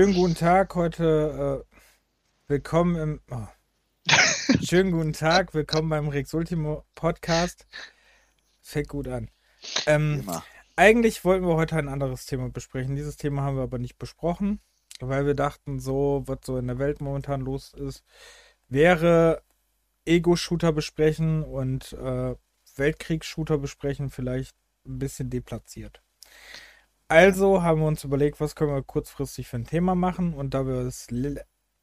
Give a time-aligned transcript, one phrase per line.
[0.00, 1.76] Schönen guten Tag, heute äh,
[2.48, 3.20] willkommen im.
[3.30, 3.46] Oh.
[4.62, 7.66] Schönen guten Tag, willkommen beim Rex Ultimo Podcast.
[8.62, 9.28] Fängt gut an.
[9.84, 10.24] Ähm,
[10.74, 12.96] eigentlich wollten wir heute ein anderes Thema besprechen.
[12.96, 14.60] Dieses Thema haben wir aber nicht besprochen,
[15.00, 18.02] weil wir dachten, so, was so in der Welt momentan los ist,
[18.70, 19.42] wäre
[20.06, 22.36] Ego-Shooter besprechen und äh,
[22.74, 24.56] Weltkriegs-Shooter besprechen vielleicht
[24.86, 26.00] ein bisschen deplatziert.
[27.10, 30.32] Also haben wir uns überlegt, was können wir kurzfristig für ein Thema machen.
[30.32, 31.08] Und da wir es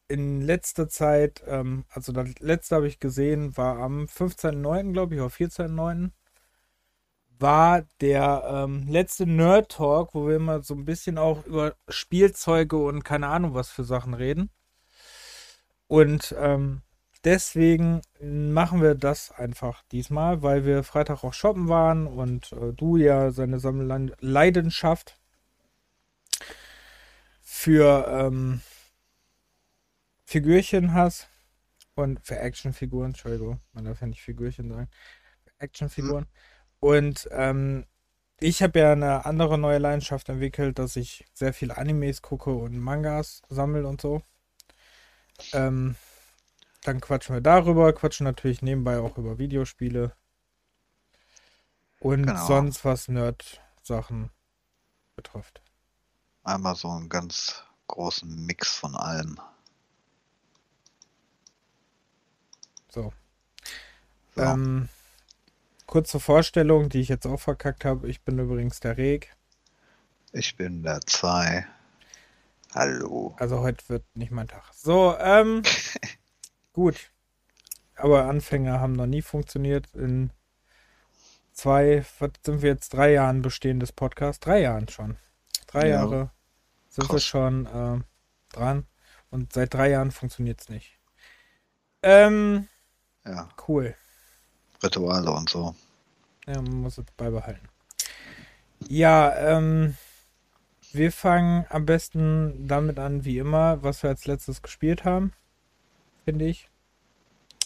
[0.07, 5.21] in letzter Zeit, ähm, also das letzte habe ich gesehen, war am 15.09., glaube ich,
[5.21, 6.11] oder 14.09.,
[7.39, 12.77] war der ähm, letzte Nerd Talk, wo wir immer so ein bisschen auch über Spielzeuge
[12.77, 14.49] und keine Ahnung was für Sachen reden.
[15.87, 16.83] Und ähm,
[17.27, 22.95] deswegen machen wir das einfach diesmal, weil wir Freitag auch shoppen waren und äh, du
[22.95, 25.19] ja seine Sammelleidenschaft
[27.41, 28.61] für ähm,
[30.23, 31.27] Figürchen hast
[31.95, 34.87] und für Actionfiguren, Entschuldigung, man darf ja nicht Figürchen sagen,
[35.59, 36.23] Actionfiguren.
[36.23, 36.29] Hm.
[36.79, 37.85] Und ähm,
[38.39, 42.79] ich habe ja eine andere neue Leidenschaft entwickelt, dass ich sehr viel Animes gucke und
[42.79, 44.21] Mangas sammle und so.
[45.51, 45.97] Ähm,
[46.87, 50.15] dann quatschen wir darüber, quatschen natürlich nebenbei auch über Videospiele.
[51.99, 52.45] Und genau.
[52.45, 54.29] sonst was Nerd-Sachen
[55.15, 55.61] betrifft.
[56.43, 59.37] Einmal so einen ganz großen Mix von allem.
[62.89, 63.11] So.
[64.35, 64.41] so.
[64.41, 64.87] Ähm,
[65.87, 68.07] kurze Vorstellung, die ich jetzt auch verkackt habe.
[68.07, 69.35] Ich bin übrigens der Reg.
[70.31, 71.67] Ich bin der Zwei.
[72.73, 73.35] Hallo.
[73.39, 74.63] Also heute wird nicht mein Tag.
[74.73, 75.63] So, ähm,
[76.77, 77.11] gut.
[77.95, 79.91] Aber Anfänger haben noch nie funktioniert.
[79.95, 80.29] In
[81.51, 84.45] zwei, was sind wir jetzt, drei Jahren bestehendes Podcast?
[84.45, 85.17] Drei Jahren schon.
[85.65, 85.95] Drei ja.
[85.95, 86.29] Jahre
[86.87, 87.15] sind Krass.
[87.15, 87.99] wir schon äh,
[88.55, 88.85] dran.
[89.31, 90.99] Und seit drei Jahren funktioniert es nicht.
[92.03, 92.67] Ähm,
[93.25, 93.49] ja.
[93.67, 93.95] Cool.
[94.83, 95.73] Rituale und so.
[96.45, 97.67] Ja, man muss es beibehalten.
[98.87, 99.97] Ja, ähm,
[100.91, 105.33] wir fangen am besten damit an, wie immer, was wir als letztes gespielt haben.
[106.27, 106.69] Finde ich.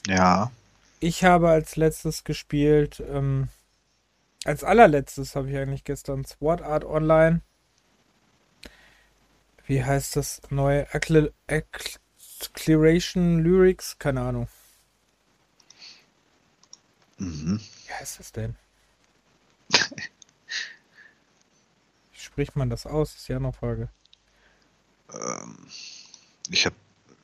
[0.06, 0.52] Ja.
[1.00, 3.48] Ich habe als letztes gespielt, ähm,
[4.46, 7.42] als allerletztes habe ich eigentlich gestern Sword Art Online.
[9.66, 10.86] Wie heißt das neue?
[10.94, 13.98] Acceleration Lyrics?
[13.98, 14.48] Keine Ahnung.
[17.18, 17.60] Mhm.
[17.88, 18.56] Wie heißt das denn?
[22.12, 23.16] Wie spricht man das aus?
[23.16, 23.90] Ist ja noch Frage.
[25.12, 25.66] Ähm,
[26.52, 26.76] ich habe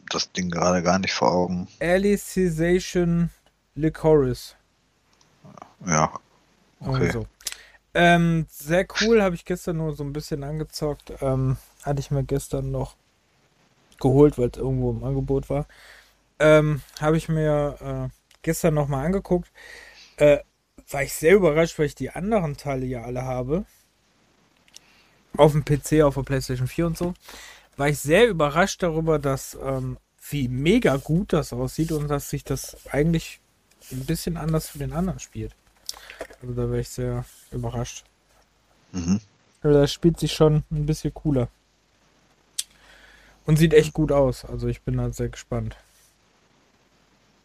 [0.10, 1.68] das Ding gerade gar nicht vor Augen.
[1.80, 3.30] Alicization
[3.76, 4.56] Licorice.
[5.86, 6.12] Ja.
[6.80, 7.12] Okay.
[7.12, 7.26] So.
[7.94, 11.14] Ähm, sehr cool, habe ich gestern nur so ein bisschen angezockt.
[11.22, 12.96] Ähm, hatte ich mir gestern noch
[14.00, 15.68] geholt, weil es irgendwo im Angebot war.
[16.40, 18.14] Ähm, habe ich mir äh,
[18.44, 19.52] gestern nochmal angeguckt.
[20.18, 20.40] Äh,
[20.90, 23.66] war ich sehr überrascht, weil ich die anderen Teile ja alle habe.
[25.36, 27.14] Auf dem PC, auf der PlayStation 4 und so.
[27.78, 29.98] War ich sehr überrascht darüber, dass ähm,
[30.30, 33.40] wie mega gut das aussieht und dass sich das eigentlich
[33.92, 35.56] ein bisschen anders für den anderen spielt.
[36.42, 38.04] Also da wäre ich sehr überrascht.
[38.92, 39.22] Mhm.
[39.62, 41.50] Also das spielt sich schon ein bisschen cooler.
[43.46, 44.44] Und sieht echt gut aus.
[44.44, 45.78] Also ich bin halt sehr gespannt,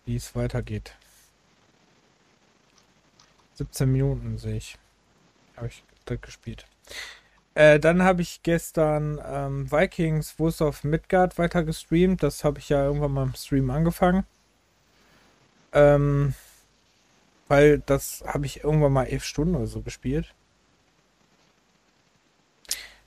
[0.04, 0.94] wie es weitergeht.
[3.54, 4.78] 17 Minuten sehe ich.
[5.56, 6.67] Habe ich das gespielt.
[7.54, 12.22] Äh, dann habe ich gestern ähm, Vikings Wurst of Midgard weiter gestreamt.
[12.22, 14.25] Das habe ich ja irgendwann mal im Stream angefangen.
[15.72, 16.34] Ähm,
[17.49, 20.34] weil das habe ich irgendwann mal elf Stunden oder so gespielt.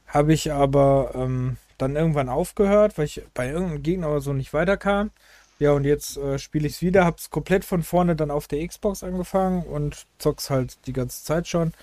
[0.08, 4.54] Habe ich aber ähm, dann irgendwann aufgehört, weil ich bei irgendeinem Gegner oder so nicht
[4.54, 5.12] weiterkam.
[5.58, 8.66] Ja, und jetzt äh, spiele ich es wieder, hab's komplett von vorne dann auf der
[8.68, 11.74] Xbox angefangen und zock's halt die ganze Zeit schon.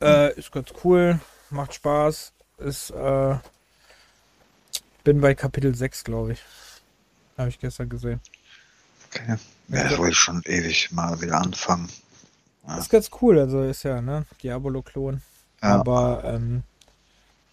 [0.00, 1.18] Äh, ist ganz cool,
[1.50, 3.36] macht Spaß, ist, äh,
[5.04, 6.42] bin bei Kapitel 6, glaube ich.
[7.36, 8.20] Habe ich gestern gesehen.
[9.06, 9.36] Okay.
[9.68, 11.88] Ja, das wollte ich schon ewig mal wieder anfangen.
[12.66, 12.78] Ja.
[12.78, 15.22] Ist ganz cool, also ist ja, ne, Diabolo-Klon.
[15.62, 15.68] Ja.
[15.76, 16.62] Aber, ähm,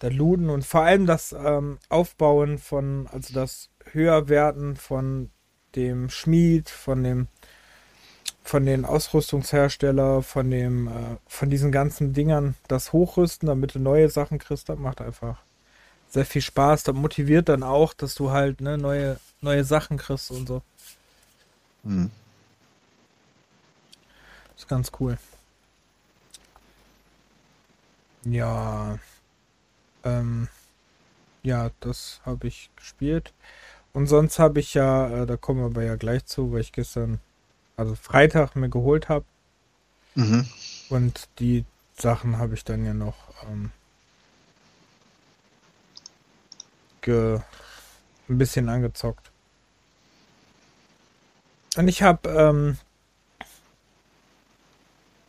[0.01, 5.31] der Luden und vor allem das ähm, Aufbauen von, also das Höherwerten von
[5.75, 7.27] dem Schmied, von dem
[8.45, 10.91] von den Ausrüstungshersteller, von dem, äh,
[11.27, 15.39] von diesen ganzen Dingern, das Hochrüsten, damit du neue Sachen kriegst, das macht einfach
[16.09, 16.83] sehr viel Spaß.
[16.83, 20.61] Das motiviert dann auch, dass du halt ne, neue, neue Sachen kriegst und so.
[21.83, 22.11] Mhm.
[24.55, 25.17] Ist ganz cool.
[28.23, 28.99] Ja.
[30.03, 30.47] Ähm,
[31.43, 33.33] ja, das habe ich gespielt.
[33.91, 36.71] Und sonst habe ich ja, äh, da kommen wir aber ja gleich zu, weil ich
[36.71, 37.19] gestern,
[37.77, 39.25] also Freitag mir geholt habe.
[40.15, 40.47] Mhm.
[40.89, 41.65] Und die
[41.97, 43.71] Sachen habe ich dann ja noch ähm,
[47.01, 47.39] ge
[48.27, 49.31] ein bisschen angezockt.
[51.75, 52.77] Und ich habe, ähm,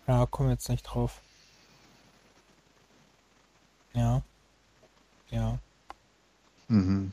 [0.07, 1.21] ja, komm jetzt nicht drauf.
[3.93, 4.23] Ja.
[5.31, 5.59] Ja.
[6.69, 7.13] Mhm.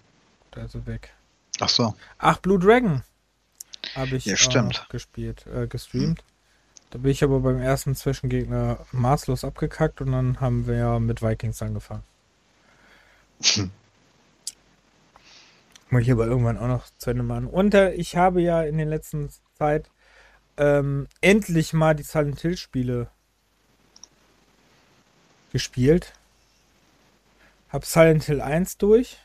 [0.51, 1.13] Da ist er weg.
[1.59, 1.95] Ach so.
[2.19, 3.03] Ach, Blue Dragon
[3.95, 4.85] habe ich Ja, stimmt.
[4.87, 6.23] Äh, gespielt, äh, gestreamt.
[6.89, 11.21] Da bin ich aber beim ersten Zwischengegner maßlos abgekackt und dann haben wir ja mit
[11.21, 12.03] Vikings angefangen.
[13.43, 13.71] Hm.
[15.89, 17.47] Muss ich aber irgendwann auch noch zu Ende machen.
[17.47, 19.91] Und äh, ich habe ja in der letzten Zeit
[20.57, 23.09] ähm, endlich mal die Silent Hill Spiele
[25.51, 26.13] gespielt.
[27.69, 29.17] Hab Silent Hill 1 durch.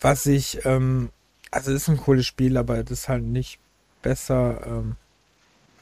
[0.00, 1.10] Was ich, ähm,
[1.52, 3.60] also ist ein cooles Spiel, aber das ist halt nicht
[4.02, 4.96] besser, ähm,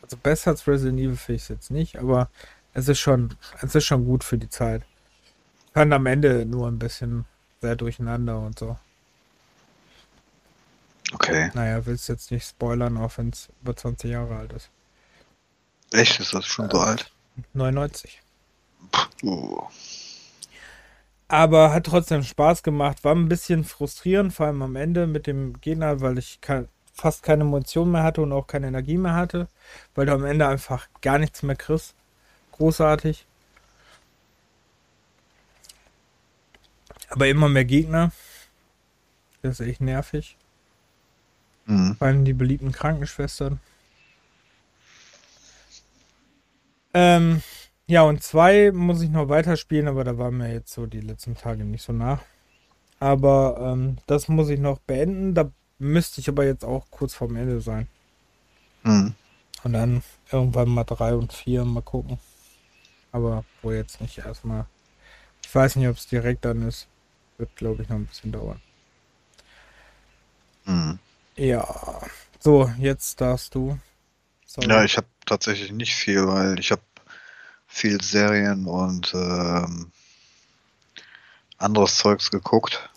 [0.02, 2.28] also besser als Resident Evil finde ich es jetzt nicht, aber
[2.74, 4.82] es ist schon, es ist schon gut für die Zeit.
[5.72, 7.24] Kann am Ende nur ein bisschen
[7.62, 8.76] sehr durcheinander und so.
[11.12, 11.50] Okay.
[11.54, 14.70] Naja, willst jetzt nicht spoilern, auch wenn es über 20 Jahre alt ist.
[15.92, 16.20] Echt?
[16.20, 16.80] Ist das schon so Äh.
[16.80, 17.10] alt?
[17.54, 18.20] 99.
[19.22, 19.62] Uh.
[21.30, 23.04] Aber hat trotzdem Spaß gemacht.
[23.04, 27.22] War ein bisschen frustrierend, vor allem am Ende mit dem Gegner, weil ich ke fast
[27.22, 29.46] keine Munition mehr hatte und auch keine Energie mehr hatte.
[29.94, 31.94] Weil du am Ende einfach gar nichts mehr kriegst.
[32.50, 33.26] Großartig.
[37.10, 38.10] Aber immer mehr Gegner.
[39.42, 40.36] Das ist echt nervig.
[41.66, 41.94] Mhm.
[41.94, 43.60] Vor allem die beliebten Krankenschwestern.
[46.92, 47.40] Ähm,
[47.90, 51.34] ja, und zwei muss ich noch weiterspielen, aber da waren mir jetzt so die letzten
[51.34, 52.22] Tage nicht so nach.
[53.00, 55.34] Aber ähm, das muss ich noch beenden.
[55.34, 55.50] Da
[55.80, 57.88] müsste ich aber jetzt auch kurz vorm Ende sein.
[58.84, 59.14] Mhm.
[59.64, 62.20] Und dann irgendwann mal drei und vier mal gucken.
[63.10, 64.66] Aber wo jetzt nicht erstmal.
[65.42, 66.86] Ich weiß nicht, ob es direkt dann ist.
[67.38, 68.60] Wird, glaube ich, noch ein bisschen dauern.
[70.64, 71.00] Mhm.
[71.34, 71.66] Ja.
[72.38, 73.80] So, jetzt darfst du.
[74.46, 74.68] Sorry.
[74.68, 76.82] Ja, ich habe tatsächlich nicht viel, weil ich habe
[77.70, 79.90] viel Serien und ähm,
[81.56, 82.90] anderes Zeugs geguckt.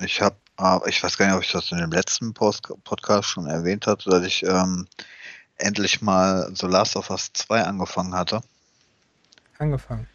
[0.00, 3.28] Ich habe, aber ich weiß gar nicht, ob ich das in dem letzten Post Podcast
[3.28, 4.86] schon erwähnt hatte, dass ich ähm,
[5.56, 8.42] endlich mal The Last of Us 2 angefangen hatte.
[9.58, 10.08] Angefangen.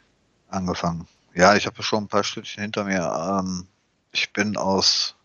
[0.49, 1.07] Angefangen.
[1.33, 3.39] Ja, ich habe schon ein paar Stückchen hinter mir.
[3.39, 3.67] Ähm,
[4.11, 5.15] ich bin aus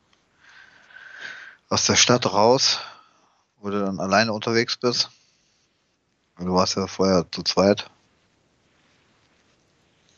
[1.69, 2.81] aus der Stadt raus,
[3.61, 5.11] wo du dann alleine unterwegs bist.
[6.39, 7.91] Du warst ja vorher zu zweit.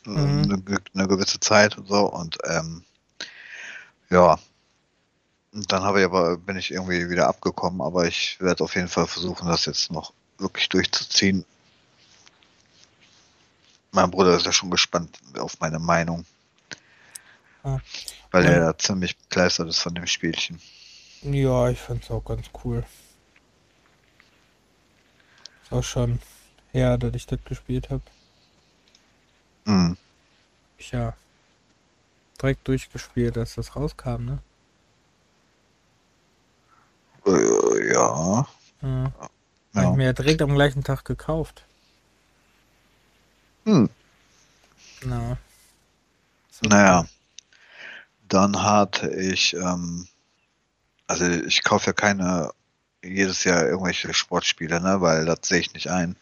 [0.05, 0.63] Mhm.
[0.67, 2.83] Eine, eine gewisse Zeit und so und ähm,
[4.09, 4.39] ja.
[5.53, 8.89] Und dann habe ich aber, bin ich irgendwie wieder abgekommen, aber ich werde auf jeden
[8.89, 11.45] Fall versuchen, das jetzt noch wirklich durchzuziehen.
[13.91, 16.25] Mein Bruder ist ja schon gespannt auf meine Meinung.
[17.63, 17.79] Ah.
[18.31, 18.51] Weil Ja.
[18.51, 20.61] er da ziemlich begeistert ist von dem Spielchen.
[21.21, 22.85] Ja, ich fand's auch ganz cool.
[25.63, 26.19] Ist auch schon
[26.73, 28.03] her, dass ich das gespielt habe.
[29.65, 29.97] Mhm.
[30.77, 31.13] Ich ja
[32.41, 34.39] direkt durchgespielt, als das rauskam, ne?
[37.25, 38.47] Äh, ja.
[38.81, 39.13] Ja.
[39.19, 39.31] Hab
[39.73, 39.91] ja.
[39.91, 41.65] ich mir ja direkt am gleichen Tag gekauft.
[43.65, 43.89] Hm.
[45.03, 45.37] Na.
[46.51, 47.05] So Naja.
[48.27, 50.07] Dann hatte ich, ähm,
[51.07, 52.51] also ich kaufe ja keine
[53.03, 56.15] jedes Jahr irgendwelche Sportspiele, ne, weil das sehe ich nicht ein.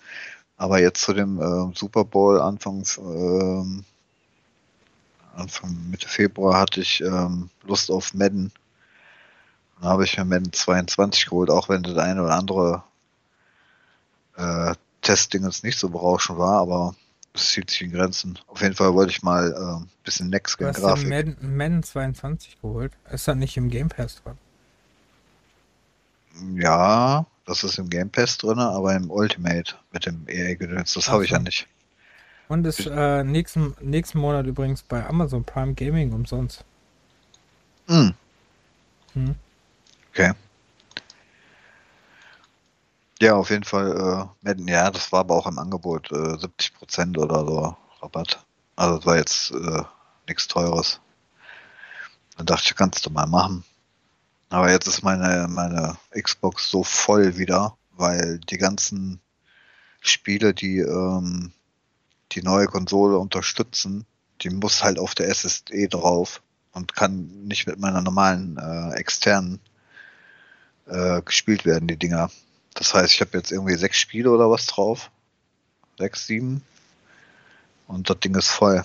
[0.64, 3.84] Aber jetzt zu dem ähm, Super Bowl Anfang, ähm,
[5.36, 8.50] Anfang Mitte Februar hatte ich ähm, Lust auf Madden.
[9.76, 12.84] Dann habe ich mir Madden 22 geholt, auch wenn das eine oder andere
[14.38, 16.96] äh, Testding jetzt nicht so berauschend war, aber
[17.34, 18.40] es zieht sich in Grenzen.
[18.48, 21.10] Auf jeden Fall wollte ich mal äh, ein bisschen Next Du Gen hast den Grafik.
[21.10, 22.94] Madden, Madden 22 geholt.
[23.12, 24.38] Ist da nicht im Game Pass dran?
[26.56, 31.26] Ja, das ist im Game Pass drin, aber im Ultimate mit dem EA-Gedöns, das habe
[31.26, 31.68] ich ja nicht.
[32.48, 36.66] Und ist äh, nächsten, nächsten Monat übrigens bei Amazon Prime Gaming umsonst.
[37.88, 38.14] Hm,
[39.14, 39.36] Hm.
[40.12, 40.34] okay.
[43.22, 43.92] Ja, auf jeden Fall,
[44.42, 48.46] äh, Madden, ja, das war aber auch im Angebot, äh, 70% oder so Rabatt.
[48.76, 49.84] Also das war jetzt äh,
[50.28, 51.00] nichts Teures.
[52.38, 53.64] Dann dachte ich, kannst du mal machen.
[54.54, 59.20] Aber jetzt ist meine, meine Xbox so voll wieder, weil die ganzen
[60.00, 61.52] Spiele, die ähm,
[62.34, 64.06] die neue Konsole unterstützen,
[64.42, 69.60] die muss halt auf der SSD drauf und kann nicht mit meiner normalen äh, externen
[70.86, 72.30] äh, gespielt werden, die Dinger.
[72.76, 75.10] Das heißt, ich habe jetzt irgendwie sechs Spiele oder was drauf.
[75.98, 76.62] Sechs, sieben.
[77.88, 78.84] Und das Ding ist voll.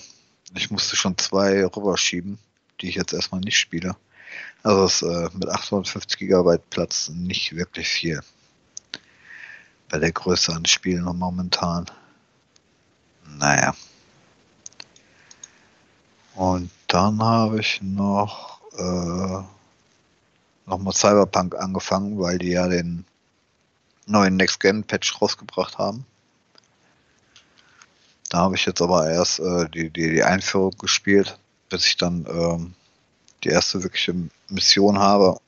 [0.55, 2.39] Ich musste schon zwei rüberschieben,
[2.81, 3.95] die ich jetzt erstmal nicht spiele.
[4.63, 8.21] Also ist äh, mit 850 GB Platz nicht wirklich viel.
[9.89, 11.85] Bei der Größe an Spielen momentan.
[13.37, 13.73] Naja.
[16.35, 19.43] Und dann habe ich noch äh,
[20.65, 23.05] nochmal Cyberpunk angefangen, weil die ja den
[24.05, 26.05] neuen Next Gen Patch rausgebracht haben.
[28.29, 32.25] Da habe ich jetzt aber erst äh, die, die, die Einführung gespielt, bis ich dann
[32.29, 32.73] ähm,
[33.43, 34.15] die erste wirkliche
[34.49, 35.39] Mission habe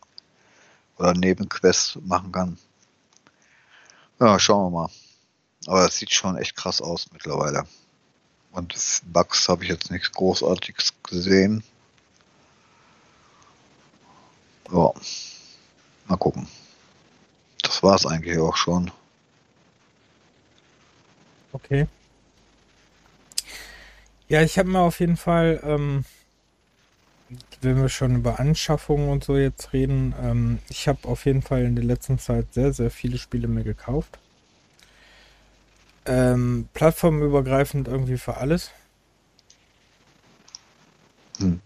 [0.98, 2.58] oder Nebenquest machen kann.
[4.20, 4.90] Ja, schauen wir mal.
[5.68, 7.66] Aber es sieht schon echt krass aus mittlerweile.
[8.52, 11.64] Und Bugs habe ich jetzt nichts Großartiges gesehen.
[14.72, 14.92] Ja,
[16.08, 16.48] mal gucken.
[17.62, 18.92] Das war es eigentlich auch schon.
[21.54, 21.88] Okay.
[24.28, 26.06] Ja, ich habe mir auf jeden Fall, ähm,
[27.62, 31.64] wenn wir schon über Anschaffungen und so jetzt reden, ähm, ich habe auf jeden Fall
[31.64, 34.20] in der letzten Zeit sehr, sehr viele Spiele mir gekauft.
[36.06, 38.72] Ähm, plattformübergreifend irgendwie für alles.
[41.38, 41.62] Hm.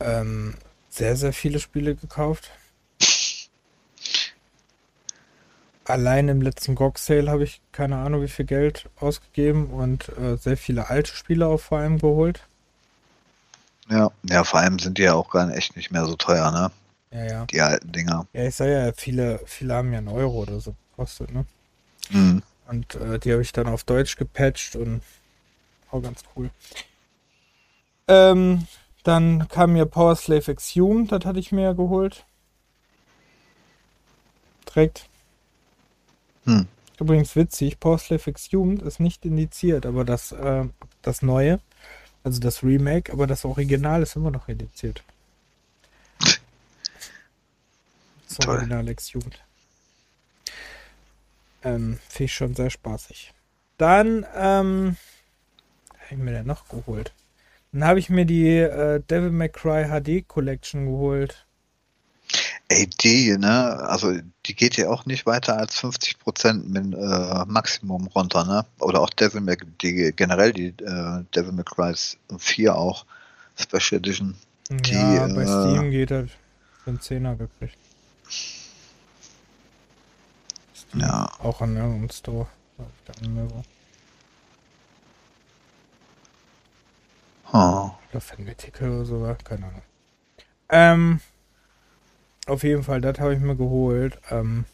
[0.00, 0.54] Ähm,
[0.88, 2.50] sehr, sehr viele Spiele gekauft.
[5.84, 10.36] Allein im letzten GOG Sale habe ich keine Ahnung wie viel Geld ausgegeben und äh,
[10.36, 12.47] sehr viele alte Spiele auch vor allem geholt.
[13.90, 16.50] Ja, ja, vor allem sind die ja auch gar nicht, echt nicht mehr so teuer,
[16.50, 16.70] ne?
[17.10, 17.46] Ja, ja.
[17.46, 18.26] Die alten Dinger.
[18.32, 21.46] Ja, ich sage ja, viele, viele haben ja einen Euro oder so gekostet, ne?
[22.10, 22.42] Mhm.
[22.68, 25.00] Und äh, die habe ich dann auf Deutsch gepatcht und
[25.90, 26.50] auch ganz cool.
[28.08, 28.66] Ähm,
[29.04, 32.26] dann kam mir Power Slave Exhumed, das hatte ich mir ja geholt.
[34.68, 35.08] Direkt.
[36.44, 36.66] Hm.
[37.00, 40.66] Übrigens witzig, Power Slave Exhumed ist nicht indiziert, aber das, äh,
[41.00, 41.60] das neue,
[42.24, 45.02] also das Remake, aber das Original ist immer noch indiziert.
[48.28, 49.42] Das Original Exhumed.
[51.64, 53.32] Ähm, Finde ich schon sehr spaßig.
[53.78, 54.96] Dann, ähm,
[55.94, 57.12] habe ich mir denn noch geholt?
[57.72, 61.46] Dann habe ich mir die äh, Devil May Cry HD Collection geholt.
[62.70, 64.12] Die, ne, also
[64.44, 68.66] die geht ja auch nicht weiter als 50% mit äh, Maximum runter, ne?
[68.78, 71.94] Oder auch Devil May, die generell die äh, Devil May Cry
[72.38, 73.06] 4 auch,
[73.56, 74.34] Special Edition.
[74.68, 76.28] Die, ja, bei äh, Steam geht für
[76.84, 77.78] einen Zehner gekriegt.
[80.94, 81.30] Ja.
[81.38, 82.48] Auch an irgendeinem Store.
[87.52, 87.90] Oh.
[88.10, 89.82] Oder Fanatical oder so, keine Ahnung.
[90.68, 91.20] Ähm,
[92.48, 94.18] auf jeden Fall, das habe ich mir geholt.
[94.30, 94.64] Ähm,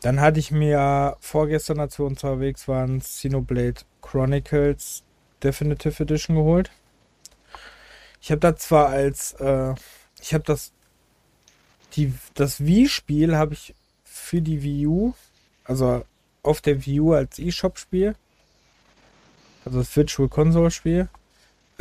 [0.00, 5.04] dann hatte ich mir vorgestern, als wir unterwegs waren, Xenoblade Chronicles
[5.42, 6.70] Definitive Edition geholt.
[8.20, 9.74] Ich habe das zwar als, äh,
[10.20, 10.72] ich habe das,
[11.94, 15.14] die, das Wii-Spiel habe ich für die Wii U,
[15.64, 16.04] also
[16.42, 18.14] auf der Wii U als eShop-Spiel,
[19.64, 21.08] also das Virtual Console-Spiel.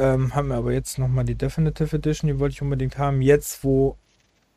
[0.01, 3.21] Ähm, haben wir aber jetzt nochmal die Definitive Edition, die wollte ich unbedingt haben.
[3.21, 3.97] Jetzt, wo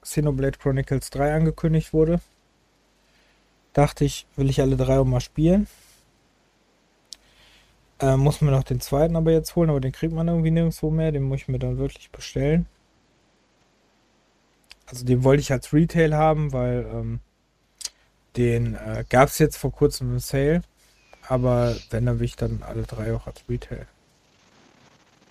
[0.01, 2.21] Xenoblade Chronicles 3 angekündigt wurde,
[3.75, 5.67] dachte ich, will ich alle drei auch mal spielen.
[8.01, 10.91] Ähm, muss mir noch den zweiten aber jetzt holen, aber den kriegt man irgendwie nirgendwo
[10.91, 11.13] mehr.
[11.13, 12.65] Den muss ich mir dann wirklich bestellen.
[14.87, 17.21] Also den wollte ich als Retail haben, weil ähm,
[18.39, 20.63] den äh, gab es jetzt vor kurzem im Sale.
[21.29, 23.87] Aber wenn, dann will ich dann alle drei auch als Retail.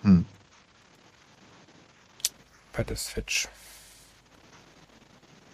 [0.03, 0.25] Hm.
[2.73, 3.47] Bei der Switch.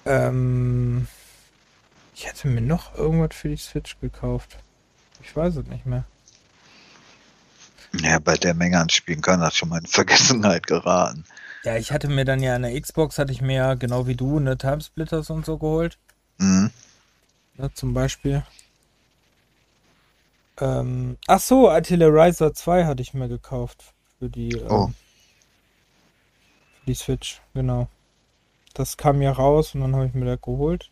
[0.05, 1.07] Ähm,
[2.15, 4.57] ich hätte mir noch irgendwas für die Switch gekauft.
[5.21, 6.05] Ich weiß es nicht mehr.
[7.93, 11.25] Ja, bei der Menge an Spielen kann das schon mal in Vergessenheit geraten.
[11.63, 14.15] Ja, ich hatte mir dann ja an der Xbox, hatte ich mir ja genau wie
[14.15, 15.97] du, eine Timesplitters und so geholt.
[16.37, 16.71] Mhm.
[17.57, 18.43] Ja, zum Beispiel.
[20.61, 23.93] Ähm, ach so, Artillerizer 2 hatte ich mir gekauft.
[24.19, 24.87] Für die, ähm, oh.
[26.79, 27.87] für die Switch, genau.
[28.73, 30.91] Das kam ja raus und dann habe ich mir das geholt.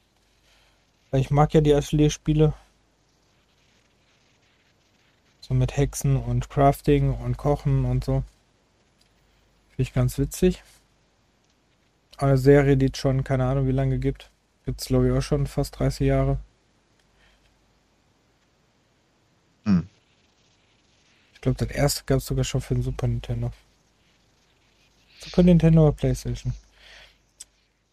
[1.12, 2.54] Ich mag ja die Atelier-Spiele.
[5.42, 8.24] So mit Hexen und Crafting und Kochen und so.
[9.70, 10.64] Finde ich ganz witzig.
[12.18, 14.32] Eine Serie, die es schon keine Ahnung wie lange gibt.
[14.66, 16.40] Gibt es glaube ich auch schon fast 30 Jahre.
[21.48, 23.52] Glaube, das erste gab es sogar schon für den Super Nintendo.
[25.20, 26.54] Super Nintendo oder Playstation.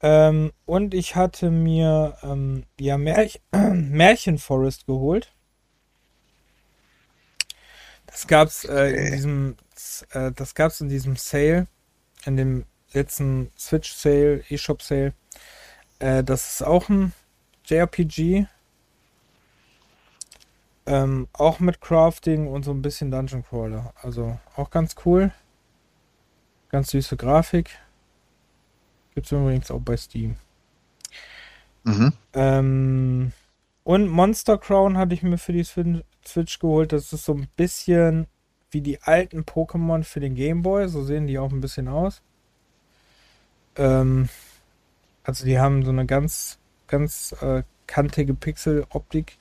[0.02, 5.32] Ähm, und ich hatte mir ähm, ja Märch Märchen Forest geholt.
[8.06, 9.56] Das gab's äh, in diesem
[10.11, 11.68] äh, das gab's in diesem Sale,
[12.25, 15.14] in dem letzten Switch Sale, eShop Sale.
[16.00, 17.12] Äh, das ist auch ein
[17.64, 18.46] JRPG.
[20.87, 23.95] Ähm, auch mit Crafting und so ein bisschen Dungeon Crawler.
[24.03, 25.33] Also auch ganz cool.
[26.69, 27.71] Ganz süße Grafik.
[29.14, 30.37] Gibt es übrigens auch bei Steam.
[31.85, 32.12] Mhm.
[32.33, 33.33] Ähm,
[33.85, 36.93] und Monster Crown hatte ich mir für die Switch geholt.
[36.93, 38.26] Das ist so ein bisschen
[38.71, 40.88] wie die alten Pokémon für den Game Boy.
[40.88, 42.23] So sehen die auch ein bisschen aus.
[43.76, 44.29] Ähm,
[45.23, 49.38] also die haben so eine ganz, ganz äh, kantige Pixel-Optik.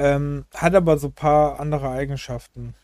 [0.00, 2.74] Ähm, hat aber so ein paar andere Eigenschaften.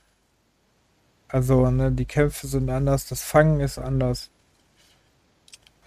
[1.28, 4.30] Also, ne, die Kämpfe sind anders, das Fangen ist anders.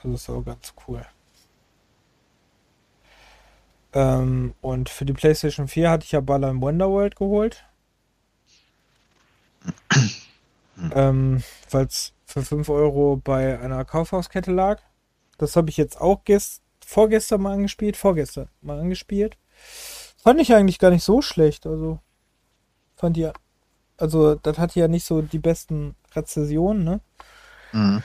[0.02, 1.06] Also ist auch ganz cool.
[3.94, 7.64] Ähm, und für die PlayStation 4 hatte ich ja Baller im Wonderworld geholt.
[10.96, 14.82] ähm, Weil es für 5 Euro bei einer Kaufhauskette lag.
[15.38, 17.98] Das habe ich jetzt auch gest vorgestern mal angespielt.
[17.98, 19.38] Vorgestern mal angespielt.
[20.22, 21.66] Fand ich eigentlich gar nicht so schlecht.
[21.66, 22.00] Also
[22.96, 23.34] fand ja,
[23.98, 27.02] also das hat ja nicht so die besten Rezessionen, ne?
[27.72, 28.04] Mhm.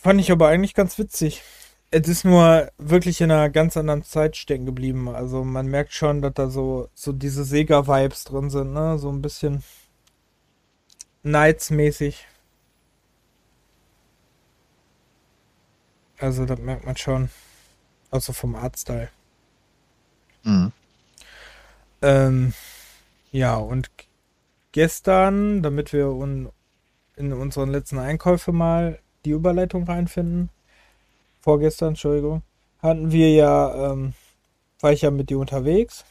[0.00, 1.42] Fand ich aber eigentlich ganz witzig.
[1.90, 5.08] Es ist nur wirklich in einer ganz anderen Zeit stecken geblieben.
[5.08, 8.98] Also man merkt schon, dass da so, so diese Sega-Vibes drin sind, ne?
[8.98, 9.62] So ein bisschen
[11.22, 12.26] Knights-mäßig.
[16.18, 17.30] Also das merkt man schon.
[18.10, 19.10] Also vom Artstyle.
[20.42, 20.72] Mhm.
[22.02, 22.52] Ähm,
[23.32, 23.90] ja, und
[24.72, 26.50] gestern, damit wir un
[27.16, 30.50] in unseren letzten Einkäufe mal die Überleitung reinfinden,
[31.40, 32.42] vorgestern, Entschuldigung,
[32.80, 34.14] hatten wir ja, ähm,
[34.80, 36.04] war ich ja mit dir unterwegs.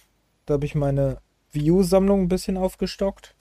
[0.45, 1.21] Da habe ich meine
[1.53, 3.35] View-Sammlung ein bisschen aufgestockt.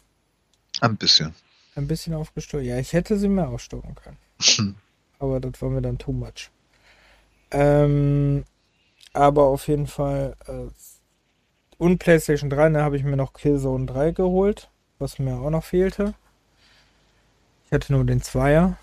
[0.81, 1.35] Ein bisschen.
[1.75, 2.65] Ein bisschen aufgestockt.
[2.65, 4.19] Ja, ich hätte sie mehr aufstocken können.
[5.19, 6.51] Aber das war mir dann too much.
[7.51, 8.45] Ähm,
[9.13, 10.67] aber auf jeden Fall äh,
[11.79, 15.65] und PlayStation 3, da habe ich mir noch Killzone 3 geholt, was mir auch noch
[15.65, 16.15] fehlte.
[17.67, 18.79] Ich hatte nur den Zweier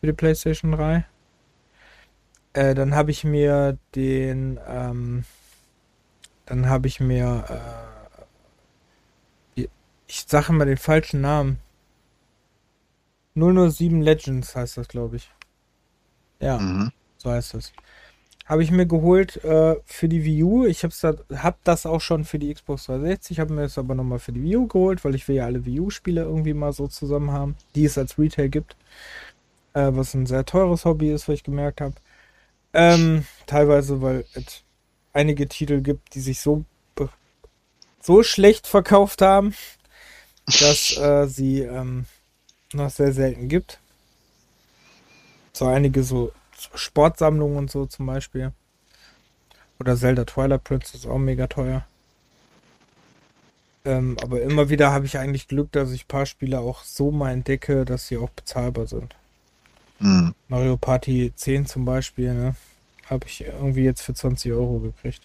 [0.00, 1.04] für die PlayStation 3.
[2.54, 5.24] Äh, dann habe ich mir den, ähm,
[6.46, 7.44] dann habe ich mir,
[9.56, 9.66] äh,
[10.08, 11.58] ich sage immer den falschen Namen.
[13.34, 15.30] 007 Legends heißt das, glaube ich.
[16.40, 16.92] Ja, mhm.
[17.18, 17.72] so heißt es.
[18.46, 20.66] Habe ich mir geholt äh, für die Wii U.
[20.66, 23.96] Ich hab's da, hab das auch schon für die Xbox 360, habe mir das aber
[23.96, 26.72] nochmal für die Wii U geholt, weil ich will ja alle Wii U-Spiele irgendwie mal
[26.72, 28.76] so zusammen haben, die es als Retail gibt.
[29.74, 31.94] Äh, was ein sehr teures Hobby ist, was ich gemerkt habe.
[32.72, 34.62] Ähm, teilweise, weil es
[35.12, 36.64] einige Titel gibt, die sich so,
[38.00, 39.54] so schlecht verkauft haben,
[40.60, 42.06] dass äh, sie ähm,
[42.72, 43.80] noch sehr selten gibt.
[45.52, 46.32] So einige so
[46.74, 48.52] Sportsammlungen und so zum Beispiel.
[49.78, 51.86] Oder Zelda Twilight Princess auch mega teuer.
[53.84, 57.10] Ähm, aber immer wieder habe ich eigentlich Glück, dass ich ein paar Spiele auch so
[57.10, 59.14] mal entdecke, dass sie auch bezahlbar sind.
[60.00, 60.34] Mhm.
[60.48, 62.56] Mario Party 10 zum Beispiel, ne?
[63.08, 65.22] Habe ich irgendwie jetzt für 20 Euro gekriegt.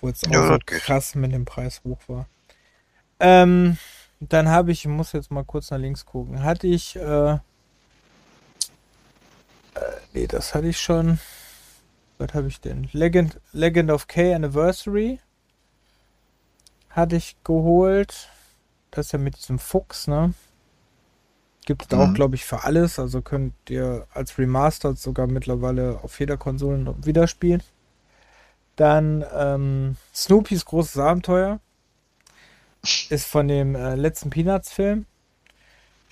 [0.00, 2.26] Wo es auch ja, so krass mit dem Preis hoch war.
[3.20, 3.76] Ähm,
[4.18, 7.38] dann habe ich, ich muss jetzt mal kurz nach links gucken, hatte ich äh,
[9.74, 9.80] äh,
[10.12, 11.18] nee, das hatte ich schon.
[12.18, 12.88] Was habe ich denn?
[12.92, 15.20] Legend, Legend of K Anniversary
[16.90, 18.28] hatte ich geholt.
[18.90, 20.34] Das ist ja mit diesem Fuchs, ne?
[21.64, 22.02] Gibt es da mhm.
[22.02, 22.98] auch, glaube ich, für alles.
[22.98, 27.62] Also könnt ihr als Remastered sogar mittlerweile auf jeder Konsole wieder spielen.
[28.76, 31.60] Dann ähm, Snoopys großes Abenteuer.
[33.10, 35.04] Ist von dem äh, letzten Peanuts-Film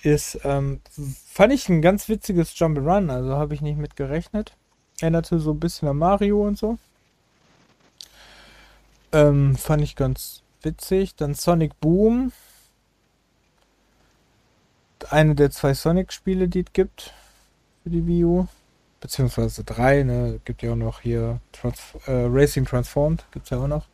[0.03, 0.81] ist, ähm,
[1.25, 4.55] fand ich ein ganz witziges Jump'n'Run, also habe ich nicht mit gerechnet.
[5.01, 6.77] Erinnerte so ein bisschen an Mario und so.
[9.11, 11.15] Ähm, fand ich ganz witzig.
[11.15, 12.31] Dann Sonic Boom.
[15.09, 17.13] Eine der zwei Sonic-Spiele, die es gibt
[17.83, 18.47] für die Wii U.
[18.99, 20.41] Beziehungsweise drei, ne?
[20.43, 23.87] Gibt ja auch noch hier Trans äh, Racing Transformed, gibt's ja auch noch.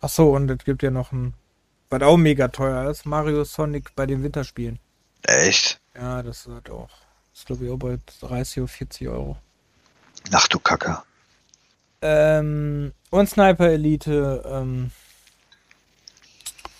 [0.00, 1.34] Achso, und es gibt ja noch ein,
[1.90, 4.78] was auch mega teuer ist, Mario Sonic bei den Winterspielen.
[5.22, 5.80] Echt?
[5.94, 6.88] Ja, das ist auch.
[7.32, 9.36] Das ist glaube ich auch bei 30 oder 40 Euro.
[10.32, 11.02] Ach du Kacke.
[12.00, 14.90] Ähm, und Sniper Elite ähm,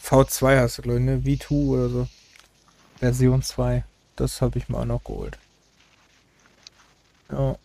[0.05, 1.19] V2 hast du, glaube ich, ne?
[1.25, 2.09] V2 oder so.
[2.99, 3.85] Version 2.
[4.17, 5.39] Das habe ich mir auch noch geholt.
[7.31, 7.57] Ja,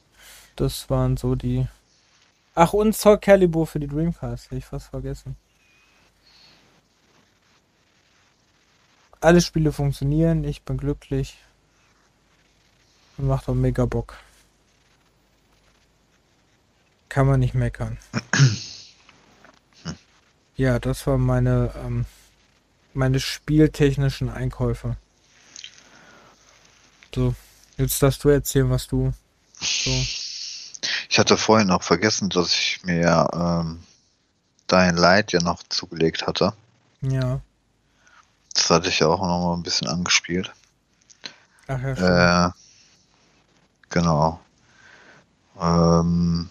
[0.55, 1.67] das waren so die.
[2.55, 4.45] Ach, und Soul Calibur für die Dreamcast.
[4.45, 5.35] Hätte ich fast vergessen.
[9.23, 10.43] Alle Spiele funktionieren.
[10.43, 11.37] Ich bin glücklich.
[13.17, 14.17] Macht auch mega Bock.
[17.07, 17.97] Kann man nicht meckern.
[20.57, 22.05] ja, das war meine, ähm,
[22.93, 24.97] meine spieltechnischen Einkäufe.
[27.15, 27.33] So,
[27.77, 29.13] jetzt darfst du erzählen, was du
[29.61, 29.91] so.
[31.09, 33.83] Ich hatte vorhin noch vergessen, dass ich mir ähm,
[34.67, 36.53] Dein Light ja noch zugelegt hatte.
[37.01, 37.39] Ja.
[38.53, 40.51] Das hatte ich ja auch noch mal ein bisschen angespielt.
[41.67, 42.51] Ach ja, Äh,
[43.89, 44.39] genau.
[45.59, 46.49] Ähm,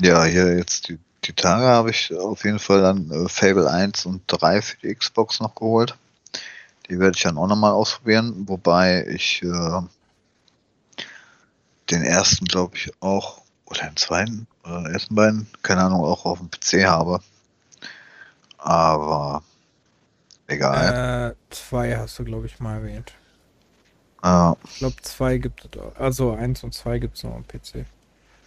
[0.00, 4.06] ja, hier jetzt die, die Tage habe ich auf jeden Fall dann äh, Fable 1
[4.06, 5.96] und 3 für die Xbox noch geholt.
[6.88, 9.80] Die werde ich dann auch nochmal ausprobieren, wobei ich äh,
[11.90, 16.24] den ersten, glaube ich, auch, oder den zweiten, oder den ersten beiden, keine Ahnung, auch
[16.26, 17.20] auf dem PC habe.
[18.58, 19.42] Aber
[20.46, 21.32] egal.
[21.32, 23.12] Äh, zwei hast du, glaube ich, mal erwähnt.
[24.22, 27.74] Äh, Ich glaube, zwei gibt es, also eins und zwei gibt es noch am PC.
[27.76, 27.84] ja,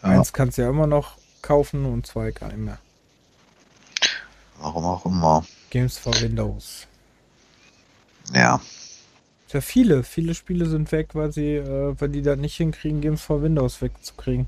[0.09, 2.79] Eins kannst du ja immer noch kaufen und zwei gar nicht mehr.
[4.59, 5.45] warum auch immer.
[5.69, 6.87] Games for Windows.
[8.33, 8.59] Ja.
[9.49, 13.21] Ja, viele, viele Spiele sind weg, weil sie, äh, weil die da nicht hinkriegen, Games
[13.21, 14.47] for Windows wegzukriegen.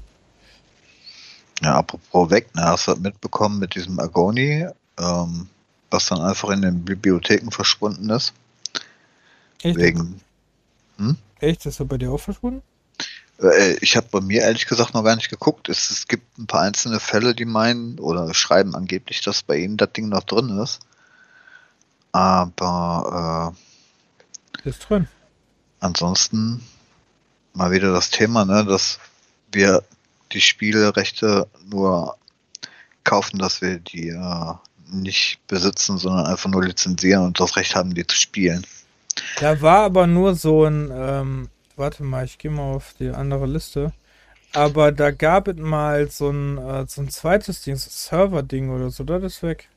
[1.61, 4.65] Ja, apropos weg, ne, hast du das mitbekommen mit diesem Agoni,
[4.97, 5.49] ähm,
[5.91, 8.33] was dann einfach in den Bibliotheken verschwunden ist?
[9.61, 9.77] Echt?
[9.77, 10.21] Wegen.
[11.39, 11.65] Echt?
[11.65, 12.61] Ist er bei dir auch verschwunden?
[13.41, 15.69] Äh, ich habe bei mir ehrlich gesagt noch gar nicht geguckt.
[15.69, 19.77] Es, es gibt ein paar einzelne Fälle, die meinen oder schreiben angeblich, dass bei ihnen
[19.77, 20.79] das Ding noch drin ist.
[22.11, 23.55] Aber
[24.63, 25.07] äh, Ist drin.
[25.79, 26.63] ansonsten
[27.53, 28.99] mal wieder das Thema, ne, dass
[29.51, 29.83] wir
[30.31, 32.17] die Spielerechte nur
[33.03, 34.53] kaufen, dass wir die äh,
[34.91, 38.65] nicht besitzen, sondern einfach nur lizenzieren und das Recht haben, die zu spielen.
[39.39, 43.45] Da war aber nur so ein, ähm, warte mal, ich gehe mal auf die andere
[43.45, 43.93] Liste.
[44.53, 48.69] Aber da gab es mal so ein, äh, so ein zweites Ding, so ein Server-Ding
[48.71, 49.69] oder so, das ist weg.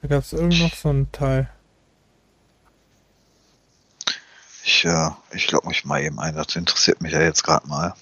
[0.00, 1.50] Da gab es irgend noch so ein Teil.
[4.64, 7.94] Ich, äh, ich logge mich mal eben ein, das interessiert mich ja jetzt gerade mal.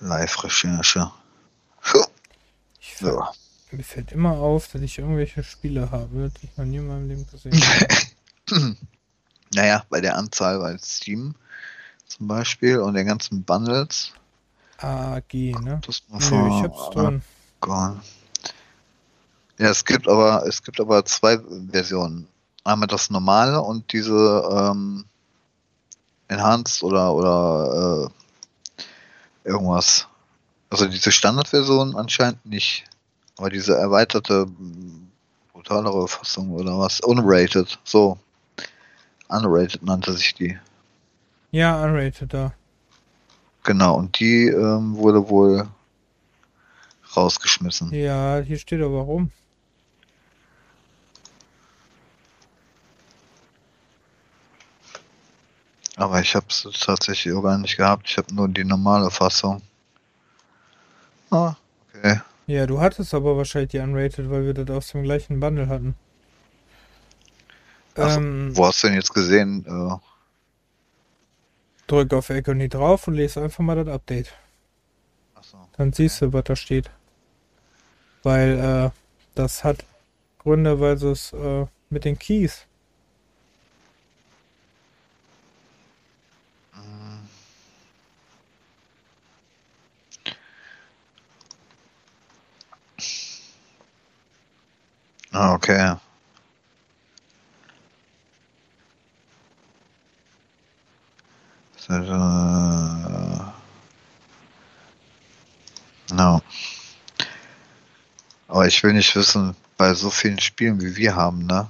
[0.00, 1.10] Live-Recherche.
[3.00, 3.24] So.
[3.72, 7.08] Mir fällt immer auf, dass ich irgendwelche Spiele habe, die ich noch nie in meinem
[7.08, 8.76] Leben gesehen habe.
[9.52, 11.34] Naja, bei der Anzahl bei Steam
[12.06, 14.12] zum Beispiel und den ganzen Bundles.
[14.78, 15.80] AG, ne?
[15.84, 17.22] Das mal Nö, ich hab's drin.
[17.60, 18.00] Gone.
[19.58, 21.38] Ja, es gibt aber es gibt aber zwei
[21.70, 22.28] Versionen.
[22.62, 25.04] Einmal das normale und diese ähm,
[26.28, 28.10] Enhanced oder oder
[28.76, 30.06] äh, irgendwas.
[30.70, 32.84] Also diese Standardversion anscheinend nicht.
[33.36, 34.46] Aber diese erweiterte,
[35.52, 37.00] brutalere Fassung oder was?
[37.00, 38.18] Unrated, so.
[39.28, 40.58] Unrated nannte sich die.
[41.50, 42.52] Ja, unrated da.
[43.64, 45.68] Genau, und die ähm, wurde wohl
[47.16, 47.92] rausgeschmissen.
[47.92, 49.32] Ja, hier steht aber rum.
[55.96, 58.08] Aber ich habe es tatsächlich auch gar nicht gehabt.
[58.08, 59.60] Ich habe nur die normale Fassung.
[61.30, 61.56] Ah,
[61.88, 62.20] okay.
[62.46, 65.94] Ja, du hattest aber wahrscheinlich die unrated, weil wir das aus dem gleichen Bundle hatten.
[67.98, 69.64] Ach so, Ähm, Wo hast du denn jetzt gesehen?
[69.66, 69.96] Äh,
[71.86, 74.32] drück auf Iconi drauf und lese einfach mal das Update.
[75.34, 75.68] achso.
[75.76, 76.90] Dann siehst du, was da steht.
[78.22, 78.90] Weil äh,
[79.34, 79.84] das hat
[80.38, 82.66] Gründe, weil es äh, mit den Keys.
[86.76, 87.28] Mm.
[95.32, 95.96] Ah, okay.
[101.88, 102.50] Äh,
[106.12, 106.42] No.
[108.48, 111.68] Aber ich will nicht wissen, bei so vielen Spielen wie wir haben, ne?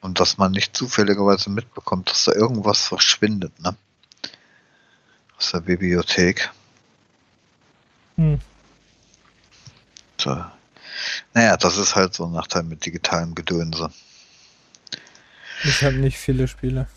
[0.00, 3.76] Und dass man nicht zufälligerweise mitbekommt, dass da irgendwas verschwindet, ne?
[5.36, 6.50] Aus der Bibliothek.
[8.16, 8.40] Hm.
[10.18, 10.44] So.
[11.34, 13.90] Naja, das ist halt so ein Nachteil mit digitalem Gedönse.
[15.64, 16.88] Ich habe nicht viele Spiele.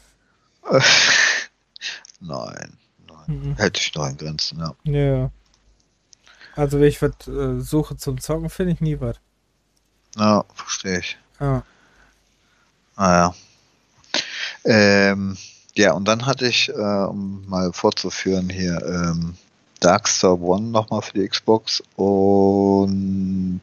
[2.19, 3.28] nein, nein.
[3.28, 3.56] Mhm.
[3.58, 4.75] Hält sich noch in Grenzen, ja.
[4.84, 5.32] Ja.
[6.56, 9.17] Also wenn ich was äh, suche zum Zocken, finde ich nie was.
[10.17, 11.17] Ja, verstehe ich.
[11.39, 11.63] Ja.
[12.95, 13.36] Ah ja.
[14.63, 15.38] Ähm,
[15.75, 19.36] ja, und dann hatte ich, äh, um mal fortzuführen hier, ähm,
[19.82, 23.62] Darkstar One nochmal für die Xbox und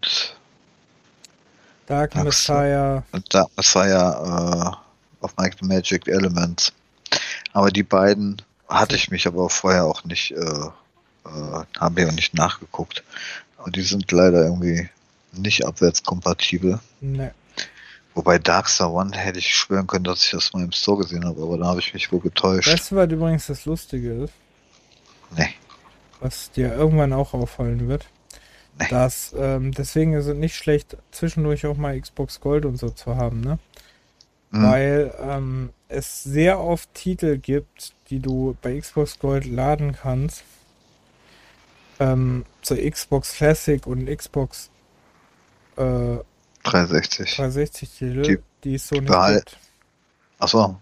[1.86, 3.02] Dark Messiah.
[3.30, 6.72] Dark Messiah äh, auf Might Magic Elements.
[7.52, 10.70] Aber die beiden hatte ich mich aber vorher auch nicht, äh, äh,
[11.78, 13.02] haben wir auch nicht nachgeguckt.
[13.58, 14.88] Aber die sind leider irgendwie
[15.32, 16.80] nicht abwärtskompatibel.
[17.00, 17.30] Nee.
[18.14, 21.42] Wobei Darkstar One hätte ich schwören können, dass ich das mal im Store gesehen habe,
[21.42, 22.68] aber da habe ich mich wohl getäuscht.
[22.68, 24.34] Weißt du, was übrigens das Lustige ist?
[25.34, 25.54] Nee.
[26.20, 28.06] Was dir irgendwann auch auffallen wird.
[28.78, 28.88] Nee.
[28.88, 33.16] Dass, ähm, deswegen ist es nicht schlecht, zwischendurch auch mal Xbox Gold und so zu
[33.16, 33.58] haben, ne?
[34.50, 34.62] Mhm.
[34.62, 40.44] Weil ähm, es sehr oft Titel gibt, die du bei Xbox Gold laden kannst.
[42.00, 44.70] Ähm, zur Xbox Classic und Xbox
[45.76, 46.18] äh,
[46.64, 47.36] 360.
[47.36, 49.46] 360 Titel, die, die es so nicht behalt.
[49.46, 49.58] gibt.
[50.38, 50.80] Achso.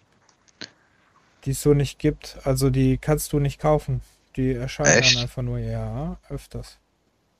[1.44, 2.38] Die es so nicht gibt.
[2.44, 4.02] Also die kannst du nicht kaufen.
[4.36, 5.16] Die erscheinen Echt?
[5.16, 6.78] dann einfach nur, ja, öfters.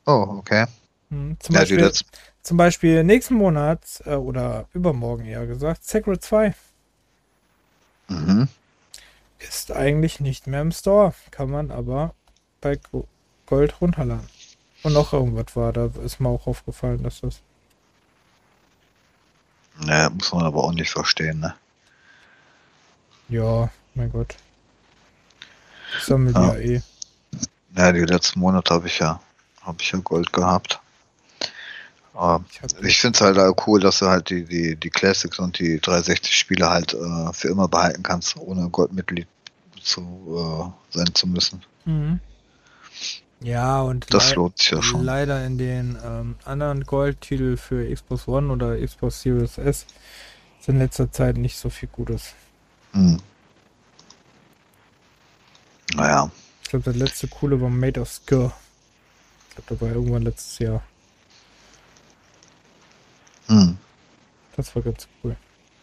[0.06, 0.66] Oh, okay.
[1.10, 1.92] Hm, zum, ja, Beispiel,
[2.42, 6.54] zum Beispiel nächsten Monat äh, oder übermorgen eher gesagt, Sacred 2.
[8.08, 8.48] Mhm.
[9.38, 11.14] Ist eigentlich nicht mehr im Store.
[11.30, 12.14] Kann man aber
[12.60, 12.78] bei
[13.46, 14.28] Gold runterladen.
[14.82, 17.40] Und noch irgendwas war, da ist mir auch aufgefallen, dass das.
[19.78, 21.54] Naja, muss man aber auch nicht verstehen, ne?
[23.28, 24.36] Ja, mein Gott.
[25.96, 26.54] Ich sammle ja.
[26.54, 26.82] ja eh.
[27.76, 29.20] Ja, die letzten Monate habe ich ja,
[29.62, 30.80] habe ich ja Gold gehabt.
[32.14, 35.38] Aber ich, ich finde es halt auch cool, dass du halt die, die, die Classics
[35.38, 39.28] und die 360 Spiele halt äh, für immer behalten kannst, ohne Goldmitglied
[39.80, 41.62] zu äh, sein zu müssen.
[41.84, 42.20] Mhm.
[43.42, 45.02] Ja, und das lohnt sich ja schon.
[45.02, 49.86] leider in den ähm, anderen Goldtitel für Xbox One oder Xbox Series S
[50.60, 52.34] ist in letzter Zeit nicht so viel Gutes.
[52.92, 53.18] Hm.
[55.94, 56.30] Naja.
[56.62, 58.52] Ich glaube, das letzte coole war Made of Skill.
[59.50, 60.82] Ich glaube, da war irgendwann letztes Jahr.
[63.46, 63.76] Hm.
[64.56, 65.36] Das war ganz cool.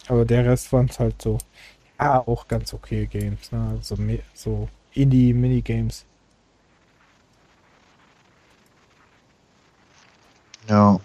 [0.07, 1.37] Aber der Rest waren es halt so,
[1.99, 3.77] ja, auch ganz okay Games, ne?
[3.81, 3.97] So,
[4.33, 6.05] so Indie-Minigames.
[10.69, 10.99] Ja.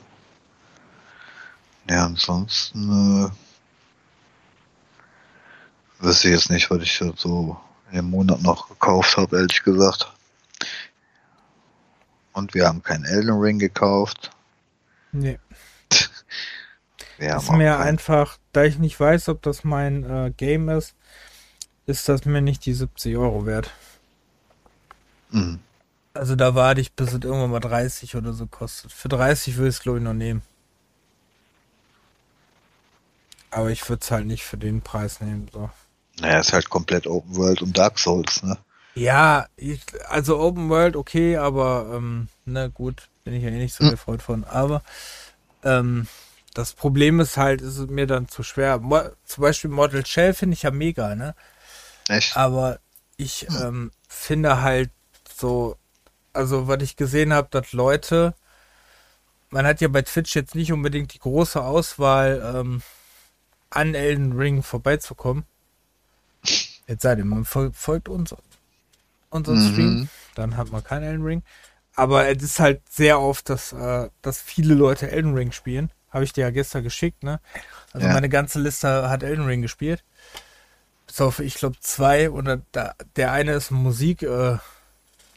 [1.91, 3.29] Ja, ansonsten
[6.01, 7.57] äh, wüsste ich jetzt nicht, was ich so
[7.91, 10.13] im Monat noch gekauft habe, ehrlich gesagt.
[12.33, 14.31] Und wir haben keinen Elden Ring gekauft.
[15.13, 15.39] Nee.
[17.19, 20.95] ist mir einfach, da ich nicht weiß, ob das mein äh, Game ist,
[21.87, 23.71] ist das mir nicht die 70 Euro wert.
[25.31, 25.61] Mhm.
[26.15, 28.93] Also da warte ich, bis es irgendwann mal 30 oder so kostet.
[28.93, 30.43] Für 30 würde ich es, glaube ich, noch nehmen.
[33.51, 35.49] Aber ich würde es halt nicht für den Preis nehmen.
[35.53, 35.71] So.
[36.21, 38.59] Naja, ist halt komplett Open World und Dark Souls, ne?
[38.95, 43.75] Ja, ich, also Open World okay, aber ähm, na gut, bin ich ja eh nicht
[43.75, 43.91] so hm.
[43.91, 44.45] der Freund von.
[44.45, 44.83] Aber
[45.65, 46.07] ähm,
[46.55, 48.79] das Problem ist halt, ist es mir dann zu schwer.
[48.79, 51.35] Mo zum Beispiel Model Shell finde ich ja mega, ne?
[52.09, 52.37] Echt?
[52.37, 52.81] Aber
[53.17, 53.63] ich hm.
[53.63, 54.91] ähm, finde halt
[55.35, 55.77] so,
[56.33, 58.35] also was ich gesehen habe, dass Leute,
[59.51, 62.83] man hat ja bei Twitch jetzt nicht unbedingt die große Auswahl, ähm,
[63.71, 65.45] an Elden Ring vorbeizukommen.
[66.87, 68.35] Jetzt seid ihr, man folgt uns
[69.33, 69.73] unseren mhm.
[69.73, 71.43] Stream, dann hat man keinen Elden Ring.
[71.95, 75.91] Aber es ist halt sehr oft, dass, äh, dass viele Leute Elden Ring spielen.
[76.11, 77.41] Habe ich dir ja gestern geschickt, ne?
[77.93, 78.13] Also ja.
[78.13, 80.05] meine ganze Liste hat Elden Ring gespielt.
[81.07, 82.31] Bis auf, ich glaube, zwei.
[82.31, 84.57] Und da, der eine ist Musik, äh,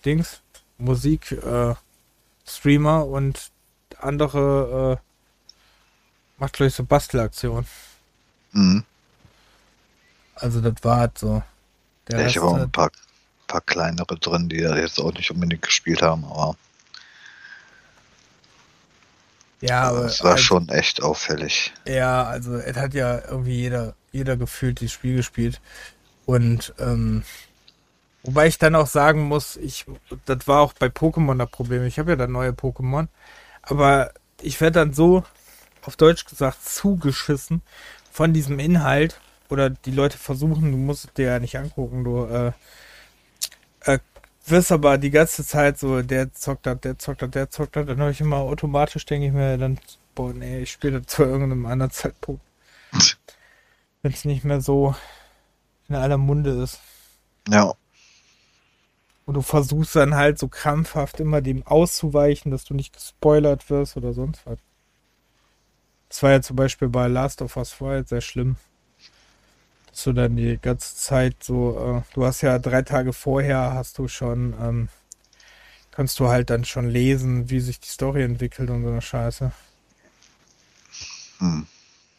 [0.06, 0.42] Dings.
[0.78, 1.74] Musik, äh,
[2.46, 3.52] Streamer und
[4.00, 5.06] andere, äh,
[6.38, 7.66] macht, glaube ich, so Bastelaktionen.
[8.52, 8.84] Mhm.
[10.36, 11.42] Also das war halt so.
[12.10, 12.92] Der ja, ich habe auch ein paar,
[13.48, 16.56] paar kleinere drin, die da jetzt auch nicht unbedingt gespielt haben, aber
[19.62, 21.74] ja, aber es war also, schon echt auffällig.
[21.88, 25.60] Ja, also es hat ja irgendwie jeder, jeder gefühlt das Spiel gespielt.
[26.26, 27.24] Und ähm,
[28.24, 29.86] wobei ich dann auch sagen muss, ich,
[30.26, 31.84] das war auch bei Pokémon das Problem.
[31.86, 33.08] Ich habe ja dann neue Pokémon,
[33.62, 35.24] aber ich werde dann so,
[35.84, 37.62] auf Deutsch gesagt, zugeschissen
[38.12, 39.20] von diesem Inhalt.
[39.50, 42.52] Oder die Leute versuchen, du musst dir ja nicht angucken, du äh,
[44.50, 47.90] wirst aber die ganze Zeit so, der zockt hat, der zockt hat, der zockt hat,
[47.90, 49.80] dann habe ich immer automatisch, denke ich mir dann,
[50.14, 52.42] boah, nee, ich spiele das zu irgendeinem anderen Zeitpunkt.
[54.02, 54.96] Wenn es nicht mehr so
[55.88, 56.80] in aller Munde ist.
[57.48, 57.74] Ja.
[59.26, 63.98] Und du versuchst dann halt so krampfhaft immer dem auszuweichen, dass du nicht gespoilert wirst
[63.98, 64.60] oder sonst was.
[66.10, 68.58] Das war ja zum Beispiel bei Last of Us 2 sehr schlimm.
[69.96, 73.98] Dass du dann die ganze Zeit so, äh, du hast ja drei Tage vorher, hast
[73.98, 74.90] du schon, ähm,
[75.92, 79.54] kannst du halt dann schon lesen, wie sich die Story entwickelt und so eine Scheiße.
[81.38, 81.66] Hm.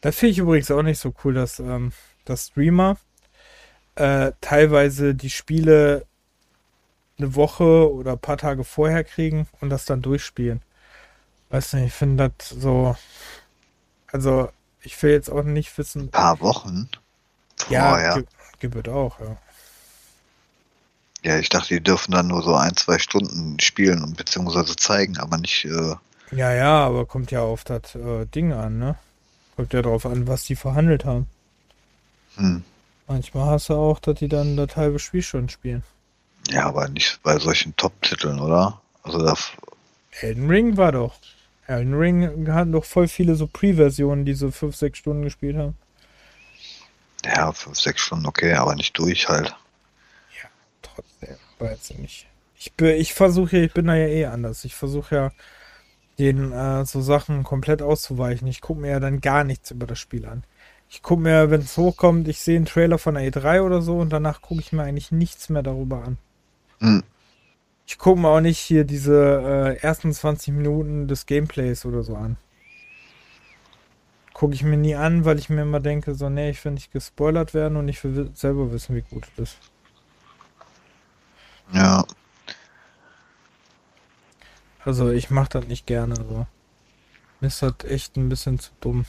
[0.01, 1.93] Das finde ich übrigens auch nicht so cool, dass, ähm,
[2.25, 2.97] dass Streamer
[3.97, 6.07] äh, teilweise die Spiele
[7.19, 10.63] eine Woche oder ein paar Tage vorher kriegen und das dann durchspielen.
[11.51, 12.97] Weiß nicht, ich finde das so.
[14.11, 14.49] Also,
[14.81, 16.05] ich will jetzt auch nicht wissen.
[16.05, 16.89] Ein paar Wochen?
[17.69, 18.23] Ja, ja.
[18.61, 19.37] Gebührt auch, ja.
[21.23, 25.19] Ja, ich dachte, die dürfen dann nur so ein, zwei Stunden spielen und beziehungsweise zeigen,
[25.19, 25.65] aber nicht.
[25.65, 25.95] Äh
[26.31, 28.97] ja, ja, aber kommt ja auf das äh, Ding an, ne?
[29.57, 31.27] Kommt ja darauf an, was die verhandelt haben.
[32.37, 32.63] Hm.
[33.09, 35.83] Manchmal hast du auch, dass die dann das halbe Spiel schon spielen.
[36.51, 38.81] Ja, aber nicht bei solchen Top-Titeln, oder?
[39.03, 39.53] Also das.
[40.21, 41.15] Elden Ring war doch.
[41.67, 45.77] Elden Ring hatten doch voll viele so Pre-Versionen, die so 5, 6 Stunden gespielt haben.
[47.27, 49.49] Ja, 5, 6 Stunden, okay, aber nicht durch halt.
[50.43, 50.49] Ja,
[50.83, 52.27] trotzdem, weiß ich nicht.
[52.59, 54.65] Ich, ich versuche, ich bin da ja eh anders.
[54.65, 55.33] Ich versuche ja,
[56.19, 58.49] den äh, so Sachen komplett auszuweichen.
[58.49, 60.45] Ich gucke mir ja dann gar nichts über das Spiel an.
[60.89, 63.99] Ich gucke mir, wenn es hochkommt, ich sehe einen Trailer von der E3 oder so
[63.99, 66.19] und danach gucke ich mir eigentlich nichts mehr darüber an.
[66.79, 67.03] Hm.
[67.87, 72.17] Ich gucke mir auch nicht hier diese äh, ersten 20 Minuten des Gameplays oder so
[72.17, 72.37] an.
[74.37, 76.93] Gucke ich mir nie an, weil ich mir immer denke, so, nee, ich will nicht
[76.93, 79.59] gespoilert werden und ich will selber wissen, wie gut es ist.
[81.73, 82.05] Ja.
[84.85, 86.47] Also ich mache das nicht gerne so.
[87.41, 89.07] Mir ist das echt ein bisschen zu dumm.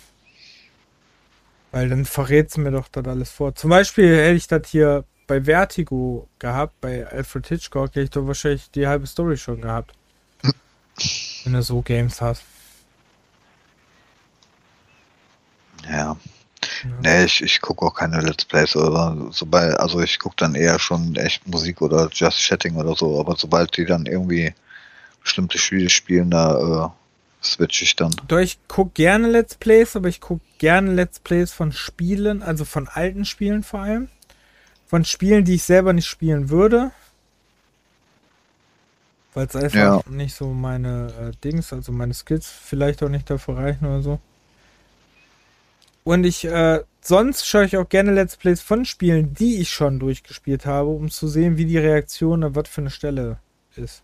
[1.71, 3.53] Weil dann verrät es mir doch das alles vor.
[3.53, 8.25] Zum Beispiel hätte ich das hier bei Vertigo gehabt, bei Alfred Hitchcock, hätte ich doch
[8.27, 9.93] wahrscheinlich die halbe Story schon gehabt.
[11.43, 12.43] Wenn du so Games hast.
[15.89, 15.95] Ja.
[15.97, 16.17] ja.
[17.01, 20.79] Nee, ich, ich gucke auch keine Let's Plays oder sobald, also ich gucke dann eher
[20.79, 24.53] schon echt Musik oder Just Chatting oder so, aber sobald die dann irgendwie
[25.23, 28.11] bestimmte Spiele spielen, da äh, switch ich dann.
[28.27, 32.65] Doch, ich gucke gerne Let's Plays, aber ich gucke gerne Let's Plays von Spielen, also
[32.65, 34.09] von alten Spielen vor allem
[34.87, 36.91] von Spielen, die ich selber nicht spielen würde.
[39.33, 40.01] Weil es einfach ja.
[40.09, 44.19] nicht so meine äh, Dings, also meine Skills vielleicht auch nicht dafür reichen oder so.
[46.07, 49.99] Und ich, äh, sonst schaue ich auch gerne Let's Plays von Spielen, die ich schon
[49.99, 53.39] durchgespielt habe, um zu sehen, wie die Reaktion an was für eine Stelle
[53.75, 54.03] ist.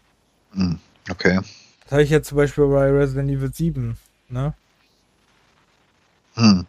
[0.52, 1.40] Hm, okay.
[1.84, 4.54] Das habe ich jetzt zum Beispiel bei Resident Evil 7, ne?
[6.34, 6.68] Hm.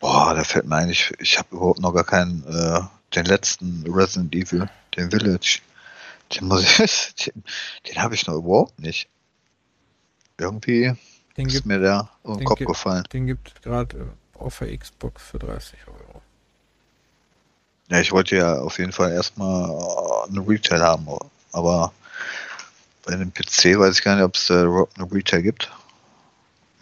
[0.00, 2.80] Boah, da fällt mir eigentlich, ich habe überhaupt noch gar keinen äh,
[3.14, 5.60] den letzten Resident Evil, den Village,
[6.34, 7.44] den muss ich, den,
[7.86, 9.06] den habe ich noch überhaupt nicht.
[10.38, 10.94] Irgendwie
[11.36, 13.04] den ist gibt, mir der um den Kopf gefallen.
[13.12, 16.22] Den gibt gerade auf der Xbox für 30 Euro.
[17.88, 21.06] Ja, ich wollte ja auf jeden Fall erstmal äh, eine Retail haben,
[21.52, 21.92] aber
[23.04, 25.70] bei dem PC weiß ich gar nicht, ob es eine Retail gibt.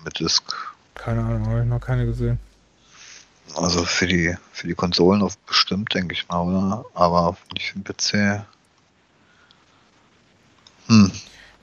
[0.05, 0.75] Mit Disk.
[0.95, 2.39] Keine Ahnung, habe ich noch keine gesehen.
[3.55, 6.85] Also für die, für die Konsolen auf bestimmt, denke ich mal, oder?
[6.95, 8.47] Aber nicht für den PC.
[10.87, 11.13] Hm.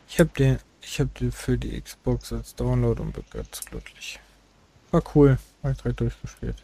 [0.07, 4.19] Ich habe den, ich habe den für die Xbox als Download und bin ganz glücklich.
[4.91, 6.57] War cool, habe ich direkt durchgespielt.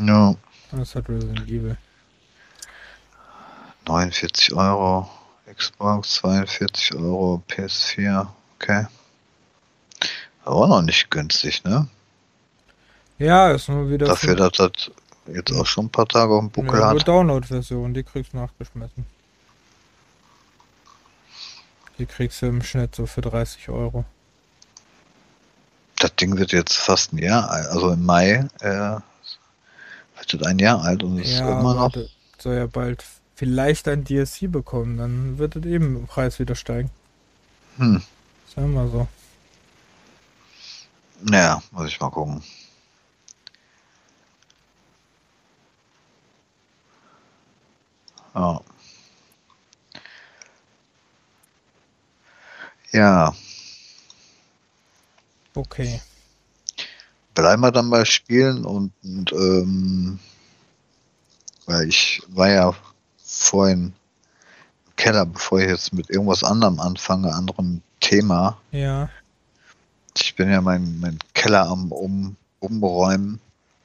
[0.00, 0.34] Ja.
[0.70, 1.76] Das hat Resident Evil.
[3.86, 5.10] 49 Euro
[5.52, 8.26] Xbox, 42 Euro PS4,
[8.56, 8.86] okay.
[10.44, 11.88] Aber noch nicht günstig, ne?
[13.18, 14.06] Ja, ist nur wieder.
[14.06, 14.90] Dafür, dass das
[15.26, 17.06] jetzt auch schon ein paar Tage auf dem Buckel ja, hat.
[17.06, 19.06] Download-Version, die kriegst du nachgeschmissen.
[21.98, 24.04] Die kriegst du im Schnitt so für 30 Euro.
[26.02, 28.68] Das Ding wird jetzt fast ein Jahr alt, also im Mai äh,
[30.16, 31.92] wird das ein Jahr alt und ist ja, immer noch.
[32.38, 33.04] Soll ja bald
[33.36, 36.90] vielleicht ein DSC bekommen, dann wird es eben im Preis wieder steigen.
[37.76, 38.02] Hm.
[38.52, 39.06] Sagen wir so.
[41.20, 42.42] Naja, muss ich mal gucken.
[48.34, 48.60] Ja.
[52.90, 53.34] Ja.
[55.54, 56.00] Okay.
[57.34, 60.18] Bleiben wir dann bei Spielen und, und ähm,
[61.66, 62.74] weil ich war ja
[63.24, 63.94] vorhin
[64.86, 68.58] im Keller, bevor ich jetzt mit irgendwas anderem anfange, anderem Thema.
[68.70, 69.08] Ja.
[70.16, 73.40] Ich bin ja mein, mein Keller am um, Umräumen.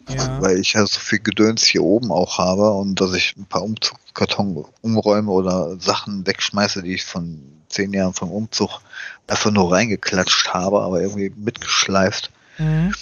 [0.08, 0.41] Ja.
[0.41, 3.64] Weil ich ja so viel Gedöns hier oben auch habe und dass ich ein paar
[3.64, 8.80] Umzugskarton umräume oder Sachen wegschmeiße, die ich von zehn Jahren vom Umzug
[9.28, 12.32] einfach nur reingeklatscht habe, aber irgendwie mitgeschleift.
[12.58, 12.93] Mhm.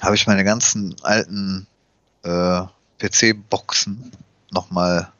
[0.00, 1.66] Habe ich meine ganzen alten
[2.22, 2.62] äh,
[2.98, 4.12] PC-Boxen
[4.50, 5.10] nochmal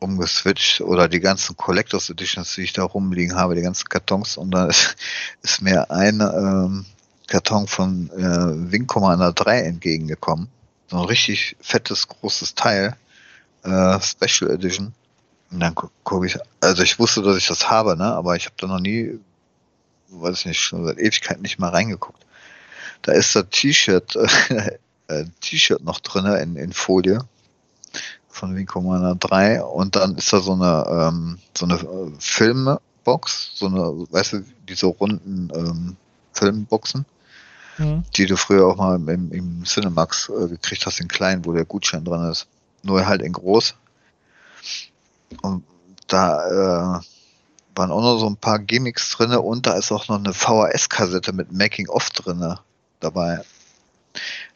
[0.00, 4.50] umgeswitcht oder die ganzen Collectors Editions, die ich da rumliegen habe, die ganzen Kartons und
[4.50, 4.96] da ist,
[5.42, 6.86] ist mir ein ähm,
[7.30, 10.48] Karton von äh, Wing Commander 3 entgegengekommen.
[10.88, 12.96] So ein richtig fettes, großes Teil,
[13.62, 14.92] äh, Special Edition.
[15.52, 18.46] Und dann gucke guck ich, also ich wusste, dass ich das habe, ne, aber ich
[18.46, 19.20] habe da noch nie,
[20.08, 22.26] weiß ich nicht, schon seit Ewigkeit nicht mal reingeguckt.
[23.02, 24.16] Da ist das T-Shirt,
[25.06, 27.20] äh, T-Shirt noch drin in, in Folie
[28.28, 33.52] von Wing Commander 3 und dann ist da so eine ähm, so eine äh, Filmbox,
[33.54, 35.96] so eine, weißt du, diese runden ähm,
[36.32, 37.06] Filmboxen,
[37.80, 38.04] mhm.
[38.14, 41.64] die du früher auch mal im, im Cinemax äh, gekriegt hast, in klein, wo der
[41.64, 42.46] Gutschein dran ist.
[42.82, 43.74] Nur halt in groß.
[45.42, 45.64] Und
[46.06, 47.00] da äh,
[47.74, 51.32] waren auch noch so ein paar Gimmicks drin und da ist auch noch eine VHS-Kassette
[51.32, 52.56] mit Making of drin
[53.00, 53.40] dabei.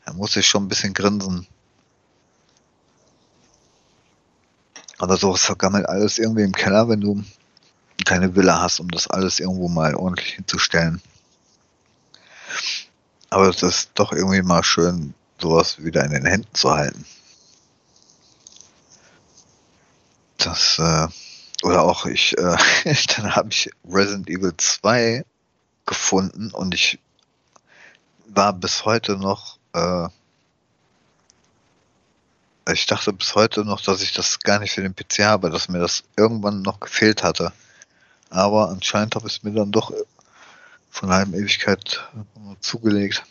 [0.05, 1.47] Da muss ich schon ein bisschen grinsen.
[4.99, 7.23] Aber sowas vergammelt alles irgendwie im Keller, wenn du
[8.05, 11.01] keine Villa hast, um das alles irgendwo mal ordentlich hinzustellen.
[13.35, 17.05] Aber es ist doch irgendwie mal schön, sowas wieder in den Händen zu halten.
[20.39, 21.09] Das, äh,
[21.65, 22.57] oder auch ich, äh,
[23.17, 25.25] dann habe ich Resident Evil 2
[25.85, 27.01] gefunden und ich
[28.29, 30.07] war bis heute noch äh,
[32.73, 35.69] ich dachte bis heute noch, dass ich das gar nicht für den PC habe, dass
[35.69, 37.53] mir das irgendwann noch gefehlt hatte.
[38.31, 39.93] Aber anscheinend habe ich es mir dann doch
[40.95, 42.09] von einer halben Ewigkeit
[42.61, 43.25] zugelegt.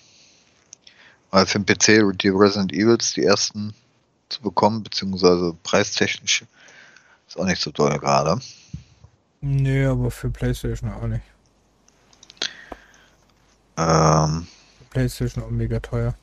[1.32, 3.74] Weil für den PC die Resident Evils, die ersten
[4.28, 6.44] zu bekommen, beziehungsweise preistechnisch,
[7.26, 8.40] ist auch nicht so toll gerade.
[9.40, 11.24] Nee, aber für PlayStation auch nicht.
[13.78, 14.48] Ähm,
[14.90, 16.16] PlayStation auch mega teuer.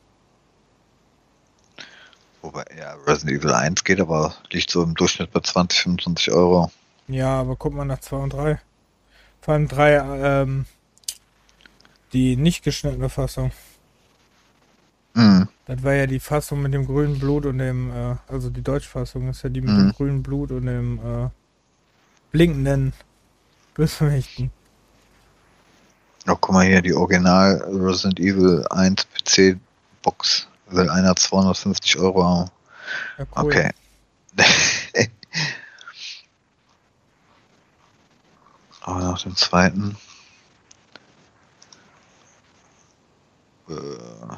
[2.43, 6.71] Wobei, ja, Resident Evil 1 geht, aber liegt so im Durchschnitt bei 20, 25 Euro.
[7.09, 8.61] Ja, aber guck mal nach 2 und 3.
[9.41, 10.67] Vor allem 3, ähm,
[12.13, 13.53] die nicht geschnittene Fassung.
[15.15, 15.49] Mhm.
[15.67, 19.29] Das war ja die Fassung mit dem grünen Blut und dem, äh, also die Deutschfassung
[19.29, 19.79] ist ja die mit mhm.
[19.79, 21.29] dem grünen Blut und dem, äh,
[22.31, 22.93] blinkenden
[23.75, 24.51] Bösewichten.
[26.29, 29.59] Oh, guck mal hier, die Original Resident Evil 1 PC
[30.03, 32.51] Box will einer 250 Euro haben.
[33.19, 33.45] Ja, cool.
[33.45, 33.71] Okay.
[38.83, 39.97] Aber nach dem zweiten.
[43.71, 44.37] Äh,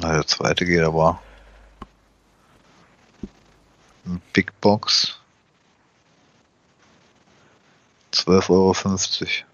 [0.00, 1.20] na, der zweite geht aber.
[4.32, 5.18] Big Box.
[8.12, 9.44] 12,50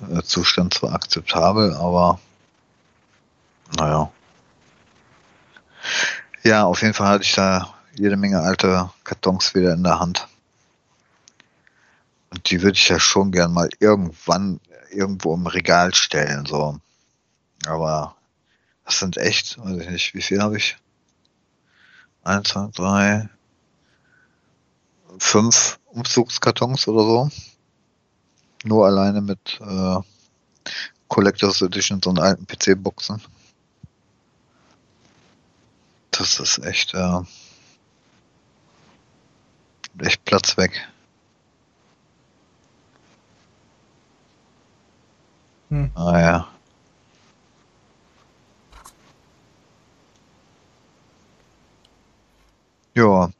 [0.00, 0.22] Euro.
[0.22, 2.20] Zustand zwar akzeptabel, aber
[3.76, 4.12] naja.
[6.44, 10.28] Ja, auf jeden Fall hatte ich da jede Menge alte Kartons wieder in der Hand.
[12.30, 14.60] Und die würde ich ja schon gern mal irgendwann
[14.90, 16.78] irgendwo im Regal stellen, so.
[17.66, 18.16] Aber
[18.84, 20.76] das sind echt, weiß ich nicht, wie viel habe ich?
[22.24, 23.28] Eins, zwei, drei,
[25.18, 27.30] fünf Umzugskartons oder so.
[28.64, 29.98] Nur alleine mit äh,
[31.08, 33.20] Collectors Editions und alten PC-Boxen.
[36.10, 37.20] Das ist echt, äh,
[40.00, 40.88] echt Platz weg.
[45.70, 45.90] Hm.
[45.94, 46.48] Ah ja.
[52.94, 53.30] Ja.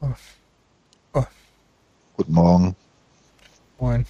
[0.00, 0.14] Oh.
[1.14, 1.24] Oh.
[2.16, 2.76] Guten Morgen.
[3.78, 4.06] Moin.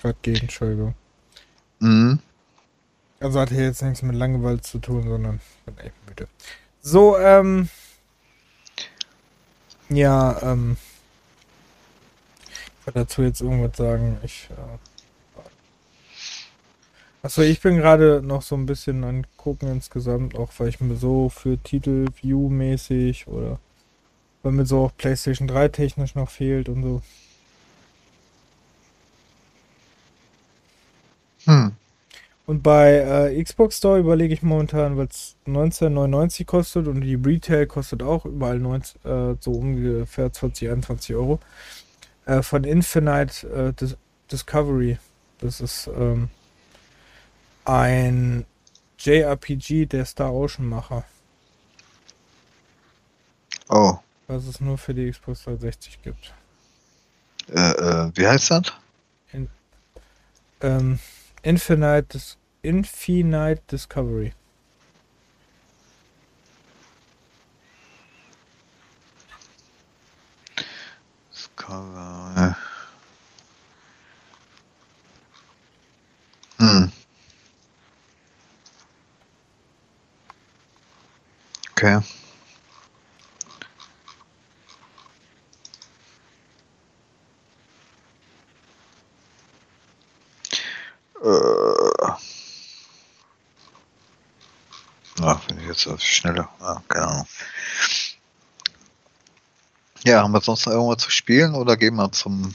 [0.00, 0.94] Gerade gegen, Entschuldigung.
[1.80, 2.20] Mhm.
[3.20, 6.28] Also hat hier jetzt nichts mit Langeweile zu tun, sondern bin echt müde.
[6.80, 7.68] So, ähm.
[9.88, 10.76] Ja, ähm.
[12.80, 14.18] Ich will dazu jetzt irgendwas sagen.
[14.22, 14.48] Ich.
[14.50, 14.95] Äh,
[17.22, 20.96] Achso, ich bin gerade noch so ein bisschen an gucken insgesamt, auch weil ich mir
[20.96, 23.58] so für Titel View-mäßig oder
[24.42, 27.02] weil mir so auch PlayStation 3 technisch noch fehlt und so.
[31.46, 31.72] Hm.
[32.46, 37.66] Und bei äh, Xbox Store überlege ich momentan, weil es 19,99 kostet und die Retail
[37.66, 41.40] kostet auch überall 19, äh, so ungefähr 20, 21 Euro.
[42.24, 43.96] Äh, von Infinite äh, Dis
[44.30, 44.98] Discovery.
[45.38, 46.30] Das ist ähm,
[47.66, 48.46] ein
[48.98, 51.04] JRPG der Star Ocean Macher.
[53.68, 53.98] Oh.
[54.28, 56.32] Was es nur für die Xbox 360 gibt.
[57.48, 58.72] Äh, äh, wie heißt das?
[59.32, 59.48] In,
[60.60, 60.98] ähm,
[61.42, 62.18] Infinite,
[62.62, 64.32] Infinite Discovery.
[71.30, 72.54] Discovery.
[76.58, 76.92] Hm.
[81.78, 82.00] Okay.
[91.22, 92.12] Äh.
[95.20, 96.48] Ach, wenn ich jetzt auf Schnelle.
[96.60, 97.26] Ah, keine Ahnung.
[100.04, 102.54] Ja, haben wir sonst noch irgendwas zu spielen oder gehen wir zum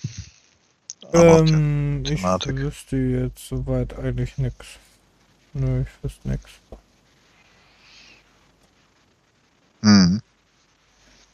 [1.13, 4.65] ähm, ich wüsste jetzt soweit eigentlich nichts.
[5.53, 6.49] Nö, ich wüsste nichts.
[9.81, 10.21] Mhm.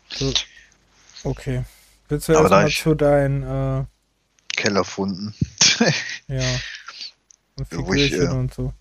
[0.10, 0.34] So.
[1.24, 1.64] Okay.
[2.10, 3.86] Willst du erstmal zu deinen äh,
[4.56, 5.34] Kellerfunden?
[6.28, 6.44] ja.
[7.56, 8.74] Und Figürchen äh, und so.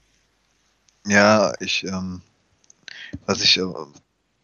[1.06, 2.22] Ja, ich, ähm,
[3.26, 3.64] was ich äh,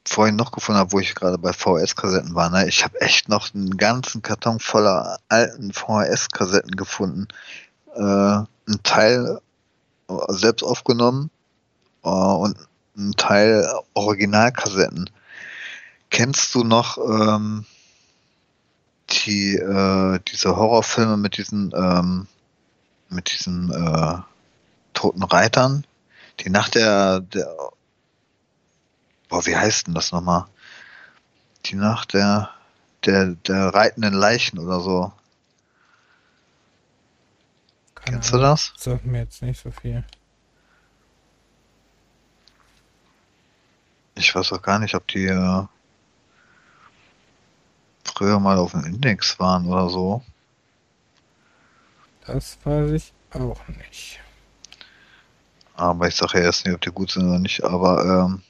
[0.06, 3.54] vorhin noch gefunden habe, wo ich gerade bei VHS-Kassetten war, ne, ich habe echt noch
[3.54, 7.28] einen ganzen Karton voller alten VHS-Kassetten gefunden.
[7.94, 9.40] Äh, ein Teil
[10.08, 11.30] äh, selbst aufgenommen
[12.04, 12.56] äh, und
[12.96, 15.10] ein Teil Originalkassetten.
[16.12, 17.64] Kennst du noch ähm,
[19.08, 22.28] die äh, diese Horrorfilme mit diesen ähm,
[23.08, 24.18] mit diesen äh,
[24.92, 25.86] toten Reitern,
[26.40, 27.56] die nach der, der
[29.30, 30.46] boah, wie heißt denn das nochmal?
[31.64, 32.50] Die nach der,
[33.06, 35.12] der, der reitenden Leichen oder so.
[37.94, 38.74] Keine Kennst du das?
[38.76, 40.04] Sagt mir jetzt nicht so viel.
[44.14, 45.64] Ich weiß auch gar nicht, ob die äh,
[48.04, 50.22] früher mal auf dem Index waren oder so.
[52.26, 54.20] Das weiß ich auch nicht.
[55.74, 57.64] Aber ich sage ja erst nicht, ob die gut sind oder nicht.
[57.64, 58.42] Aber ähm,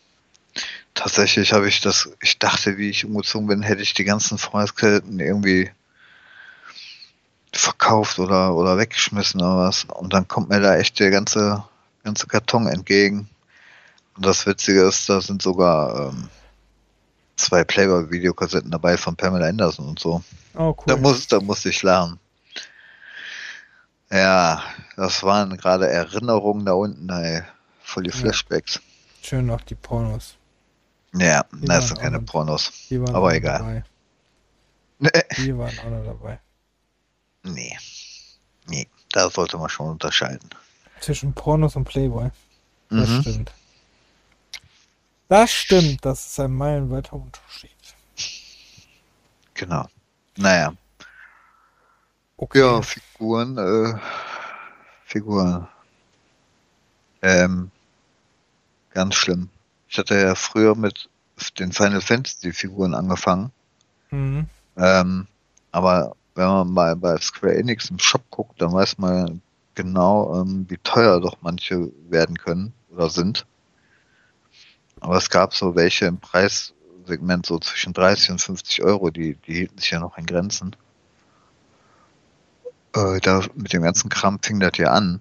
[0.94, 5.20] tatsächlich habe ich das, ich dachte, wie ich umgezogen bin, hätte ich die ganzen Freundesketten
[5.20, 5.70] irgendwie
[7.52, 9.84] verkauft oder, oder weggeschmissen oder was.
[9.84, 11.64] Und dann kommt mir da echt der ganze,
[12.04, 13.28] ganze Karton entgegen.
[14.16, 16.28] Und das Witzige ist, da sind sogar ähm,
[17.36, 20.22] zwei Playboy-Videokassetten dabei von Pamela Anderson und so.
[20.54, 20.84] Oh, cool.
[20.86, 22.18] Da muss, da musste ich lernen.
[24.10, 24.62] Ja,
[24.96, 27.42] das waren gerade Erinnerungen da unten, ey.
[27.80, 28.80] Voll die Flashbacks.
[29.22, 30.36] Schön noch die Pornos.
[31.14, 32.72] Ja, die das sind keine Pornos.
[33.12, 33.84] Aber egal.
[34.98, 35.10] Nee.
[35.36, 36.40] Die waren auch noch dabei.
[37.42, 37.76] Nee.
[38.68, 40.48] Nee, da sollte man schon unterscheiden.
[41.00, 42.30] Zwischen Pornos und Playboy.
[42.88, 43.20] Das mhm.
[43.22, 43.52] stimmt.
[45.32, 47.70] Das stimmt, das ist ein meilenweiter Unterschied.
[49.54, 49.86] Genau.
[50.36, 50.74] Naja.
[52.36, 52.58] Okay.
[52.58, 53.98] Ja, Figuren, äh,
[55.06, 55.68] Figuren.
[57.22, 57.70] Ähm,
[58.90, 59.48] ganz schlimm.
[59.88, 61.08] Ich hatte ja früher mit
[61.58, 63.52] den Final Fantasy Figuren angefangen.
[64.10, 64.50] Mhm.
[64.76, 65.26] Ähm,
[65.70, 69.40] aber wenn man mal bei Square Enix im Shop guckt, dann weiß man
[69.76, 73.46] genau, ähm, wie teuer doch manche werden können oder sind.
[75.02, 79.54] Aber es gab so welche im Preissegment so zwischen 30 und 50 Euro, die, die
[79.54, 80.76] hielten sich ja noch in Grenzen
[82.94, 85.20] äh, da mit dem ganzen Kram fing das ja an.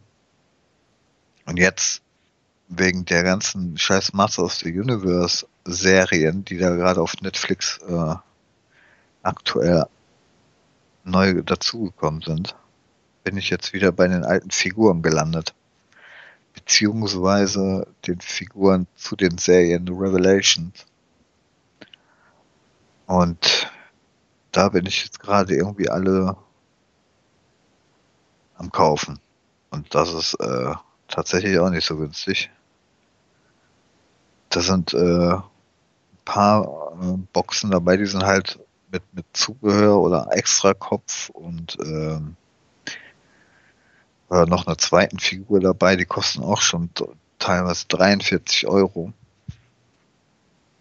[1.46, 2.02] Und jetzt,
[2.68, 8.16] wegen der ganzen scheiß Master of the Universe Serien, die da gerade auf Netflix äh,
[9.24, 9.86] aktuell
[11.04, 12.56] neu dazugekommen sind,
[13.24, 15.54] bin ich jetzt wieder bei den alten Figuren gelandet.
[16.54, 20.86] Beziehungsweise den Figuren zu den Serien Revelations.
[23.08, 23.72] Und
[24.52, 26.38] da bin ich jetzt gerade irgendwie alle
[28.56, 29.20] am Kaufen.
[29.70, 30.74] Und das ist äh,
[31.08, 32.50] tatsächlich auch nicht so günstig.
[34.50, 35.44] Da sind äh, ein
[36.26, 38.60] paar äh, Boxen dabei, die sind halt
[38.92, 42.36] mit, mit Zubehör oder extra Kopf und ähm,
[44.32, 46.90] äh, noch einer zweiten Figur dabei, die kosten auch schon
[47.38, 49.14] teilweise 43 Euro.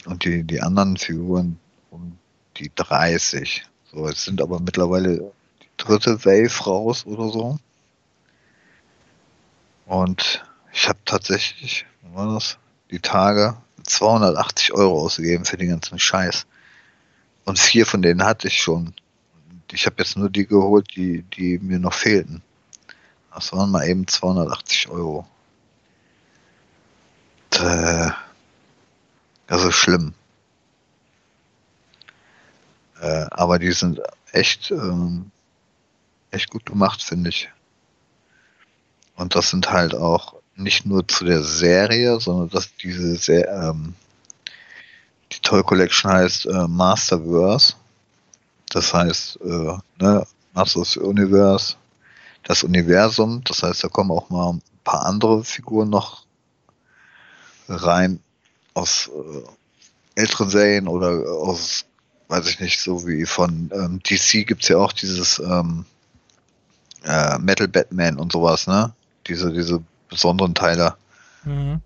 [0.06, 1.58] Und die, die anderen Figuren
[1.90, 2.16] um
[2.56, 3.64] die 30.
[3.92, 5.32] So, jetzt sind aber mittlerweile
[5.62, 7.58] die dritte Wave raus oder so.
[9.84, 12.58] Und ich habe tatsächlich, was war das,
[12.92, 16.46] die Tage 280 Euro ausgegeben für den ganzen Scheiß.
[17.44, 18.94] Und vier von denen hatte ich schon.
[19.72, 22.42] Ich habe jetzt nur die geholt, die, die mir noch fehlten.
[23.34, 25.26] Das waren mal eben 280 Euro.
[27.52, 28.10] äh,
[29.46, 30.14] also schlimm.
[33.00, 34.00] Äh, aber die sind
[34.32, 35.30] echt, ähm,
[36.30, 37.50] echt gut gemacht, finde ich.
[39.16, 43.94] Und das sind halt auch nicht nur zu der Serie, sondern dass diese sehr, ähm,
[45.32, 47.74] die Toy Collection heißt äh, Masterverse.
[48.70, 51.76] Das heißt, äh, ne, Masters Universe,
[52.44, 53.42] das Universum.
[53.44, 56.24] Das heißt, da kommen auch mal ein paar andere Figuren noch
[57.68, 58.20] rein
[58.74, 61.84] aus äh, älteren Serien oder aus,
[62.28, 65.84] weiß ich nicht, so wie von ähm, DC gibt's ja auch dieses ähm,
[67.04, 68.92] äh, Metal Batman und sowas, ne?
[69.26, 70.94] Diese, diese besonderen Teile.
[71.44, 71.80] Mhm.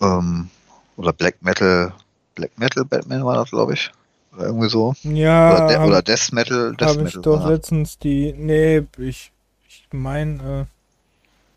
[0.00, 0.50] Ähm,
[0.96, 1.92] oder Black Metal,
[2.34, 3.90] Black Metal Batman war das, glaube ich.
[4.36, 4.94] Oder irgendwie so.
[5.02, 5.54] Ja.
[5.54, 6.76] Oder, De oder Death Metal.
[6.76, 8.34] Death Habe ich doch letztens die.
[8.34, 9.32] Nee, ich,
[9.66, 10.68] ich meine,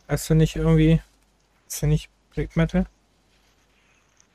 [0.07, 1.01] äh, heißt du nicht irgendwie.
[1.67, 2.86] Ist ja nicht Black Metal?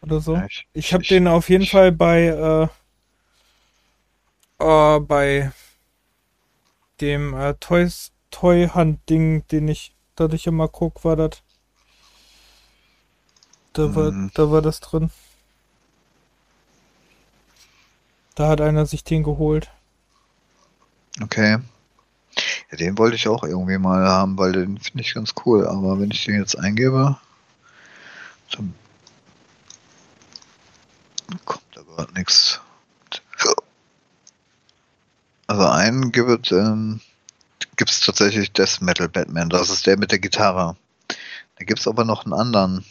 [0.02, 0.34] Oder so?
[0.34, 2.26] Ja, ich ich habe den auf jeden ich, Fall bei.
[2.26, 2.68] Äh,
[4.58, 5.50] äh, bei
[7.00, 11.42] dem äh, Toys Toy Hunt Ding, den ich das ich immer guck, war das.
[13.72, 14.30] Da war, mhm.
[14.34, 15.10] da war das drin.
[18.34, 19.70] Da hat einer sich den geholt.
[21.22, 21.58] Okay.
[22.70, 25.66] Ja, den wollte ich auch irgendwie mal haben, weil den finde ich ganz cool.
[25.66, 27.16] Aber wenn ich den jetzt eingebe,
[28.50, 28.74] dann
[31.44, 31.64] kommt
[31.96, 32.60] gerade nichts.
[35.46, 37.00] Also einen gibt ähm,
[37.78, 39.50] es tatsächlich Death Metal Batman.
[39.50, 40.76] Das ist der mit der Gitarre.
[41.56, 42.84] Da gibt es aber noch einen anderen.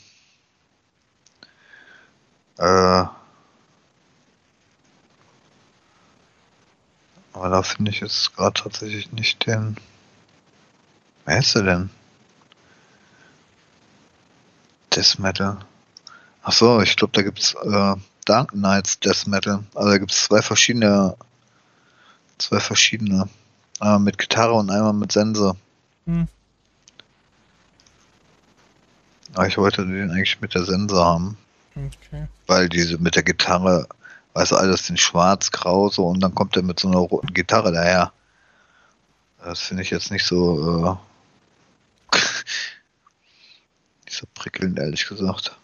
[2.57, 3.05] Äh,
[7.63, 9.77] da finde ich jetzt gerade tatsächlich nicht den.
[11.25, 11.89] Wer ist der denn?
[14.93, 15.59] Death Metal.
[16.43, 17.95] Ach so, ich glaube, da gibt's äh,
[18.25, 19.63] Dark Knights Death Metal.
[19.75, 21.15] Also da gibt es zwei verschiedene,
[22.37, 23.29] zwei verschiedene.
[23.79, 25.55] Einmal mit Gitarre und einmal mit Sense.
[26.05, 26.27] Hm.
[29.35, 31.37] Aber ich wollte den eigentlich mit der Sense haben.
[31.75, 32.27] Okay.
[32.45, 33.87] Weil diese mit der Gitarre,
[34.33, 37.71] weißt du, alles in schwarz-grau so und dann kommt er mit so einer roten Gitarre
[37.71, 38.13] daher.
[39.43, 40.99] Das finde ich jetzt nicht so,
[42.11, 42.17] äh,
[44.05, 45.57] nicht so prickelnd, ehrlich gesagt.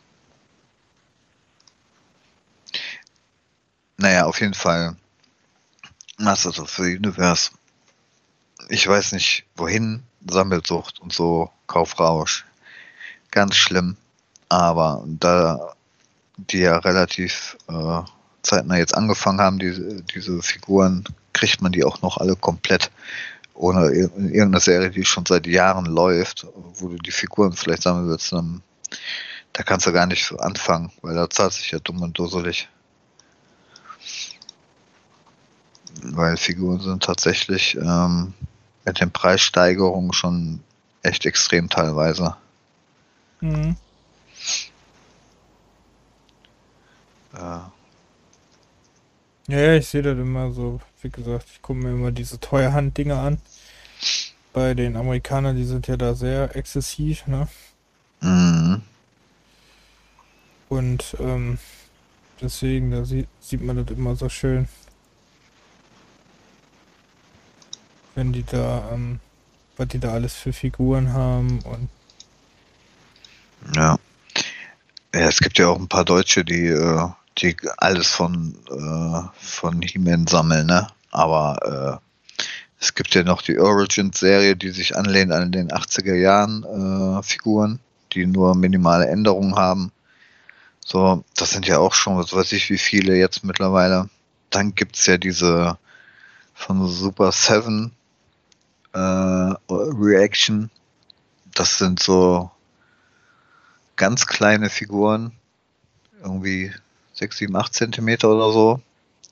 [3.98, 4.96] Naja, auf jeden Fall.
[6.18, 7.52] Masters of the Universe.
[8.70, 10.04] Ich weiß nicht, wohin.
[10.30, 12.46] Sammelsucht und so, Kaufrausch.
[13.32, 13.96] Ganz schlimm.
[14.50, 15.76] Aber da
[16.48, 18.02] die ja relativ äh,
[18.42, 22.92] zeitnah jetzt angefangen haben, diese, diese Figuren, kriegt man die auch noch alle komplett.
[23.54, 28.10] Ohne in irgendeiner Serie, die schon seit Jahren läuft, wo du die Figuren vielleicht sammeln
[28.10, 28.62] willst, dann,
[29.54, 32.70] da kannst du gar nicht anfangen, weil da zahlt sich ja dumm und dusselig.
[36.04, 38.34] Weil Figuren sind tatsächlich ähm,
[38.86, 40.62] mit den Preissteigerungen schon
[41.02, 42.36] echt extrem teilweise.
[43.42, 43.76] Mhm.
[47.34, 47.72] Ja.
[49.50, 50.80] Ja, ich sehe das immer so.
[51.02, 53.42] Wie gesagt, ich gucke mir immer diese Teuerhand-Dinge an.
[54.54, 57.48] Bei den Amerikanern, die sind ja da sehr exzessiv, ne?
[58.22, 58.84] Mhm.
[60.70, 61.58] Und ähm,
[62.40, 64.68] deswegen, da sieht, sieht man das immer so schön.
[68.14, 69.20] Wenn die da, ähm,
[69.78, 71.90] was die da alles für Figuren haben und.
[73.76, 73.98] Ja.
[75.12, 77.10] Ja, es gibt ja auch ein paar Deutsche, die äh,
[77.42, 80.88] die alles von, äh, von He-Man sammeln, ne?
[81.12, 82.44] Aber äh,
[82.80, 87.80] es gibt ja noch die Origins-Serie, die sich anlehnt an den 80er Jahren äh, Figuren,
[88.14, 89.92] die nur minimale Änderungen haben.
[90.86, 94.10] So, das sind ja auch schon, was weiß ich, wie viele jetzt mittlerweile.
[94.50, 95.78] Dann gibt's ja diese
[96.54, 97.92] von Super 7
[98.94, 98.98] äh,
[99.70, 100.72] Reaction.
[101.54, 102.50] Das sind so
[103.96, 105.34] ganz kleine Figuren,
[106.24, 106.72] irgendwie
[107.20, 108.82] 6, 7, 8 Zentimeter oder so,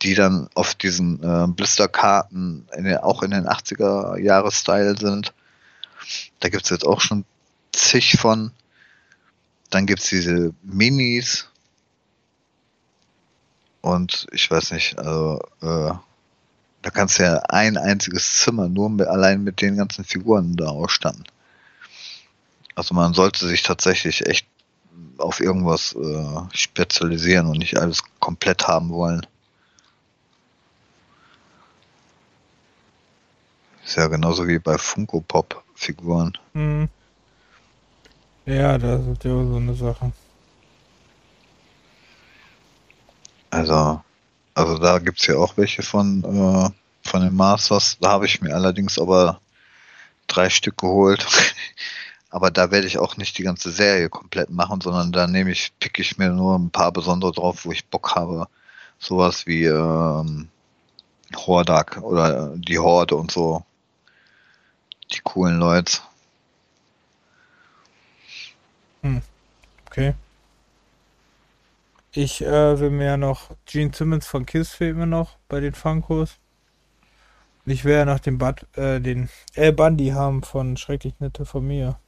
[0.02, 5.34] die dann auf diesen äh, Blisterkarten in den, auch in den 80er Jahre Style sind.
[6.40, 7.26] Da gibt es jetzt auch schon
[7.72, 8.52] zig von.
[9.70, 11.50] Dann gibt es diese Minis.
[13.82, 15.94] Und ich weiß nicht, also äh,
[16.82, 20.68] da kannst du ja ein einziges Zimmer nur mit, allein mit den ganzen Figuren da
[20.68, 21.24] ausstatten.
[22.76, 24.46] Also man sollte sich tatsächlich echt
[25.18, 29.26] auf irgendwas äh, spezialisieren und nicht alles komplett haben wollen.
[33.84, 36.38] Ist ja genauso wie bei Funko Pop Figuren.
[36.54, 36.90] Mhm.
[38.46, 40.12] Ja, das ist ja so eine Sache.
[43.50, 44.02] Also,
[44.54, 47.98] also da gibt es ja auch welche von, äh, von den Masters.
[48.00, 49.40] Da habe ich mir allerdings aber
[50.28, 51.26] drei Stück geholt.
[52.30, 55.72] aber da werde ich auch nicht die ganze Serie komplett machen, sondern da nehme ich,
[55.80, 58.48] pick ich mir nur ein paar besondere drauf, wo ich Bock habe.
[59.00, 60.50] Sowas wie ähm,
[61.36, 63.64] Hordak oder die Horde und so.
[65.12, 66.00] Die coolen Leute.
[69.04, 69.22] Hm.
[69.86, 70.16] Okay.
[72.12, 75.74] Ich äh, will mir ja noch Gene Simmons von Kiss fehlt mir noch bei den
[75.76, 76.40] Funkos.
[77.66, 81.68] Ich will ja noch den Bud, äh, den El Bundy haben von Schrecklich Nette von
[81.68, 82.00] mir.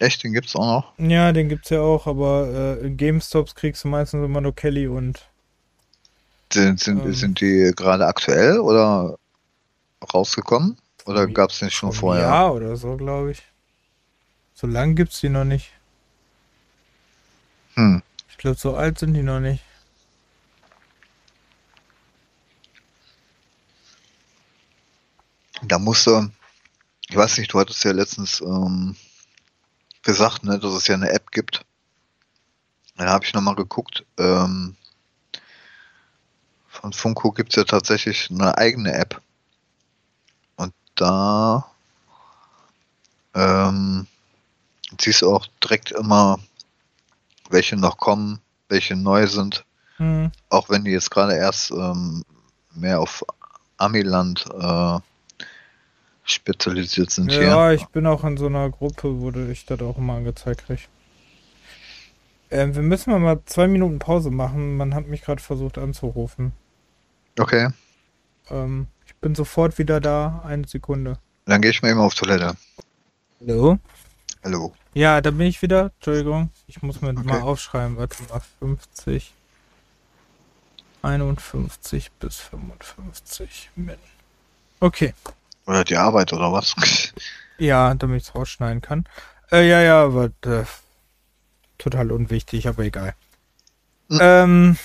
[0.00, 0.92] Echt, den gibt's auch noch?
[0.98, 4.86] Ja, den gibt's ja auch, aber äh, in GameStops kriegst du meistens immer nur Kelly
[4.86, 5.28] und.
[6.52, 9.18] Sind, sind, ähm, sind die gerade aktuell oder
[10.14, 10.78] rausgekommen?
[11.04, 12.24] Oder gab's den schon vorher?
[12.24, 13.42] Ja, oder so, glaube ich.
[14.54, 15.72] So lang gibt's die noch nicht.
[17.74, 18.02] Hm.
[18.28, 19.64] Ich glaube, so alt sind die noch nicht.
[25.62, 26.30] Da musste,
[27.08, 28.94] ich weiß nicht, du hattest ja letztens ähm,
[30.02, 31.64] gesagt, ne, dass es ja eine App gibt.
[32.96, 34.04] Dann habe ich nochmal geguckt.
[34.18, 34.76] Ähm,
[36.68, 39.20] von Funko gibt es ja tatsächlich eine eigene App.
[40.56, 41.70] Und da
[43.34, 44.06] ähm,
[45.00, 46.38] siehst du auch direkt immer,
[47.50, 49.64] welche noch kommen, welche neu sind.
[49.98, 50.32] Mhm.
[50.50, 52.24] Auch wenn die jetzt gerade erst ähm,
[52.74, 53.24] mehr auf
[53.76, 54.98] Amiland äh,
[56.30, 57.48] spezialisiert sind ja, hier.
[57.48, 60.82] Ja, ich bin auch in so einer Gruppe, wo ich das auch immer angezeigt kriege.
[62.50, 64.76] Ähm, wir müssen mal zwei Minuten Pause machen.
[64.76, 66.52] Man hat mich gerade versucht anzurufen.
[67.38, 67.68] Okay.
[68.50, 70.42] Ähm, ich bin sofort wieder da.
[70.46, 71.18] Eine Sekunde.
[71.44, 72.56] Dann gehe ich mal eben auf Toilette.
[73.40, 73.78] Hallo?
[74.42, 74.74] Hallo.
[74.94, 75.92] Ja, da bin ich wieder.
[75.96, 76.50] Entschuldigung.
[76.66, 77.22] Ich muss mir okay.
[77.22, 77.96] mal aufschreiben.
[77.96, 78.40] Warte mal.
[78.60, 79.32] 50,
[81.02, 83.96] 51 bis 55 Min.
[84.80, 85.14] Okay.
[85.68, 86.74] Oder die Arbeit oder was?
[87.60, 89.04] Ja, damit ich es rausschneiden kann.
[89.50, 90.62] Äh, ja, ja, aber äh,
[91.76, 93.16] total unwichtig, aber egal.
[94.06, 94.18] Mhm.
[94.22, 94.78] Ähm,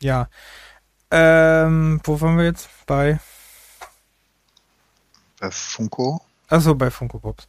[0.00, 0.28] ja.
[1.12, 2.68] Ähm, wo waren wir jetzt?
[2.86, 3.20] Bei?
[5.38, 6.22] Bei Funko.
[6.48, 7.46] Achso, bei Funko Pops.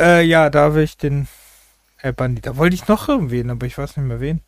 [0.00, 1.26] Äh, ja, da will ich den
[2.02, 2.46] äh, Bandit.
[2.46, 4.42] Da wollte ich noch irgendwen, aber ich weiß nicht mehr wen.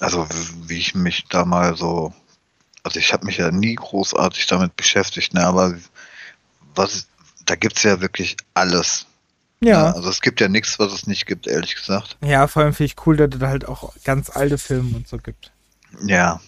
[0.00, 0.26] Also,
[0.66, 2.14] wie ich mich da mal so
[2.86, 5.74] also ich habe mich ja nie großartig damit beschäftigt, ne, aber
[6.76, 7.08] was,
[7.44, 9.06] da gibt es ja wirklich alles.
[9.60, 9.88] Ja.
[9.88, 9.94] Ne?
[9.96, 12.16] Also es gibt ja nichts, was es nicht gibt, ehrlich gesagt.
[12.22, 15.18] Ja, vor allem finde ich cool, dass es halt auch ganz alte Filme und so
[15.18, 15.50] gibt.
[16.06, 16.40] Ja,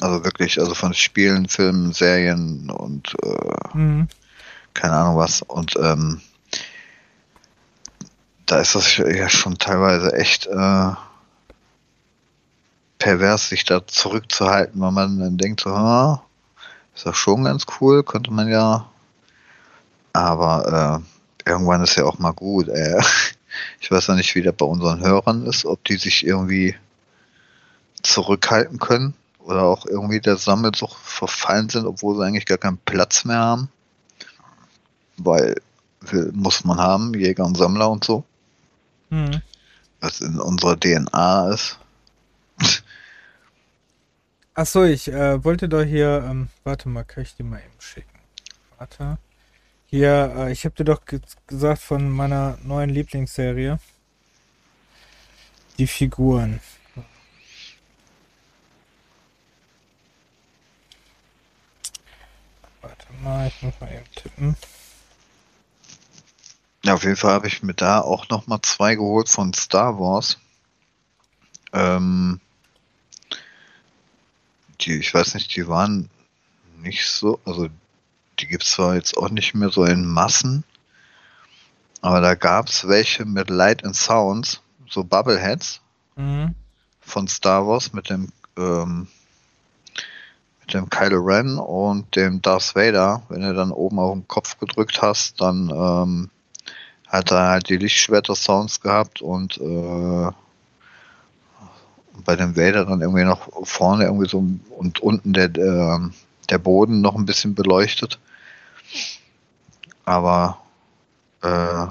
[0.00, 4.08] also wirklich, also von Spielen, Filmen, Serien und äh, mhm.
[4.72, 5.42] keine Ahnung was.
[5.42, 6.22] Und ähm,
[8.46, 10.92] da ist das ja schon teilweise echt äh,
[13.02, 16.22] pervers, sich da zurückzuhalten, weil man dann denkt, so, ah,
[16.94, 18.86] ist doch schon ganz cool, könnte man ja.
[20.12, 21.02] Aber
[21.44, 22.68] äh, irgendwann ist ja auch mal gut.
[22.68, 23.02] Äh,
[23.80, 26.76] ich weiß ja nicht, wie das bei unseren Hörern ist, ob die sich irgendwie
[28.02, 33.24] zurückhalten können oder auch irgendwie der Sammelsucht verfallen sind, obwohl sie eigentlich gar keinen Platz
[33.24, 33.68] mehr haben.
[35.16, 35.56] Weil
[36.32, 38.22] muss man haben, Jäger und Sammler und so.
[39.10, 39.42] Mhm.
[40.00, 41.78] Was in unserer DNA ist.
[44.54, 48.18] Achso, ich äh, wollte doch hier, ähm, warte mal, kann ich die mal eben schicken?
[48.76, 49.16] Warte.
[49.86, 53.78] Hier, äh, ich habe dir doch ge gesagt von meiner neuen Lieblingsserie.
[55.78, 56.60] Die Figuren.
[62.82, 64.56] Warte mal, ich muss mal eben tippen.
[66.84, 69.98] Ja, auf jeden Fall habe ich mir da auch noch mal zwei geholt von Star
[69.98, 70.38] Wars.
[71.72, 72.40] Ähm,
[74.84, 76.08] die, ich weiß nicht, die waren
[76.80, 77.68] nicht so, also
[78.38, 80.64] die gibt es zwar jetzt auch nicht mehr so in Massen,
[82.00, 85.80] aber da gab es welche mit Light and Sounds, so Bubbleheads
[86.16, 86.54] mhm.
[87.00, 89.06] von Star Wars mit dem ähm,
[90.60, 93.22] mit dem Kylo Ren und dem Darth Vader.
[93.28, 96.30] Wenn du dann oben auf den Kopf gedrückt hast, dann ähm,
[97.08, 100.30] hat er halt die Lichtschwerter-Sounds gehabt und äh,
[102.24, 104.44] bei Vader dann irgendwie noch vorne irgendwie so
[104.76, 106.10] und unten der, der,
[106.58, 108.18] Boden noch ein bisschen beleuchtet.
[110.04, 110.58] Aber
[111.42, 111.86] äh,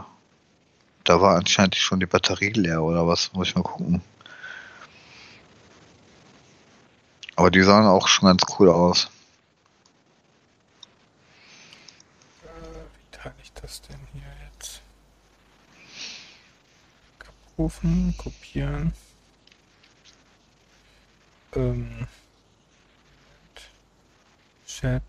[1.04, 4.02] da war anscheinend schon die Batterie leer oder was, muss ich mal gucken.
[7.36, 9.10] Aber die sahen auch schon ganz cool aus.
[12.44, 14.22] Wie teile ich das denn hier
[14.54, 14.82] jetzt?
[17.62, 18.94] aufrufen, kopieren.
[21.54, 22.08] Ähm,
[24.66, 25.04] Chat.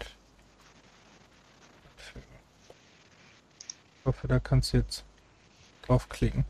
[4.01, 5.05] Ich hoffe, da kannst du jetzt
[5.86, 6.45] draufklicken.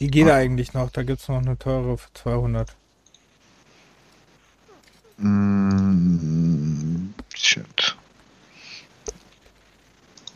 [0.00, 0.34] Die geht ah.
[0.34, 2.76] eigentlich noch, da gibt es noch eine teure für 200.
[5.16, 7.96] Mm, shit.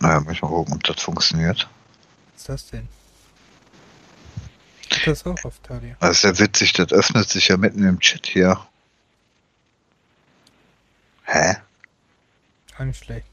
[0.00, 1.68] Naja, muss ich mal gucken, ob das funktioniert.
[2.32, 2.88] Was ist das denn?
[4.98, 5.96] Geht das auch auf Tadia?
[6.00, 8.58] Das ist ja witzig, das öffnet sich ja mitten im Chat hier.
[11.24, 11.56] Hä?
[12.76, 13.26] Gar nicht schlecht.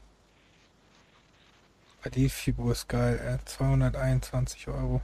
[2.14, 5.02] Die Figur ist geil, äh, 221 Euro.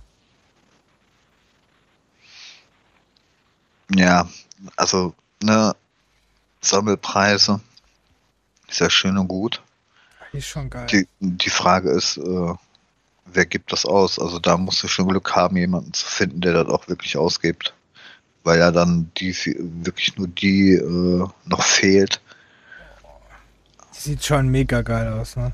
[3.90, 4.28] Ja,
[4.76, 5.74] also, ne,
[6.60, 7.60] Sammelpreise
[8.68, 9.60] ist ja schön und gut.
[10.32, 10.86] Ist schon geil.
[10.86, 12.54] Die, die Frage ist, äh,
[13.26, 14.18] wer gibt das aus?
[14.18, 17.74] Also da musst du schon Glück haben, jemanden zu finden, der das auch wirklich ausgibt.
[18.44, 22.20] Weil ja dann die wirklich nur die äh, noch fehlt.
[23.92, 25.52] Sieht schon mega geil aus, ne?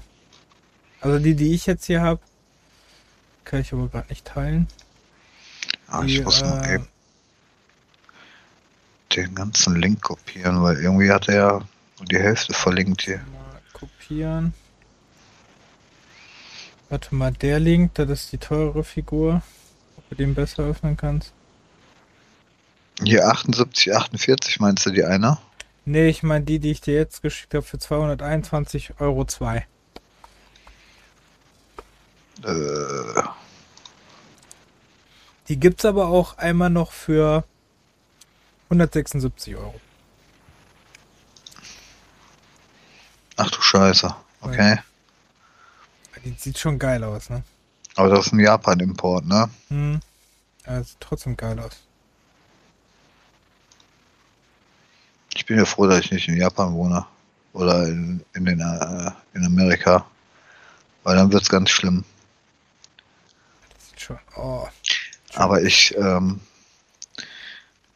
[1.01, 2.21] Also die, die ich jetzt hier habe,
[3.45, 4.66] kann ich aber gerade nicht teilen.
[5.87, 6.89] Ah, die, ich muss äh, mal eben
[9.14, 11.61] den ganzen Link kopieren, weil irgendwie hat er ja
[12.11, 13.19] die Hälfte verlinkt hier.
[13.19, 14.55] Mal kopieren.
[16.89, 19.43] Warte mal, der Link, das ist die teure Figur.
[19.97, 21.32] Ob du den besser öffnen kannst.
[23.03, 25.39] Hier 78, 48 meinst du die eine?
[25.84, 29.66] Nee, ich meine die, die ich dir jetzt geschickt habe für 221 Euro 2.
[32.45, 33.22] Äh.
[35.49, 37.45] Die gibt's aber auch einmal noch für
[38.70, 39.80] 176 Euro.
[43.36, 44.14] Ach du Scheiße.
[44.41, 44.74] Okay.
[44.76, 44.82] Ja.
[46.25, 47.43] Die sieht schon geil aus, ne?
[47.97, 49.49] Aber das ist ein Japan-Import, ne?
[49.69, 50.01] Hm.
[50.66, 51.73] Ja, sieht trotzdem geil aus.
[55.35, 57.07] Ich bin ja froh, dass ich nicht in Japan wohne.
[57.53, 60.07] Oder in, in, den, äh, in Amerika.
[61.03, 62.05] Weil dann wird es ganz schlimm.
[63.75, 64.19] Das sieht schon.
[64.37, 64.69] Oh.
[65.35, 66.41] Aber ich, ähm,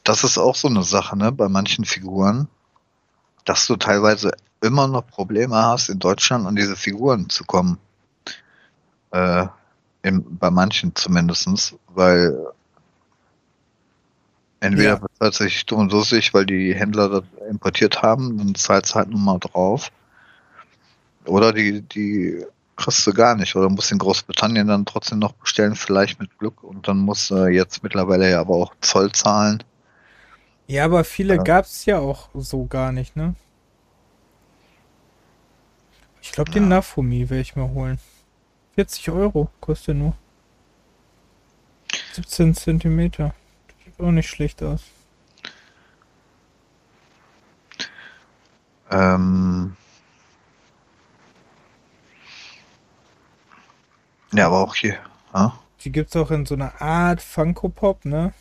[0.05, 2.49] das ist auch so eine Sache, ne, bei manchen Figuren,
[3.45, 7.79] dass du teilweise immer noch Probleme hast, in Deutschland an diese Figuren zu kommen.
[9.13, 9.47] Äh,
[10.03, 12.37] in, bei manchen zumindestens, weil
[14.61, 15.03] entweder ja.
[15.03, 19.11] wird tatsächlich dumm und dussig, weil die Händler das importiert haben, dann zahlt es halt
[19.11, 19.91] nun mal drauf.
[21.25, 22.45] Oder die, die
[22.77, 23.55] kriegst du gar nicht.
[23.55, 26.63] Oder musst in Großbritannien dann trotzdem noch bestellen, vielleicht mit Glück.
[26.65, 29.63] Und dann musst du jetzt mittlerweile ja aber auch Zoll zahlen.
[30.67, 31.43] Ja, aber viele ja.
[31.43, 33.35] gab es ja auch so gar nicht, ne?
[36.23, 36.69] Ich glaube, den ja.
[36.71, 37.99] Nafumi werde ich mir holen.
[38.75, 40.15] 40 Euro kostet nur.
[42.15, 43.35] 17 Zentimeter.
[43.69, 44.83] Das sieht auch nicht schlecht aus.
[48.91, 49.77] Ähm.
[54.33, 54.99] Ja, aber auch hier.
[55.35, 55.59] Ja?
[55.85, 58.33] Die gibt es auch in so einer Art Funko Pop, ne?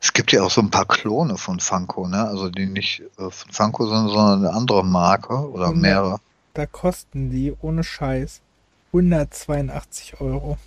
[0.00, 2.26] Es gibt ja auch so ein paar Klone von Funko, ne?
[2.26, 6.20] Also die nicht äh, von Funko sind, sondern eine andere Marke oder mehrere.
[6.54, 8.40] Da kosten die ohne Scheiß
[8.92, 10.58] 182 Euro.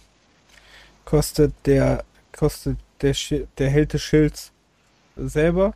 [1.06, 3.16] Kostet der kostet der
[3.58, 4.52] der Held des Schilds
[5.16, 5.76] selber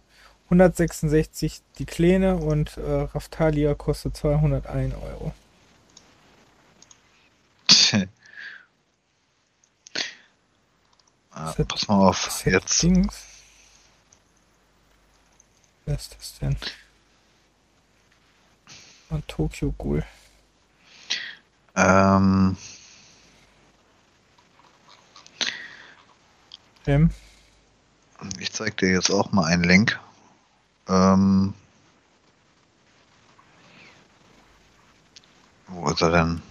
[0.50, 5.34] 166 die Kleine und äh, Raftalia kostet 201 Euro.
[11.32, 12.82] ah, pass mal auf, jetzt.
[12.82, 13.26] Dings?
[15.86, 16.56] Wer ist das denn?
[19.10, 20.06] Und Tokyo Ghoul.
[21.78, 22.58] Ähm.
[26.84, 27.12] Tim?
[28.40, 30.00] Ich zeig dir jetzt auch mal einen Link.
[30.90, 31.54] Ähm.
[35.68, 36.42] Wo ist er denn?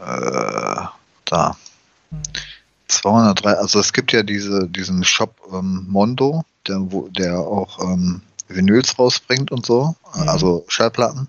[0.00, 0.86] Äh,
[1.26, 1.56] da.
[2.10, 2.22] Hm.
[2.88, 8.20] 203, also es gibt ja diese, diesen Shop ähm, Mondo, der, wo, der auch ähm,
[8.48, 10.28] Vinyls rausbringt und so, mhm.
[10.28, 11.28] also Schallplatten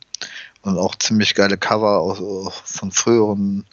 [0.63, 2.19] und auch ziemlich geile Cover aus,
[2.65, 3.65] von früheren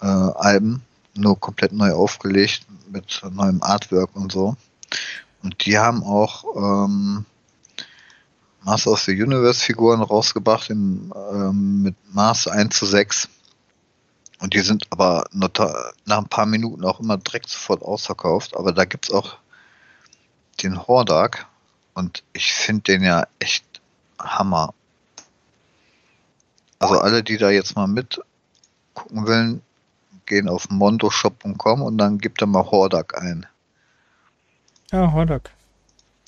[0.00, 0.82] äh, Alben,
[1.14, 4.56] nur komplett neu aufgelegt mit neuem Artwork und so.
[5.42, 7.24] Und die haben auch ähm,
[8.62, 13.28] Master of the Universe Figuren rausgebracht im, ähm, mit Maß 1 zu 6.
[14.40, 18.56] Und die sind aber nach ein paar Minuten auch immer direkt sofort ausverkauft.
[18.56, 19.36] Aber da gibt es auch
[20.62, 21.46] den Hordak.
[21.94, 23.64] Und ich finde den ja echt
[24.18, 24.74] Hammer.
[26.86, 28.20] Also alle, die da jetzt mal mit
[28.94, 29.62] gucken wollen,
[30.24, 33.44] gehen auf mondoshop.com und dann gibt er mal Hordak ein.
[34.92, 35.50] Ja, Hordak.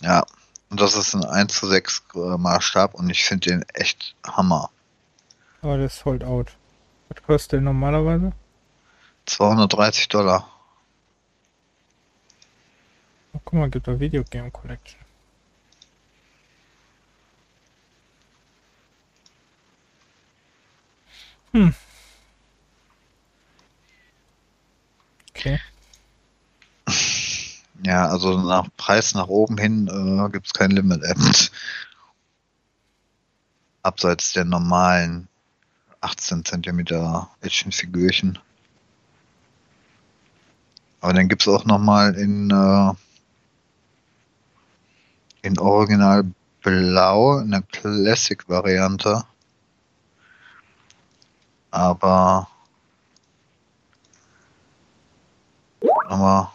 [0.02, 0.24] Ja,
[0.68, 4.70] und das ist ein 1 zu 6 äh, Maßstab und ich finde den echt Hammer.
[5.62, 6.50] Aber der ist sold out.
[7.08, 8.32] Was kostet der normalerweise?
[9.26, 10.44] 230 Dollar.
[13.32, 14.98] Oh, guck mal, gibt da Video Game Collection.
[21.58, 21.74] Hm.
[25.30, 25.58] Okay.
[27.82, 31.02] Ja, also nach Preis nach oben hin äh, gibt es kein Limit.
[33.82, 35.26] Abseits der normalen
[36.00, 38.38] 18 cm Action-Figürchen.
[41.00, 42.92] Aber dann gibt es auch nochmal in, äh,
[45.42, 46.24] in Original
[46.62, 49.24] Blau, in der Classic-Variante.
[51.70, 52.48] Aber
[56.08, 56.50] nochmal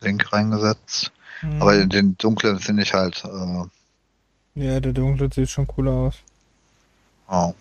[0.00, 1.12] Link reingesetzt.
[1.42, 1.62] Mhm.
[1.62, 3.24] Aber den dunklen finde ich halt.
[3.24, 3.64] Äh,
[4.54, 6.16] ja, der dunkle sieht schon cooler aus.
[7.28, 7.54] Oh.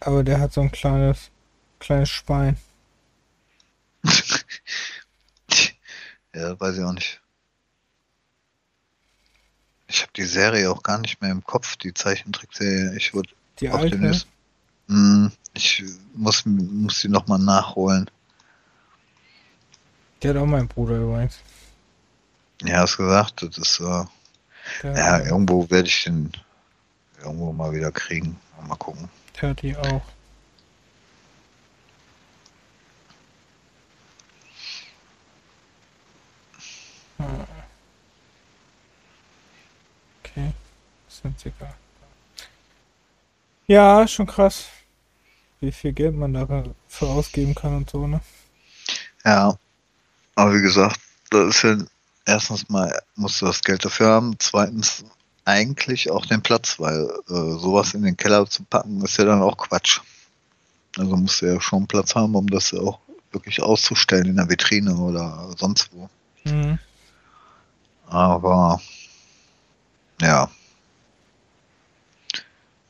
[0.00, 1.30] Aber der hat so ein kleines,
[1.78, 2.56] kleines Schwein.
[6.34, 7.20] ja, weiß ich auch nicht.
[9.86, 12.94] Ich habe die Serie auch gar nicht mehr im Kopf, die Zeichentrickserie.
[12.96, 13.30] Ich würde
[13.60, 13.90] die alte.
[13.90, 14.26] Demnächst,
[14.88, 15.84] hm, ich
[16.14, 18.10] muss, muss sie nochmal nachholen.
[20.22, 21.40] Der hat auch mein Bruder übrigens.
[22.62, 24.04] Ja, hast gesagt, das ist äh,
[24.82, 26.32] ja, irgendwo werde ich den
[27.22, 28.38] irgendwo mal wieder kriegen.
[28.66, 29.08] Mal gucken.
[29.40, 30.02] Der hat die auch.
[40.24, 40.52] Okay,
[41.08, 41.74] sind egal.
[43.70, 44.64] Ja, schon krass,
[45.60, 48.20] wie viel Geld man dafür ausgeben kann und so, ne?
[49.26, 49.58] Ja,
[50.34, 50.98] aber wie gesagt,
[51.28, 51.76] das ist ja
[52.24, 55.04] erstens mal musst du das Geld dafür haben, zweitens
[55.44, 59.42] eigentlich auch den Platz, weil äh, sowas in den Keller zu packen ist ja dann
[59.42, 60.00] auch Quatsch.
[60.96, 63.00] Also musst du ja schon Platz haben, um das auch
[63.32, 66.08] wirklich auszustellen in der Vitrine oder sonst wo.
[66.44, 66.78] Mhm.
[68.06, 68.80] Aber
[70.22, 70.50] ja.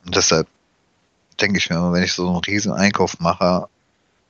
[0.05, 0.47] Und deshalb
[1.41, 3.69] denke ich mir immer, wenn ich so einen riesen Einkauf mache,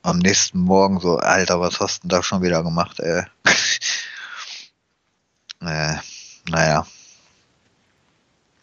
[0.01, 3.23] am nächsten Morgen so, Alter, was hast du denn da schon wieder gemacht, ey?
[5.61, 5.95] äh,
[6.49, 6.85] naja.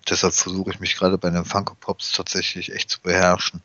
[0.09, 3.63] Deshalb versuche ich mich gerade bei den Funko Pops tatsächlich echt zu beherrschen.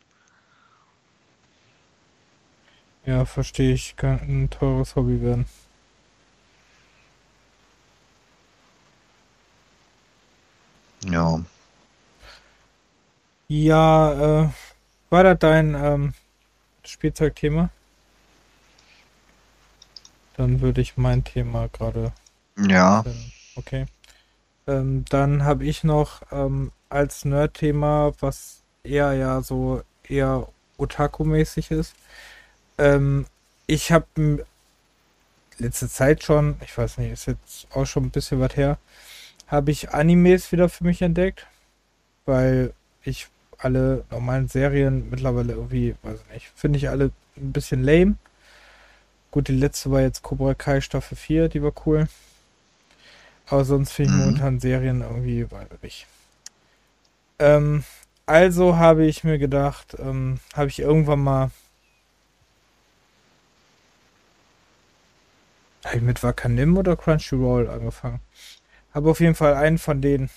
[3.06, 3.96] Ja, verstehe ich.
[3.96, 5.46] Kann ein teures Hobby werden.
[11.06, 11.42] Ja.
[13.48, 14.50] Ja, äh,
[15.12, 16.14] war das dein ähm,
[16.84, 17.70] Spielzeugthema?
[20.38, 22.14] Dann würde ich mein Thema gerade.
[22.58, 23.04] Ja.
[23.56, 23.86] Okay.
[24.68, 30.48] Ähm, dann habe ich noch ähm, als Nerd-Thema, was eher ja so eher
[30.78, 31.94] Otaku-mäßig ist.
[32.78, 33.26] Ähm,
[33.68, 34.46] ich habe
[35.58, 38.78] letzte Zeit schon, ich weiß nicht, ist jetzt auch schon ein bisschen was her,
[39.48, 41.46] habe ich Animes wieder für mich entdeckt,
[42.26, 43.28] weil ich
[43.62, 48.16] alle normalen Serien mittlerweile irgendwie, weiß ich nicht, finde ich alle ein bisschen lame.
[49.32, 52.08] Gut, die letzte war jetzt Cobra Kai Staffel 4, die war cool.
[53.48, 54.24] Aber sonst finde ich mhm.
[54.24, 56.08] momentan Serien irgendwie, weiß ich nicht.
[57.40, 57.84] Ähm,
[58.26, 61.52] also habe ich mir gedacht, ähm, habe ich irgendwann mal
[65.84, 68.20] Habe ich mit Wakanim oder Crunchyroll angefangen?
[68.94, 70.30] Habe auf jeden Fall einen von denen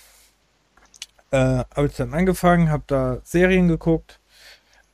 [1.34, 4.20] äh, habe ich dann angefangen, habe da Serien geguckt,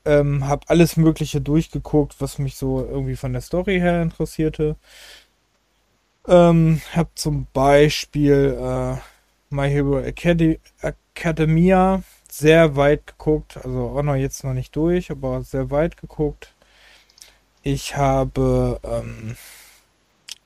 [0.06, 4.76] ähm, habe alles Mögliche durchgeguckt, was mich so irgendwie von der Story her interessierte.
[6.26, 8.96] Ähm, habe zum Beispiel äh,
[9.50, 15.42] My Hero Academy, Academia sehr weit geguckt, also auch noch jetzt noch nicht durch, aber
[15.42, 16.54] sehr weit geguckt.
[17.62, 19.36] Ich habe ähm,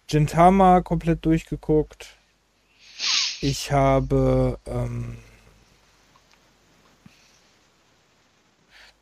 [0.09, 2.16] Gintama komplett durchgeguckt.
[3.40, 5.18] Ich habe ähm,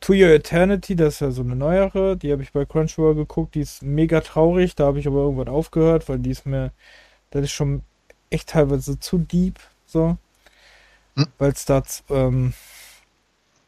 [0.03, 3.55] To Your Eternity, das ist ja so eine neuere, die habe ich bei Crunchyroll geguckt,
[3.55, 6.73] die ist mega traurig, da habe ich aber irgendwann aufgehört, weil die ist mir,
[7.31, 7.83] das ist schon
[8.29, 10.17] echt teilweise zu deep, so.
[11.15, 11.27] Hm.
[11.39, 12.53] Weil es da ähm,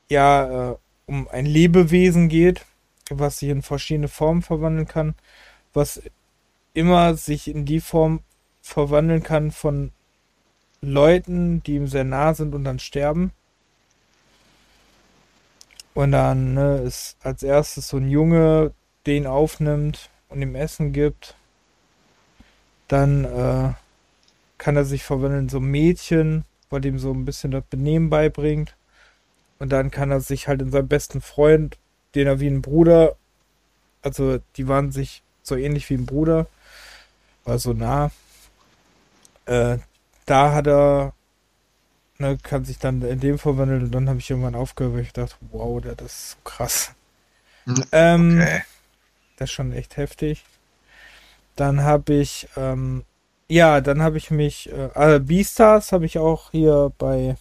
[0.08, 0.76] ja äh,
[1.06, 2.64] um ein Lebewesen geht,
[3.10, 5.14] was sich in verschiedene Formen verwandeln kann,
[5.72, 6.02] was
[6.72, 8.20] immer sich in die Form
[8.60, 9.92] verwandeln kann von
[10.80, 13.30] Leuten, die ihm sehr nah sind und dann sterben.
[15.94, 18.72] Und dann ne, ist als erstes so ein Junge,
[19.06, 21.36] den aufnimmt und ihm Essen gibt.
[22.88, 23.72] Dann äh,
[24.58, 28.10] kann er sich verwandeln in so ein Mädchen, weil dem so ein bisschen das Benehmen
[28.10, 28.76] beibringt.
[29.58, 31.78] Und dann kann er sich halt in seinen besten Freund,
[32.14, 33.16] den er wie ein Bruder,
[34.04, 36.46] also die waren sich so ähnlich wie ein Bruder,
[37.44, 38.10] war so nah.
[39.46, 39.78] Äh,
[40.26, 41.13] da hat er,
[42.18, 45.12] ne, kann sich dann in dem verwandeln und dann habe ich irgendwann aufgehört, weil ich
[45.12, 46.94] dachte, wow, das ist so krass.
[47.64, 48.62] Hm, ähm, okay.
[49.36, 50.44] Das ist schon echt heftig.
[51.56, 53.04] Dann habe ich, ähm,
[53.48, 57.36] ja, dann habe ich mich, äh, also Beastars habe ich auch hier bei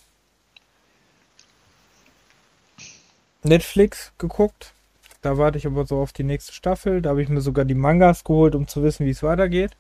[3.44, 4.74] Netflix geguckt.
[5.22, 7.02] Da warte ich aber so auf die nächste Staffel.
[7.02, 9.72] Da habe ich mir sogar die Mangas geholt, um zu wissen, wie es weitergeht.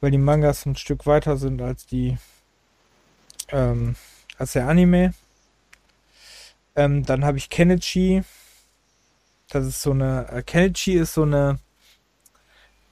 [0.00, 2.16] Weil die Mangas ein Stück weiter sind als die,
[3.52, 3.96] ähm,
[4.38, 5.14] als der Anime.
[6.76, 8.22] Ähm, dann habe ich Kenichi.
[9.48, 11.58] Das ist so eine, äh, Kenichi ist so eine,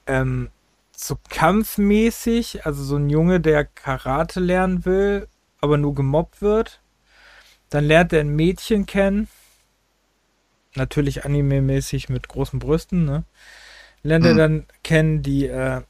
[0.07, 0.51] ähm,
[0.97, 5.29] so kampfmäßig, also so ein Junge, der Karate lernen will,
[5.61, 6.81] aber nur gemobbt wird.
[7.71, 9.29] Dann lernt er ein Mädchen kennen.
[10.75, 13.25] Natürlich anime-mäßig mit großen Brüsten, ne?
[14.03, 14.31] Lernt mhm.
[14.31, 15.83] er dann kennen, die, äh,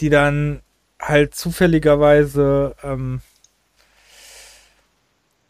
[0.00, 0.62] die dann
[1.00, 3.20] halt zufälligerweise ähm,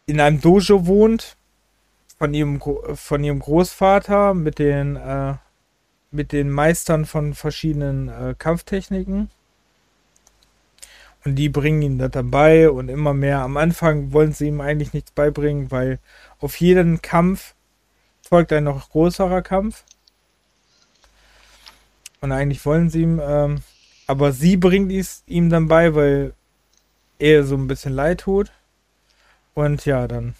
[0.09, 1.37] in einem Dojo wohnt
[2.17, 2.59] von ihrem
[2.95, 5.35] von ihrem Großvater mit den äh,
[6.11, 9.29] mit den Meistern von verschiedenen äh, Kampftechniken.
[11.25, 13.41] Und die bringen ihn da dabei und immer mehr.
[13.41, 15.99] Am Anfang wollen sie ihm eigentlich nichts beibringen, weil
[16.39, 17.53] auf jeden Kampf
[18.21, 19.83] folgt ein noch größerer Kampf.
[22.21, 23.61] Und eigentlich wollen sie ihm, ähm,
[24.07, 26.33] aber sie bringt es ihm dann bei, weil
[27.19, 28.51] er so ein bisschen leid tut.
[29.53, 30.35] Und ja, dann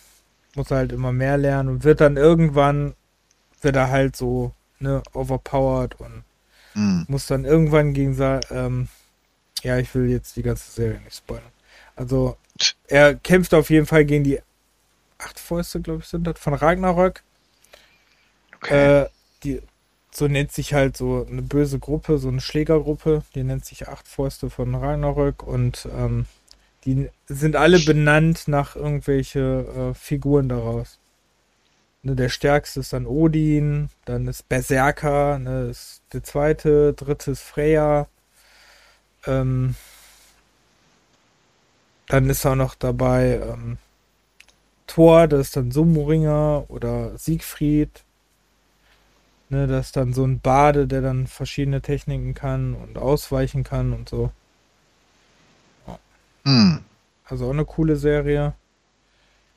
[0.56, 2.94] muss er halt immer mehr lernen und wird dann irgendwann,
[3.62, 6.24] wird er halt so ne, overpowered und
[6.74, 7.06] mhm.
[7.08, 8.18] muss dann irgendwann gegen
[8.52, 8.88] ähm,
[9.64, 11.52] ja, ich will jetzt die ganze Serie nicht spoilern.
[11.96, 12.38] Also,
[12.88, 14.40] er kämpft auf jeden Fall gegen die
[15.18, 17.24] acht Fäuste, glaube ich, sind das, von Ragnarök.
[18.56, 19.02] Okay.
[19.02, 19.10] Äh,
[19.44, 19.62] die,
[20.12, 24.08] so nennt sich halt so eine böse Gruppe, so eine Schlägergruppe, die nennt sich Acht
[24.08, 26.26] Fäuste von Ragnarök und ähm,
[26.86, 31.00] die sind alle benannt nach irgendwelche äh, Figuren daraus.
[32.02, 37.42] Ne, der stärkste ist dann Odin, dann ist Berserker, ne, ist der zweite, dritte ist
[37.42, 38.08] Freya.
[39.28, 39.76] Ähm,
[42.08, 43.78] dann ist auch noch dabei ähm,
[44.88, 48.04] Thor, das ist dann Summoringer oder Siegfried.
[49.50, 53.94] Ne, das ist dann so ein Bade, der dann verschiedene Techniken kann und ausweichen kann
[53.94, 54.32] und so.
[56.50, 56.80] Hm.
[57.26, 58.54] Also auch eine coole Serie.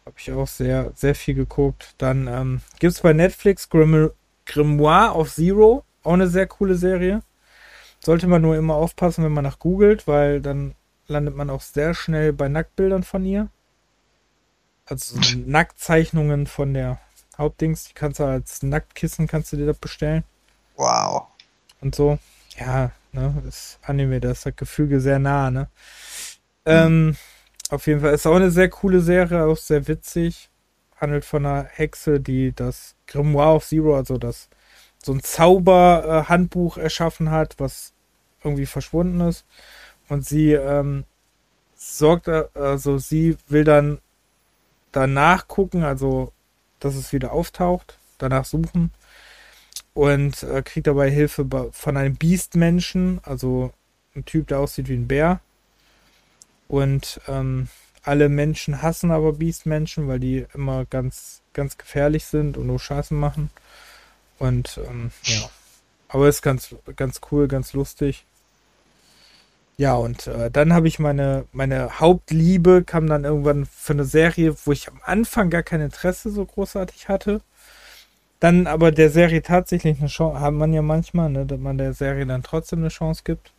[0.05, 1.95] Habe ich auch sehr, sehr viel geguckt.
[1.99, 4.11] Dann ähm, gibt es bei Netflix Grim
[4.45, 5.85] Grimoire of Zero.
[6.03, 7.23] Auch eine sehr coole Serie.
[8.01, 10.75] Sollte man nur immer aufpassen, wenn man nach googelt, weil dann
[11.07, 13.49] landet man auch sehr schnell bei Nacktbildern von ihr.
[14.85, 16.99] Also so Nacktzeichnungen von der
[17.39, 17.85] Hauptdings.
[17.85, 20.25] Die kannst du als Nacktkissen kannst du dir das bestellen.
[20.77, 21.29] Wow.
[21.81, 22.19] Und so.
[22.59, 25.69] Ja, ne, das Anime, da ist das Gefüge sehr nah, ne?
[26.67, 26.75] Hm.
[26.75, 27.17] Ähm,
[27.71, 30.51] auf jeden Fall ist auch eine sehr coole Serie, auch sehr witzig.
[30.97, 34.49] Handelt von einer Hexe, die das Grimoire of Zero, also das
[35.03, 37.93] so ein Zauberhandbuch erschaffen hat, was
[38.45, 39.45] irgendwie verschwunden ist.
[40.09, 41.05] Und sie ähm,
[41.75, 43.99] sorgt, äh, also sie will dann
[44.93, 46.33] danach gucken, also
[46.79, 48.93] dass es wieder auftaucht, danach suchen
[49.95, 53.73] und äh, kriegt dabei Hilfe von einem Beastmenschen, also
[54.15, 55.41] ein Typ, der aussieht wie ein Bär.
[56.73, 57.69] Und ähm,
[58.03, 63.13] alle Menschen hassen aber Beast-Menschen, weil die immer ganz, ganz gefährlich sind und nur Scheiße
[63.13, 63.51] machen.
[64.39, 65.51] Und ähm, ja.
[66.09, 68.25] Aber ist ganz, ganz cool, ganz lustig.
[69.77, 74.57] Ja, und äh, dann habe ich meine, meine Hauptliebe kam dann irgendwann für eine Serie,
[74.65, 77.43] wo ich am Anfang gar kein Interesse so großartig hatte.
[78.41, 81.93] Dann aber der Serie tatsächlich eine Chance, hat man ja manchmal, ne, dass man der
[81.93, 83.53] Serie dann trotzdem eine Chance gibt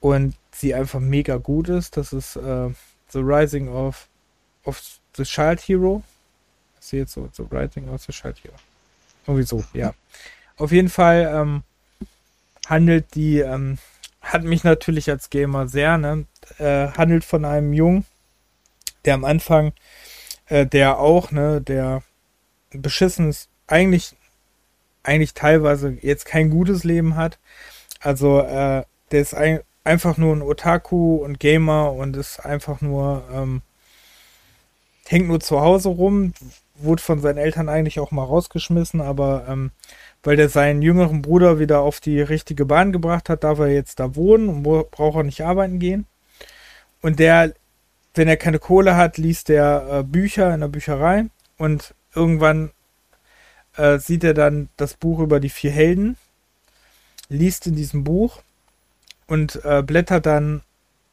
[0.00, 1.96] und sie einfach mega gut ist.
[1.96, 2.68] Das ist äh,
[3.10, 4.08] The Rising of,
[4.64, 4.80] of
[5.16, 6.02] the Child Hero.
[6.80, 8.54] Ich sehe jetzt so, The Rising of the Child Hero.
[9.26, 9.94] Irgendwie so, ja.
[10.56, 11.62] Auf jeden Fall ähm,
[12.66, 13.78] handelt die, ähm,
[14.20, 16.26] hat mich natürlich als Gamer sehr, ne?
[16.58, 18.04] Äh, handelt von einem Jungen,
[19.04, 19.72] der am Anfang,
[20.46, 22.02] äh, der auch, ne, der
[22.70, 24.16] beschissen ist, eigentlich,
[25.02, 27.38] eigentlich teilweise jetzt kein gutes Leben hat.
[28.00, 33.24] Also, äh, der ist ein, einfach nur ein Otaku und Gamer und ist einfach nur,
[33.32, 33.62] ähm,
[35.06, 36.34] hängt nur zu Hause rum,
[36.76, 39.70] wurde von seinen Eltern eigentlich auch mal rausgeschmissen, aber ähm,
[40.22, 43.98] weil der seinen jüngeren Bruder wieder auf die richtige Bahn gebracht hat, darf er jetzt
[43.98, 46.06] da wohnen und braucht er nicht arbeiten gehen.
[47.00, 47.54] Und der,
[48.14, 52.72] wenn er keine Kohle hat, liest er äh, Bücher in der Bücherei und irgendwann
[53.76, 56.18] äh, sieht er dann das Buch über die vier Helden,
[57.30, 58.42] liest in diesem Buch
[59.28, 60.62] und äh, blättert dann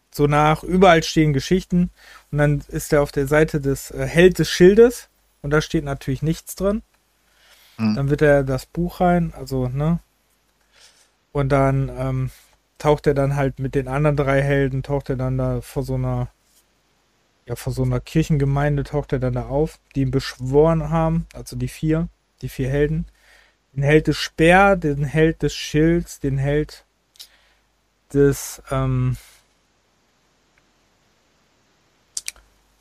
[0.09, 0.63] so nach.
[0.63, 1.91] Überall stehen Geschichten
[2.31, 5.09] und dann ist er auf der Seite des äh, Held des Schildes
[5.43, 6.81] und da steht natürlich nichts drin.
[7.77, 7.95] Mhm.
[7.95, 9.99] Dann wird er das Buch rein, also, ne?
[11.31, 12.31] Und dann ähm,
[12.77, 15.95] taucht er dann halt mit den anderen drei Helden, taucht er dann da vor so
[15.95, 16.29] einer,
[17.45, 21.57] ja, vor so einer Kirchengemeinde taucht er dann da auf, die ihn beschworen haben, also
[21.57, 22.07] die vier,
[22.41, 23.05] die vier Helden.
[23.73, 26.85] Den Held des Speer, den Held des Schilds, den Held
[28.15, 29.17] des, ähm,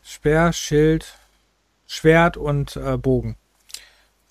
[0.02, 1.18] Speer, Schild,
[1.86, 3.36] Schwert und äh, Bogen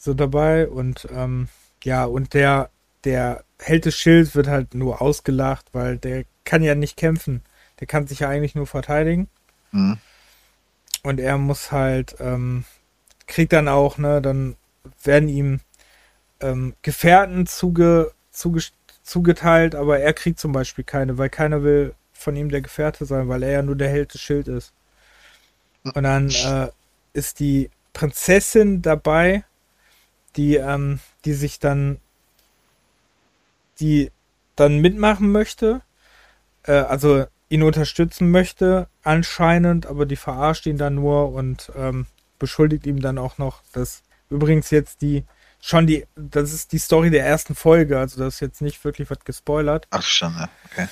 [0.03, 1.47] so dabei und ähm,
[1.84, 2.69] ja, und der,
[3.03, 7.41] der Held des Schilds wird halt nur ausgelacht, weil der kann ja nicht kämpfen.
[7.80, 9.30] Der kann sich ja eigentlich nur verteidigen.
[9.71, 9.97] Mhm.
[11.03, 12.65] Und er muss halt, ähm,
[13.27, 14.55] kriegt dann auch, ne, dann
[15.03, 15.61] werden ihm
[16.41, 18.61] ähm, Gefährten zuge, zuge,
[19.03, 23.27] zugeteilt, aber er kriegt zum Beispiel keine, weil keiner will von ihm der Gefährte sein,
[23.27, 24.73] weil er ja nur der Held des Schild ist.
[25.84, 26.69] Und dann äh,
[27.11, 29.43] ist die Prinzessin dabei,
[30.38, 31.99] die, ähm, die sich dann,
[33.80, 34.11] die
[34.55, 35.81] dann mitmachen möchte,
[36.63, 42.07] äh, also ihn unterstützen möchte, anscheinend, aber die verarscht ihn dann nur und ähm,
[42.39, 45.23] beschuldigt ihm dann auch noch, dass übrigens jetzt die
[45.64, 49.10] schon die, das ist die Story der ersten Folge, also das ist jetzt nicht wirklich
[49.10, 49.88] was gespoilert.
[49.90, 50.88] Ach schon, ja, okay.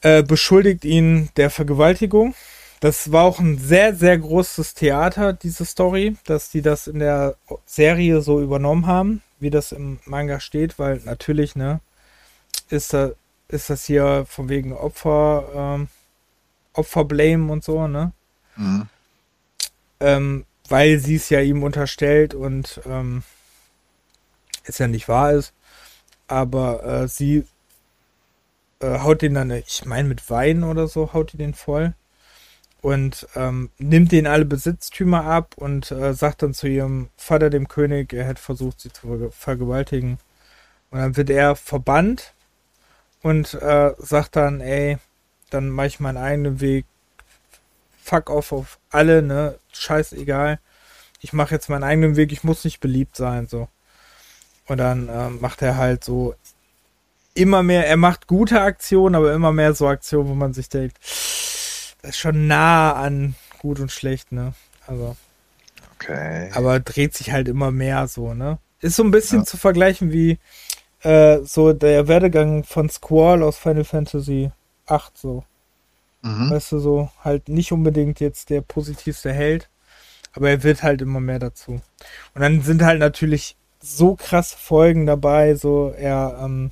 [0.00, 2.34] Äh, beschuldigt ihn der Vergewaltigung
[2.82, 7.36] das war auch ein sehr, sehr großes Theater, diese Story, dass die das in der
[7.64, 11.78] Serie so übernommen haben, wie das im Manga steht, weil natürlich, ne,
[12.70, 13.12] ist, da,
[13.46, 15.88] ist das hier von wegen Opfer, ähm,
[16.72, 18.10] Opferblame und so, ne?
[18.56, 18.88] Mhm.
[20.00, 23.22] Ähm, weil sie es ja ihm unterstellt und ähm,
[24.64, 25.52] es ja nicht wahr ist.
[26.28, 27.44] Aber äh, sie
[28.80, 31.94] äh, haut den dann, ich meine, mit Wein oder so, haut die den voll
[32.82, 37.68] und ähm, nimmt denen alle Besitztümer ab und äh, sagt dann zu ihrem Vater, dem
[37.68, 40.18] König, er hätte versucht, sie zu vergewaltigen.
[40.90, 42.34] Und dann wird er verbannt
[43.22, 44.98] und äh, sagt dann, ey,
[45.50, 46.84] dann mache ich meinen eigenen Weg.
[48.02, 49.58] Fuck off auf alle, ne?
[49.72, 50.58] Scheißegal.
[51.20, 53.68] Ich mache jetzt meinen eigenen Weg, ich muss nicht beliebt sein, so.
[54.68, 56.34] Und dann äh, macht er halt so
[57.34, 60.98] immer mehr, er macht gute Aktionen, aber immer mehr so Aktionen, wo man sich denkt,
[61.00, 64.54] das ist schon nah an gut und schlecht, ne?
[64.86, 65.16] Also.
[65.94, 66.50] Okay.
[66.54, 68.58] Aber dreht sich halt immer mehr so, ne?
[68.80, 69.44] Ist so ein bisschen ja.
[69.44, 70.38] zu vergleichen wie
[71.02, 74.50] äh, so der Werdegang von Squall aus Final Fantasy
[74.86, 75.44] 8 so.
[76.22, 76.50] Mhm.
[76.50, 79.68] Weißt du, so halt nicht unbedingt jetzt der positivste Held,
[80.32, 81.80] aber er wird halt immer mehr dazu.
[82.34, 86.70] Und dann sind halt natürlich so krasse Folgen dabei, so er, ähm,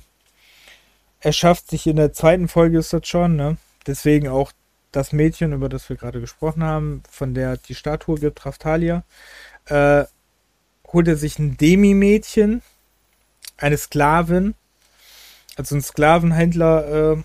[1.19, 3.57] er schafft sich in der zweiten Folge ist das schon, ne?
[3.85, 4.51] Deswegen auch
[4.91, 9.03] das Mädchen, über das wir gerade gesprochen haben, von der die Statue gibt, Raftalia,
[9.65, 10.05] äh,
[10.87, 12.61] holt er sich ein Demi-Mädchen,
[13.57, 14.55] eine Sklavin,
[15.55, 17.23] also ein Sklavenhändler äh,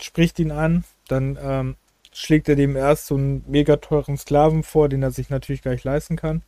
[0.00, 1.76] spricht ihn an, dann ähm,
[2.12, 5.72] schlägt er dem erst so einen mega teuren Sklaven vor, den er sich natürlich gar
[5.72, 6.42] nicht leisten kann.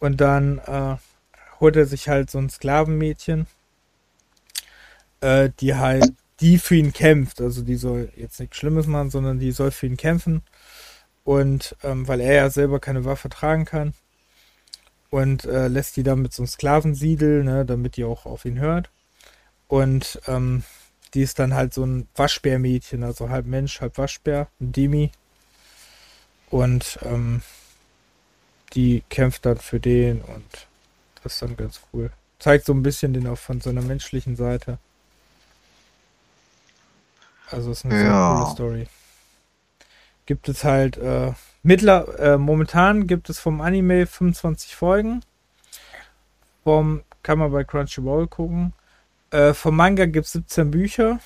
[0.00, 0.96] Und dann äh,
[1.60, 3.46] holt er sich halt so ein Sklavenmädchen,
[5.20, 7.40] äh, die halt die für ihn kämpft.
[7.40, 10.42] Also die soll jetzt nichts Schlimmes machen, sondern die soll für ihn kämpfen.
[11.24, 13.94] Und ähm, weil er ja selber keine Waffe tragen kann.
[15.10, 18.58] Und äh, lässt die dann mit so einem Sklavensiedel, ne, damit die auch auf ihn
[18.58, 18.90] hört.
[19.66, 20.64] Und ähm,
[21.14, 25.10] die ist dann halt so ein Waschbärmädchen, also halb Mensch, halb Waschbär, ein Demi.
[26.50, 27.42] Und ähm,
[28.74, 30.67] die kämpft dann für den und
[31.28, 32.10] das ist dann ganz cool.
[32.38, 34.78] Zeigt so ein bisschen den auch von seiner menschlichen Seite.
[37.50, 38.00] Also ist eine ja.
[38.00, 38.86] sehr coole Story.
[40.24, 41.32] Gibt es halt äh,
[41.62, 45.20] mittler, äh, momentan gibt es vom Anime 25 Folgen.
[46.64, 48.72] Vom kann man bei Crunchyroll gucken.
[49.30, 51.20] Äh, vom Manga gibt es 17 Bücher.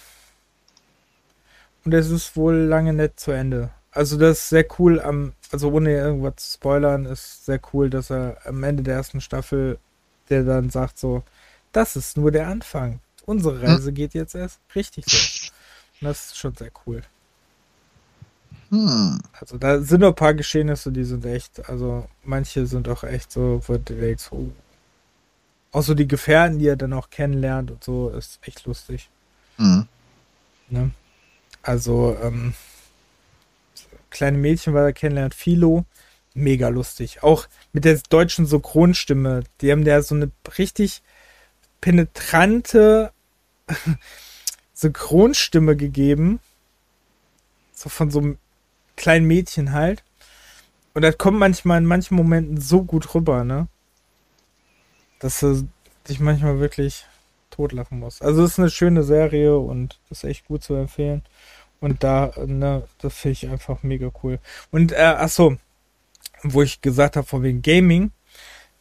[1.85, 3.71] Und es ist wohl lange nicht zu Ende.
[3.93, 8.11] Also das ist sehr cool, am, also ohne irgendwas zu spoilern, ist sehr cool, dass
[8.11, 9.79] er am Ende der ersten Staffel,
[10.33, 11.23] der dann sagt so,
[11.73, 13.01] das ist nur der Anfang.
[13.25, 13.67] Unsere hm.
[13.67, 13.95] Reise hm.
[13.95, 15.51] geht jetzt erst richtig so.
[16.01, 17.03] Das ist schon sehr cool.
[18.71, 19.21] Hm.
[19.39, 23.31] Also da sind noch ein paar Geschehnisse, die sind echt, also manche sind auch echt
[23.31, 24.51] so, wo du denkst, oh.
[25.71, 29.09] Auch so die Gefährten, die er dann auch kennenlernt und so, ist echt lustig.
[29.57, 29.87] Hm.
[30.69, 30.91] Ne?
[31.63, 32.53] Also, ähm,
[34.11, 35.87] kleine Mädchen, weil er kennenlernt, Philo,
[36.35, 37.23] mega lustig.
[37.23, 39.45] Auch mit der deutschen Synchronstimme.
[39.61, 41.03] Die haben ja so eine richtig
[41.81, 43.13] penetrante
[44.75, 46.41] Synchronstimme gegeben.
[47.73, 48.39] So von so einem
[48.97, 50.05] kleinen Mädchen halt.
[50.95, 53.69] Und das kommt manchmal in manchen Momenten so gut rüber, ne?
[55.19, 55.69] Dass du
[56.09, 57.07] dich manchmal wirklich
[57.51, 58.23] totlachen musst.
[58.23, 61.23] Also es ist eine schöne Serie und ist echt gut zu empfehlen.
[61.81, 64.39] Und da, ne, das finde ich einfach mega cool.
[64.71, 65.57] Und, äh, ach so,
[66.43, 68.13] wo ich gesagt habe, von wegen Gaming,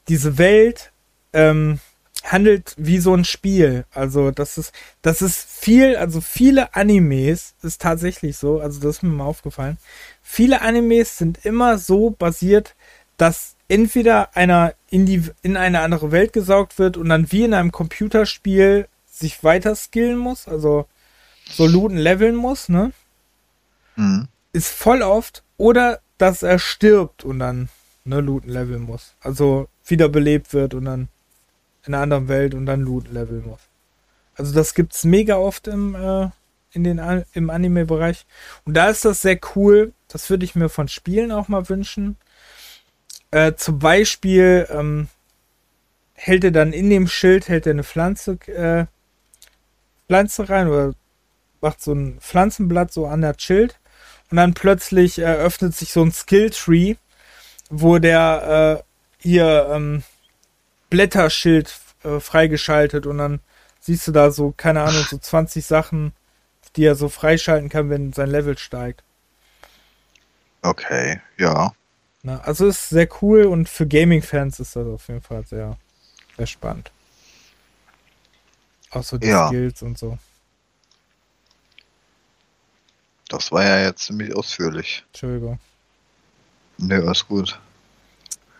[0.07, 0.91] diese Welt,
[1.33, 1.79] ähm,
[2.23, 3.85] handelt wie so ein Spiel.
[3.91, 9.03] Also das ist, das ist viel, also viele Animes ist tatsächlich so, also das ist
[9.03, 9.77] mir mal aufgefallen.
[10.21, 12.75] Viele Animes sind immer so basiert,
[13.17, 17.53] dass entweder einer in die in eine andere Welt gesaugt wird und dann wie in
[17.53, 20.85] einem Computerspiel sich weiter skillen muss, also
[21.45, 22.91] so looten leveln muss, ne?
[23.95, 24.27] Mhm.
[24.53, 27.69] Ist voll oft oder dass er stirbt und dann
[28.03, 29.15] ne looten leveln muss.
[29.21, 31.07] Also wiederbelebt wird und dann
[31.85, 33.61] in einer anderen Welt und dann Loot leveln muss.
[34.35, 36.29] Also das gibt's mega oft im, äh,
[36.73, 38.25] im Anime-Bereich.
[38.65, 39.93] Und da ist das sehr cool.
[40.07, 42.17] Das würde ich mir von Spielen auch mal wünschen.
[43.31, 45.07] Äh, zum Beispiel ähm,
[46.13, 48.85] hält er dann in dem Schild hält er eine Pflanze, äh,
[50.07, 50.93] Pflanze rein oder
[51.61, 53.79] macht so ein Pflanzenblatt so an der Schild
[54.31, 56.95] und dann plötzlich eröffnet sich so ein Skill-Tree,
[57.69, 58.83] wo der äh,
[59.21, 60.03] hier ähm,
[60.89, 63.41] Blätterschild äh, freigeschaltet und dann
[63.81, 66.13] siehst du da so, keine Ahnung, so 20 Sachen,
[66.75, 69.03] die er so freischalten kann, wenn sein Level steigt.
[70.61, 71.73] Okay, ja.
[72.23, 75.77] Na, also ist sehr cool und für Gaming-Fans ist das auf jeden Fall sehr,
[76.37, 76.91] sehr spannend.
[78.91, 79.47] Auch so die ja.
[79.47, 80.17] Skills und so.
[83.31, 85.05] Das war ja jetzt ziemlich ausführlich.
[85.07, 85.57] Entschuldigung.
[86.77, 87.57] Ne, alles gut.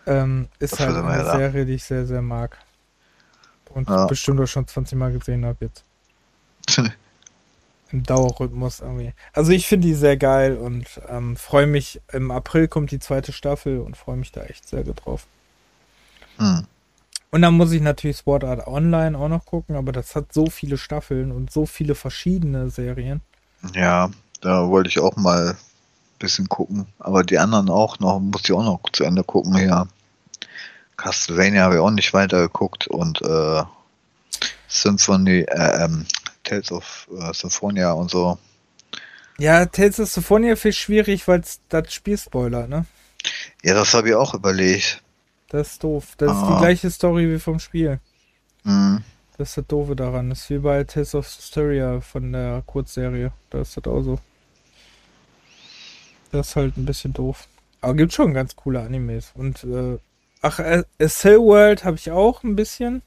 [0.06, 2.56] Ähm, ist halt eine Serie, die ich sehr, sehr mag.
[3.68, 4.06] Und ja.
[4.06, 5.84] bestimmt auch schon 20 Mal gesehen habe jetzt.
[7.92, 9.12] Im Dauerrhythmus irgendwie.
[9.34, 12.00] Also ich finde die sehr geil und ähm, freue mich.
[12.10, 15.26] Im April kommt die zweite Staffel und freue mich da echt sehr drauf.
[16.38, 16.66] Hm.
[17.30, 20.46] Und dann muss ich natürlich Sword Art Online auch noch gucken, aber das hat so
[20.46, 23.20] viele Staffeln und so viele verschiedene Serien.
[23.74, 24.10] Ja,
[24.42, 25.56] da wollte ich auch mal
[26.18, 26.86] bisschen gucken.
[26.98, 29.88] Aber die anderen auch noch, muss ich auch noch zu Ende gucken hier.
[30.96, 33.62] Castlevania habe ich auch nicht weitergeguckt und äh,
[34.68, 36.06] Symphony, äh, ähm,
[36.44, 38.38] Tales of äh, Symphonia und so.
[39.38, 42.86] Ja, Tales of Symphonia viel schwierig, weil es das Spiel spoilert, ne?
[43.62, 45.02] Ja, das habe ich auch überlegt.
[45.48, 46.14] Das ist doof.
[46.18, 46.32] Das ah.
[46.32, 46.58] ist die ah.
[46.60, 47.98] gleiche Story wie vom Spiel.
[48.62, 49.02] Mhm.
[49.36, 50.30] Das ist das Doofe daran.
[50.30, 53.32] Das ist wie bei Tales of Hysteria von der Kurzserie.
[53.50, 54.20] Da ist das auch so.
[56.32, 57.46] Das ist halt ein bisschen doof.
[57.82, 59.32] Aber gibt schon ganz coole Animes.
[59.34, 59.98] Und, äh,
[60.40, 63.02] ach, A Cell World habe ich auch ein bisschen.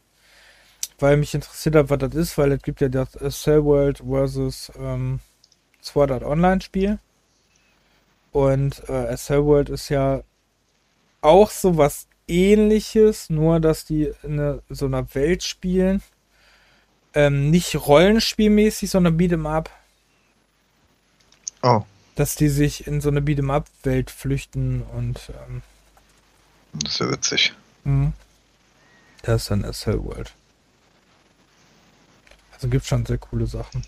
[0.99, 4.03] Weil mich interessiert hat, was das ist, weil es gibt ja das A Cell World
[4.07, 5.19] versus ähm,
[5.81, 6.99] Sword Art Online Spiel.
[8.31, 10.22] Und äh, A Cell World ist ja
[11.22, 16.03] auch so was ähnliches, nur dass die in so einer Welt spielen.
[17.14, 19.69] Ähm, nicht rollenspielmäßig, sondern Beat'em Up.
[21.64, 21.84] Oh
[22.15, 25.31] dass die sich in so eine Beat'em-up-Welt flüchten und.
[25.47, 25.61] Ähm,
[26.73, 27.53] das ist ja witzig.
[27.83, 28.13] Mhm.
[29.21, 30.33] Das ist dann SL World.
[32.53, 33.85] Also gibt schon sehr coole Sachen.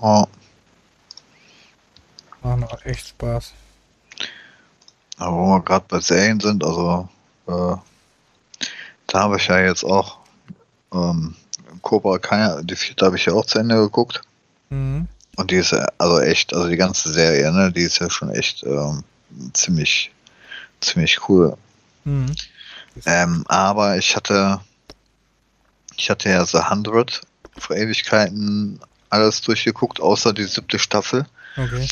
[0.00, 0.26] Oh.
[2.42, 3.52] Machen auch echt Spaß.
[5.18, 7.08] Aber wo wir gerade bei Serien sind, also
[7.46, 7.76] äh,
[9.06, 10.18] da habe ich ja jetzt auch
[10.92, 11.36] ähm,
[11.82, 14.22] Cobra Kai, die vierte habe ich ja auch zu Ende geguckt.
[14.70, 15.08] Mhm.
[15.36, 18.62] Und die ist also echt, also die ganze Serie, ne, die ist ja schon echt
[18.64, 19.02] ähm,
[19.54, 20.12] ziemlich,
[20.80, 21.56] ziemlich cool.
[22.04, 22.34] Mhm.
[23.06, 24.60] Ähm, aber ich hatte,
[25.96, 27.22] ich hatte ja The 100
[27.56, 31.26] vor Ewigkeiten alles durchgeguckt, außer die siebte Staffel.
[31.56, 31.88] Okay.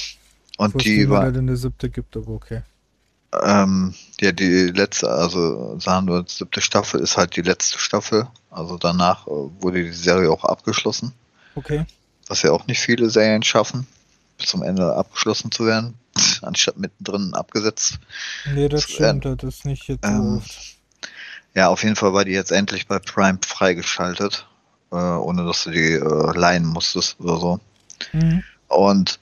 [0.58, 1.24] Und die war.
[1.24, 2.62] Eine siebte gibt, aber okay.
[3.42, 8.26] Ähm, ja, die letzte, also The 100 siebte Staffel ist halt die letzte Staffel.
[8.50, 11.14] Also danach äh, wurde die Serie auch abgeschlossen.
[11.54, 11.86] Okay
[12.31, 13.86] was ja auch nicht viele Serien schaffen,
[14.39, 15.94] bis zum Ende abgeschlossen zu werden,
[16.43, 17.98] anstatt mittendrin abgesetzt.
[18.55, 20.40] Nee, das stimmt, das ist nicht jetzt ähm.
[21.52, 24.47] Ja, auf jeden Fall war die jetzt endlich bei Prime freigeschaltet,
[24.93, 27.61] äh, ohne dass du die äh, leihen musstest oder so.
[28.12, 28.44] Mhm.
[28.69, 29.19] Und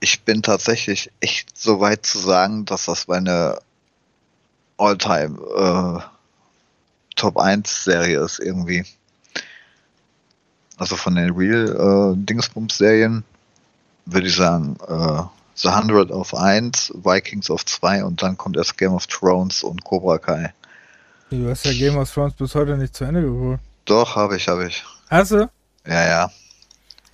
[0.00, 3.58] ich bin tatsächlich echt so weit zu sagen, dass das meine
[4.76, 8.84] Alltime äh, Top 1 Serie ist irgendwie.
[10.80, 13.22] Also von den Real äh,
[14.06, 15.22] würde ich sagen äh,
[15.54, 19.84] The Hundred auf 1, Vikings auf 2 und dann kommt erst Game of Thrones und
[19.84, 20.54] Cobra Kai.
[21.28, 23.60] Du hast ja Game of Thrones bis heute nicht zu Ende geholt.
[23.84, 24.82] Doch, habe ich, habe ich.
[25.10, 25.50] Hast du?
[25.86, 26.30] Ja, ja.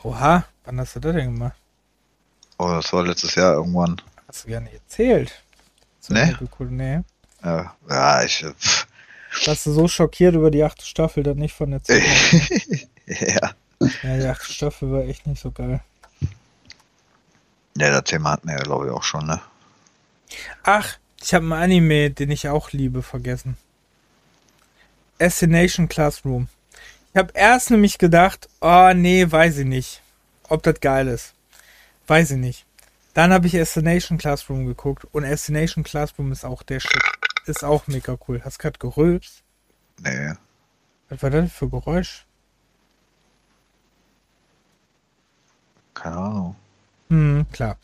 [0.04, 1.56] Oha, wann hast du das denn gemacht?
[2.58, 4.00] Oh, das war letztes Jahr irgendwann.
[4.28, 5.42] Hast du gar nicht erzählt.
[6.08, 6.36] Nee.
[6.60, 7.00] Nee.
[7.42, 8.46] Ja, ja ich.
[8.58, 8.86] Pff.
[9.44, 12.80] Warst du so schockiert über die achte Staffel, dann nicht von der zweiten?
[13.06, 13.55] ja.
[14.02, 15.80] Ja, die achte Staffel war echt nicht so geil.
[17.76, 19.40] Ja, das Thema hatten wir ja, glaube ich, auch schon, ne?
[20.62, 23.56] Ach, ich habe einen Anime, den ich auch liebe, vergessen.
[25.18, 26.48] Assassination Classroom.
[27.12, 30.02] Ich habe erst nämlich gedacht, oh nee, weiß ich nicht,
[30.48, 31.34] ob das geil ist.
[32.06, 32.66] Weiß ich nicht.
[33.14, 37.02] Dann habe ich Assassination Classroom geguckt und Assassination Classroom ist auch der Shit.
[37.46, 38.42] Ist auch mega cool.
[38.44, 39.42] Hast du gerade gerülpst?
[40.00, 40.34] Nee.
[41.08, 42.25] Was war das für Geräusch?
[45.96, 46.56] Keine Ahnung.
[47.08, 47.78] Hm, klar.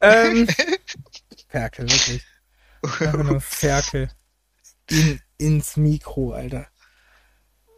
[0.00, 0.48] Ähm,
[1.48, 2.24] Ferkel, wirklich.
[2.82, 4.10] Einfach nur Ferkel.
[4.90, 6.66] In, ins Mikro, Alter.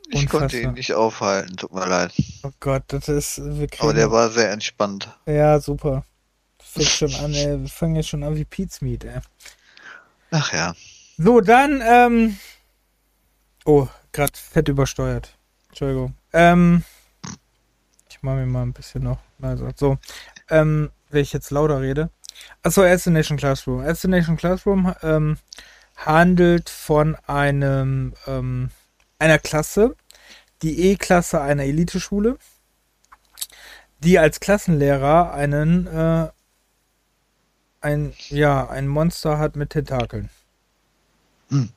[0.08, 2.12] Ich konnte ihn nicht aufhalten, tut mir leid.
[2.42, 3.38] Oh Gott, das ist.
[3.78, 5.08] Aber der war sehr entspannt.
[5.26, 6.04] Ja, super.
[6.62, 7.60] Fängt schon an, ey.
[7.60, 9.20] Wir fangen jetzt schon an wie Pete's Meat, ey.
[10.30, 10.74] Ach ja.
[11.18, 12.38] So, dann, ähm.
[13.64, 15.36] Oh, gerade fett übersteuert.
[15.68, 16.14] Entschuldigung.
[16.32, 16.84] Ähm.
[18.24, 19.18] Mache mir mal ein bisschen noch.
[19.42, 19.98] Also, so.
[20.48, 22.08] Ähm, wenn ich jetzt lauter rede.
[22.62, 23.84] Achso, Destination Classroom.
[23.84, 25.36] Destination Classroom ähm,
[25.94, 28.70] handelt von einem, ähm,
[29.18, 29.94] einer Klasse,
[30.62, 32.38] die E-Klasse einer Eliteschule,
[33.98, 36.30] die als Klassenlehrer einen, äh,
[37.82, 40.30] ein, ja, ein Monster hat mit Tentakeln.
[41.50, 41.68] Hm.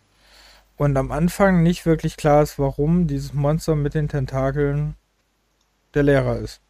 [0.78, 4.96] Und am Anfang nicht wirklich klar ist, warum dieses Monster mit den Tentakeln
[5.98, 6.62] der Lehrer ist.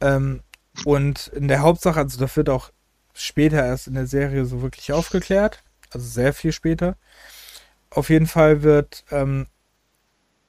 [0.00, 0.42] Ähm,
[0.84, 2.72] und in der Hauptsache, also das wird auch
[3.14, 6.96] später erst in der Serie so wirklich aufgeklärt, also sehr viel später.
[7.90, 9.46] Auf jeden Fall wird, ähm,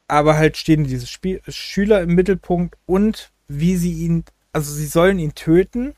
[0.07, 5.19] aber halt stehen diese Spiel Schüler im Mittelpunkt und wie sie ihn, also sie sollen
[5.19, 5.95] ihn töten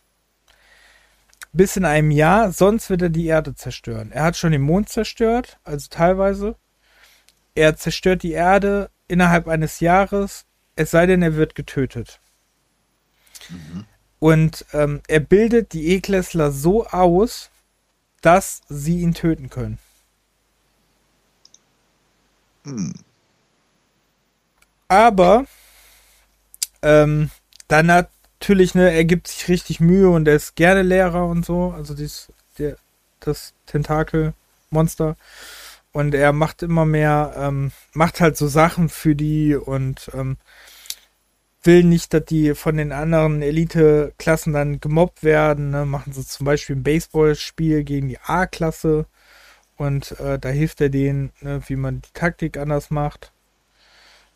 [1.55, 4.11] bis in einem Jahr, sonst wird er die Erde zerstören.
[4.11, 6.57] Er hat schon den Mond zerstört, also teilweise.
[7.55, 10.45] Er zerstört die Erde innerhalb eines Jahres,
[10.76, 12.19] es sei denn, er wird getötet.
[13.49, 13.85] Mhm.
[14.19, 17.49] Und ähm, er bildet die E-Klässler so aus,
[18.22, 19.77] dass sie ihn töten können.
[22.64, 22.93] Hm.
[24.88, 25.45] Aber
[26.81, 27.30] ähm,
[27.68, 31.72] dann natürlich, ne, er gibt sich richtig Mühe und er ist gerne Lehrer und so.
[31.76, 32.77] Also dies, der,
[33.19, 35.18] das Tentakelmonster.
[35.91, 40.38] Und er macht immer mehr, ähm, macht halt so Sachen für die und ähm,
[41.65, 45.71] will nicht, dass die von den anderen Elite-Klassen dann gemobbt werden.
[45.71, 45.85] Ne?
[45.85, 49.05] Machen sie zum Beispiel ein Baseballspiel gegen die A-Klasse
[49.77, 53.31] und äh, da hilft er denen, ne, wie man die Taktik anders macht.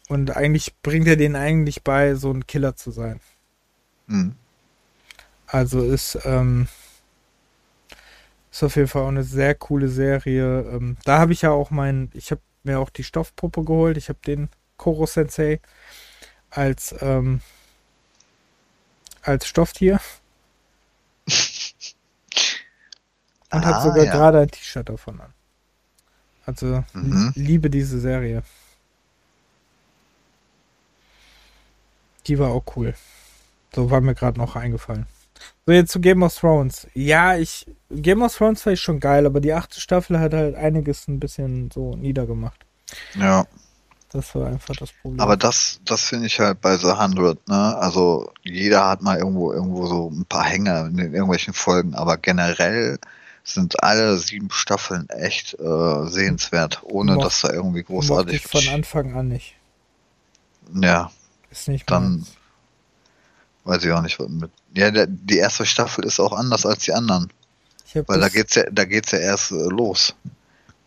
[0.09, 3.19] Und eigentlich bringt er denen eigentlich bei, so ein Killer zu sein.
[4.07, 4.35] Mhm.
[5.45, 6.67] Also ist, ähm,
[8.51, 10.61] ist auf jeden Fall auch eine sehr coole Serie.
[10.61, 13.97] Ähm, da habe ich ja auch mein, ich habe mir auch die Stoffpuppe geholt.
[13.97, 15.59] Ich habe den Koro Sensei
[16.51, 17.41] als, ähm,
[19.21, 19.99] als Stofftier.
[23.51, 24.11] Und ah, hat sogar ja.
[24.11, 25.33] gerade ein T-Shirt davon an.
[26.45, 27.31] Also mhm.
[27.35, 28.43] liebe diese Serie.
[32.27, 32.93] Die war auch cool.
[33.73, 35.07] So war mir gerade noch eingefallen.
[35.65, 36.87] So, jetzt zu Game of Thrones.
[36.93, 37.65] Ja, ich.
[37.89, 41.19] Game of Thrones fand ich schon geil, aber die achte Staffel hat halt einiges ein
[41.19, 42.65] bisschen so niedergemacht.
[43.15, 43.47] Ja.
[44.11, 45.19] Das war einfach das Problem.
[45.19, 47.77] Aber das, das finde ich halt bei The 100, ne?
[47.77, 52.97] Also jeder hat mal irgendwo, irgendwo so ein paar Hänger in irgendwelchen Folgen, aber generell
[53.43, 58.43] sind alle sieben Staffeln echt äh, sehenswert, ohne Mo dass da irgendwie großartig.
[58.43, 59.55] Ich von Anfang an nicht.
[60.73, 61.11] Ja.
[61.51, 62.31] Ist nicht Dann meins.
[63.65, 64.51] weiß ich auch nicht, was mit.
[64.75, 67.31] Ja, der, die erste Staffel ist auch anders als die anderen.
[67.93, 70.15] Weil da geht's ja, da geht's ja erst äh, los.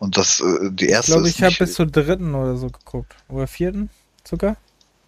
[0.03, 1.12] Und das, äh, die erste.
[1.12, 3.15] Ich glaube, ich habe bis zur dritten oder so geguckt.
[3.29, 3.89] Oder vierten
[4.24, 4.57] sogar?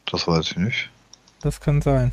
[0.09, 0.91] Das weiß ich nicht.
[1.43, 2.13] Das kann sein.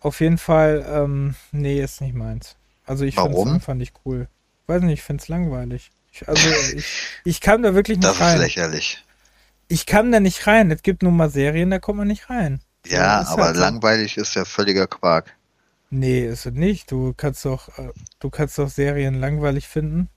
[0.00, 2.56] Auf jeden Fall, ähm, nee, ist nicht meins.
[2.86, 4.26] Also ich finde es einfach nicht cool.
[4.66, 5.92] Weiß nicht, ich finde es langweilig.
[6.12, 6.86] Ich, also ich,
[7.24, 8.38] ich kam da wirklich nicht das rein.
[8.38, 9.04] Das ist lächerlich.
[9.68, 10.72] Ich kam da nicht rein.
[10.72, 12.60] Es gibt nun mal Serien, da kommt man nicht rein.
[12.84, 13.62] Ja, aber halt so.
[13.62, 15.36] langweilig ist ja völliger Quark.
[15.90, 16.90] Nee, ist es nicht.
[16.90, 20.08] Du kannst doch, äh, du kannst doch Serien langweilig finden.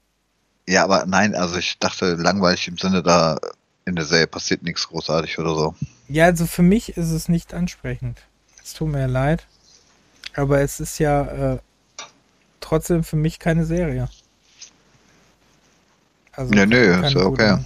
[0.68, 3.38] Ja, aber nein, also ich dachte langweilig im Sinne, da
[3.86, 5.76] in der Serie passiert nichts großartig oder so.
[6.08, 8.20] Ja, also für mich ist es nicht ansprechend.
[8.64, 9.46] Es tut mir leid.
[10.36, 11.60] Aber es ist ja äh,
[12.60, 14.10] trotzdem für mich keine Serie.
[16.32, 17.58] Also nee, nee, ist ja okay.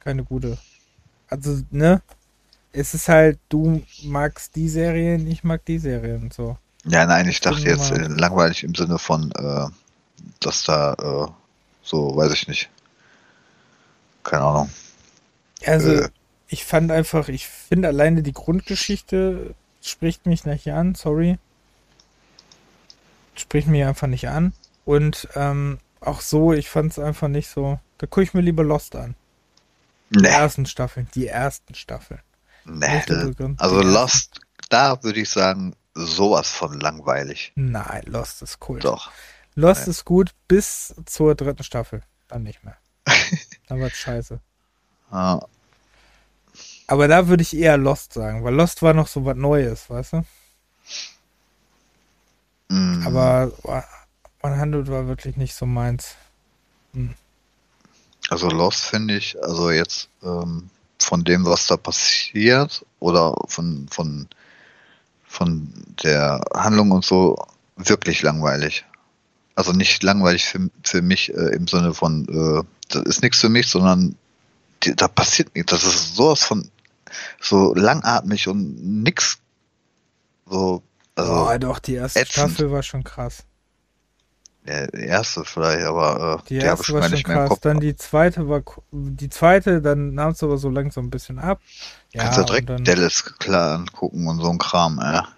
[0.00, 0.56] Keine gute.
[1.28, 2.00] Also, ne?
[2.72, 6.56] Es ist halt, du magst die Serien, ich mag die Serien so.
[6.84, 9.66] Ja, nein, ich dachte jetzt äh, langweilig im Sinne von, äh,
[10.40, 11.32] dass da äh,
[11.86, 12.68] so, weiß ich nicht.
[14.24, 14.70] Keine Ahnung.
[15.64, 16.08] Also, äh.
[16.48, 21.38] ich fand einfach, ich finde alleine die Grundgeschichte spricht mich nicht an, sorry.
[23.36, 24.52] Spricht mich einfach nicht an.
[24.84, 27.78] Und ähm, auch so, ich fand es einfach nicht so.
[27.98, 29.14] Da gucke ich mir lieber Lost an.
[30.10, 30.28] Die nee.
[30.28, 32.20] ersten Staffeln, die ersten Staffeln.
[32.64, 33.02] Nee,
[33.58, 34.40] also Lost,
[34.70, 37.52] da würde ich sagen, sowas von langweilig.
[37.54, 38.80] Nein, Lost ist cool.
[38.80, 39.10] Doch.
[39.56, 39.90] Lost Nein.
[39.90, 42.02] ist gut bis zur dritten Staffel.
[42.28, 42.76] Dann nicht mehr.
[43.68, 44.38] Dann wird's scheiße.
[45.10, 45.40] Ah.
[46.86, 50.12] Aber da würde ich eher Lost sagen, weil Lost war noch so was Neues, weißt
[50.12, 50.24] du?
[52.68, 53.06] Mm.
[53.06, 53.50] Aber
[54.42, 56.14] 100 war wirklich nicht so meins.
[56.92, 57.14] Hm.
[58.28, 60.70] Also Lost finde ich, also jetzt ähm,
[61.00, 64.28] von dem, was da passiert oder von, von
[65.36, 65.70] von
[66.02, 67.36] der Handlung und so
[67.76, 68.84] wirklich langweilig.
[69.56, 73.48] Also nicht langweilig für, für mich äh, im Sinne von, äh, das ist nichts für
[73.48, 74.14] mich, sondern
[74.84, 75.72] die, da passiert nichts.
[75.72, 76.70] Das ist sowas von
[77.40, 79.38] so langatmig und nix.
[80.48, 80.82] So,
[81.14, 82.32] also oh, doch, die erste ätzend.
[82.32, 83.44] Staffel war schon krass.
[84.68, 87.60] Ja, die erste vielleicht, aber äh, die, erste war schon krass.
[87.60, 91.60] Dann die zweite war die zweite, dann nahm es aber so langsam ein bisschen ab.
[92.12, 95.28] Ja, Kannst du direkt dann, Dallas klar angucken und so ein Kram, ja.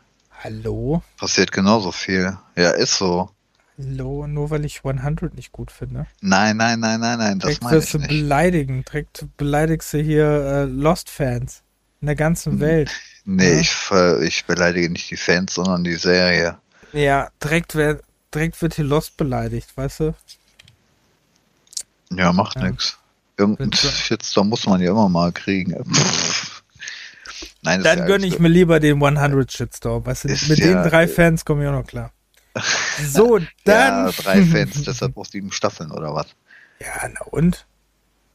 [0.42, 1.02] Hallo?
[1.18, 2.38] Passiert genauso viel.
[2.56, 3.30] Ja, ist so.
[3.78, 6.06] Hallo, nur weil ich 100 nicht gut finde.
[6.20, 8.08] Nein, nein, nein, nein, nein, das meine ich nicht.
[8.08, 11.62] beleidigen, direkt beleidigst du hier äh, Lost-Fans
[12.00, 12.60] in der ganzen hm.
[12.60, 12.90] Welt.
[13.24, 13.60] Nee, ja?
[13.60, 16.58] ich, ich beleidige nicht die Fans, sondern die Serie.
[16.92, 18.00] Ja, direkt, wer,
[18.34, 20.14] direkt wird hier Lost beleidigt, weißt du?
[22.10, 22.70] Ja, macht ja.
[22.70, 22.98] nix.
[23.36, 25.76] Irgendein Shitstorm muss man ja immer mal kriegen.
[27.62, 30.04] Nein, Dann gönne ich mir lieber den 100 Shitstorm.
[30.04, 32.10] Weißt du, mit ja, den drei Fans komme ich auch noch klar.
[33.00, 34.06] So, dann.
[34.06, 36.26] ja, drei Fans, deshalb auch sieben Staffeln oder was?
[36.80, 37.66] Ja, na und?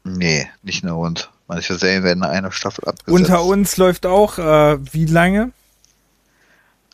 [0.03, 1.29] Nee, nicht nur und.
[1.47, 3.09] Manche Serien werden in einer Staffel abgesetzt.
[3.09, 5.51] Unter uns läuft auch, äh, wie lange?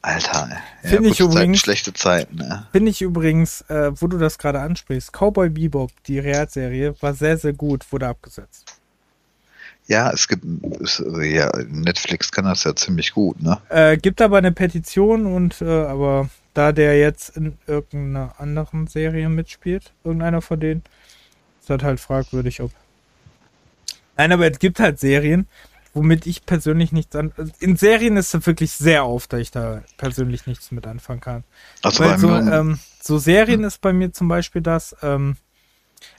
[0.01, 0.49] Alter,
[0.83, 2.37] ja, finde ich übrigens schlechte Zeiten.
[2.37, 2.67] Ne?
[2.71, 7.37] Finde ich übrigens, äh, wo du das gerade ansprichst, Cowboy Bebop, die Realserie, war sehr
[7.37, 8.79] sehr gut, wurde abgesetzt.
[9.87, 10.45] Ja, es gibt,
[10.81, 13.57] es, ja, Netflix kann das ja ziemlich gut, ne?
[13.69, 16.29] Äh, gibt aber eine Petition und, äh, aber
[16.59, 20.83] da der jetzt in irgendeiner anderen Serie mitspielt, irgendeiner von denen,
[21.61, 22.71] ist das halt fragwürdig, ob.
[24.17, 25.47] Nein, aber es gibt halt Serien,
[25.93, 27.31] womit ich persönlich nichts an.
[27.61, 31.43] In Serien ist es wirklich sehr oft, da ich da persönlich nichts mit anfangen kann.
[31.81, 35.37] Also Weil so, ähm, so Serien ist bei mir zum Beispiel das, ähm,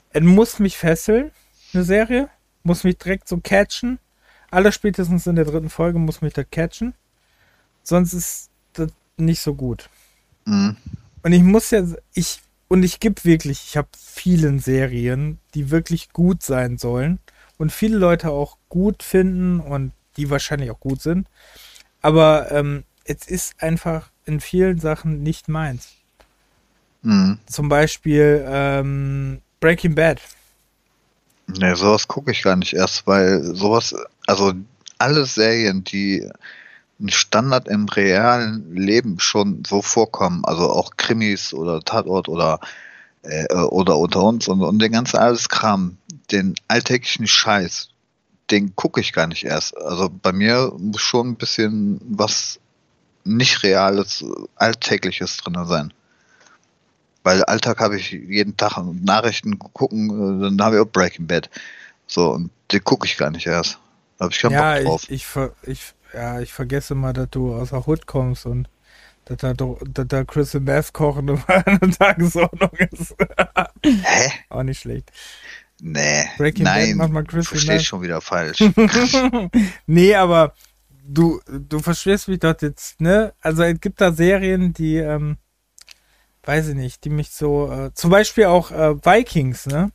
[0.09, 1.29] es muss mich fesseln,
[1.71, 2.29] eine Serie,
[2.63, 3.99] muss mich direkt so catchen.
[4.49, 6.95] Aller spätestens in der dritten Folge muss mich da catchen.
[7.83, 9.87] Sonst ist das nicht so gut.
[10.45, 10.75] Mhm.
[11.23, 16.11] Und ich muss ja, ich, und ich gebe wirklich, ich habe vielen Serien, die wirklich
[16.11, 17.19] gut sein sollen
[17.57, 21.27] und viele Leute auch gut finden und die wahrscheinlich auch gut sind.
[22.01, 25.89] Aber ähm, es ist einfach in vielen Sachen nicht meins.
[27.03, 27.39] Mhm.
[27.45, 30.21] Zum Beispiel ähm, Breaking Bad.
[31.47, 33.95] Ne, sowas gucke ich gar nicht erst, weil sowas,
[34.27, 34.53] also
[34.97, 36.29] alle Serien, die
[37.01, 42.59] ein Standard im realen Leben schon so vorkommen, also auch Krimis oder Tatort oder
[43.23, 45.97] äh, oder unter uns und, und den ganzen alles Kram,
[46.31, 47.89] den alltäglichen Scheiß,
[48.49, 49.77] den gucke ich gar nicht erst.
[49.77, 52.59] Also bei mir muss schon ein bisschen was
[53.23, 54.25] nicht Reales,
[54.55, 55.93] Alltägliches drin sein.
[57.23, 61.49] Weil Alltag habe ich jeden Tag Nachrichten gucken, dann habe ich auch Breaking Bad.
[62.07, 63.77] So, und den gucke ich gar nicht erst.
[64.17, 65.03] Da habe ich keinen ja, Bock drauf.
[65.07, 68.67] Ich, ich, ich, ja, ich vergesse mal, dass du aus der Hood kommst und
[69.25, 73.15] dass da, dass da Crystal Meth kochen eine Tagesordnung ist.
[73.83, 74.31] Hä?
[74.49, 75.11] Auch nicht schlecht.
[75.81, 78.59] Nee, Breaking nein, Bad macht du verstehst schon wieder falsch.
[79.87, 80.53] nee, aber
[81.03, 83.33] du, du verstehst mich dort jetzt, ne?
[83.41, 85.37] Also es gibt da Serien, die, ähm,
[86.43, 89.91] weiß ich nicht, die mich so, äh, zum Beispiel auch äh, Vikings, ne?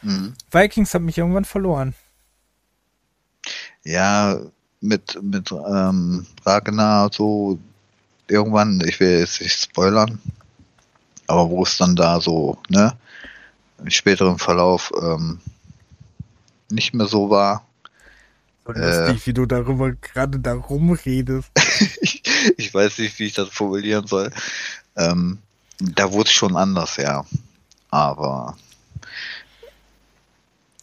[0.00, 0.32] Mhm.
[0.50, 1.94] Vikings hat mich irgendwann verloren.
[3.84, 4.40] Ja,
[4.80, 7.58] mit, mit ähm, Ragnar so,
[8.28, 10.20] irgendwann, ich will jetzt nicht spoilern,
[11.26, 12.94] aber wo es dann da so, ne,
[13.78, 15.40] im späteren Verlauf ähm,
[16.70, 17.64] nicht mehr so war.
[18.66, 21.50] So lustig, äh, wie du darüber gerade da rumredest.
[22.00, 22.22] ich,
[22.56, 24.30] ich, weiß nicht, wie ich das formulieren soll.
[24.96, 25.38] Ähm,
[25.78, 27.24] da wurde es schon anders, ja.
[27.90, 28.56] Aber.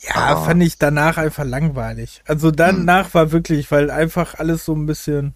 [0.07, 2.21] Ja, aber, fand ich danach einfach langweilig.
[2.25, 3.13] Also danach hm.
[3.13, 5.33] war wirklich, weil einfach alles so ein bisschen.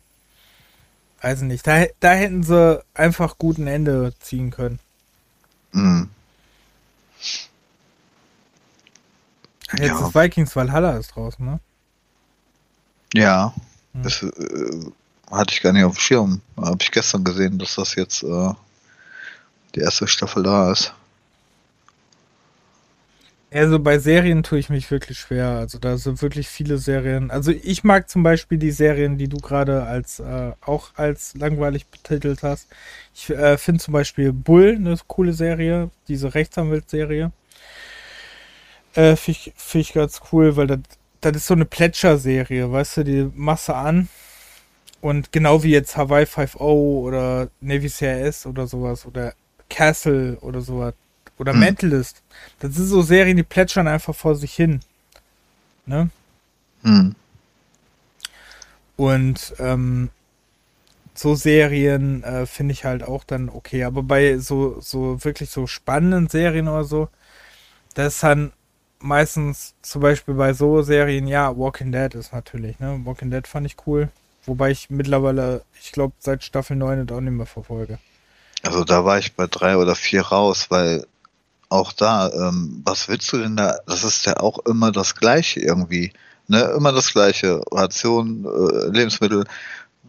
[1.21, 4.79] Weiß nicht, da, da hätten sie einfach gut ein Ende ziehen können.
[5.73, 6.09] Mhm.
[9.73, 10.07] Jetzt ja.
[10.07, 11.59] ist Vikings Valhalla ist draußen, ne?
[13.13, 13.53] Ja.
[13.93, 14.03] Mhm.
[14.03, 14.91] Das äh,
[15.29, 16.41] hatte ich gar nicht auf dem Schirm.
[16.57, 18.53] Habe ich gestern gesehen, dass das jetzt äh,
[19.75, 20.93] die erste Staffel da ist.
[23.51, 25.47] Also bei Serien tue ich mich wirklich schwer.
[25.47, 27.31] Also da sind wirklich viele Serien.
[27.31, 31.87] Also ich mag zum Beispiel die Serien, die du gerade als äh, auch als langweilig
[31.87, 32.67] betitelt hast.
[33.15, 37.31] Ich äh, finde zum Beispiel Bull eine coole Serie, diese Rechtsanwaltsserie.
[38.93, 40.79] Äh, finde ich, find ich ganz cool, weil das,
[41.21, 44.09] das ist so eine Plätscher-Serie, weißt du, die du an.
[45.01, 49.33] Und genau wie jetzt Hawaii 5.0 oder Navy CRS oder sowas oder
[49.69, 50.93] Castle oder sowas
[51.39, 51.59] oder hm.
[51.59, 52.21] Mentalist.
[52.59, 54.81] Das sind so Serien, die plätschern einfach vor sich hin.
[55.85, 56.09] Ne?
[56.83, 57.15] Hm.
[58.95, 60.09] Und ähm,
[61.13, 63.83] so Serien äh, finde ich halt auch dann okay.
[63.83, 67.09] Aber bei so, so wirklich so spannenden Serien oder so,
[67.95, 68.51] das ist dann
[68.99, 72.99] meistens zum Beispiel bei so Serien, ja, Walking Dead ist natürlich, ne?
[73.03, 74.09] Walking Dead fand ich cool.
[74.45, 77.99] Wobei ich mittlerweile, ich glaube, seit Staffel 9 das auch nicht mehr verfolge.
[78.63, 81.05] Also da war ich bei drei oder vier raus, weil
[81.69, 83.77] auch da, ähm, was willst du denn da?
[83.85, 86.11] Das ist ja auch immer das Gleiche irgendwie.
[86.47, 86.61] Ne?
[86.75, 87.61] Immer das Gleiche.
[87.71, 89.45] Ration, äh, Lebensmittel,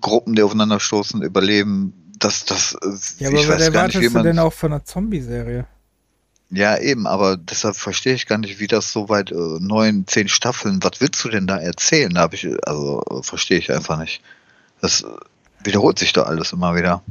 [0.00, 1.92] Gruppen, die aufeinander stoßen, überleben.
[2.18, 4.22] Das, das, äh, ja, aber ich was weiß gar nicht, wie man.
[4.22, 5.66] du denn auch von einer Zombie-Serie?
[6.52, 10.28] Ja, eben, aber deshalb verstehe ich gar nicht, wie das so weit, äh, neun, zehn
[10.28, 12.12] Staffeln, was willst du denn da erzählen?
[12.12, 14.20] Da habe ich, also verstehe ich einfach nicht.
[14.80, 15.04] Das
[15.62, 17.02] wiederholt sich da alles immer wieder.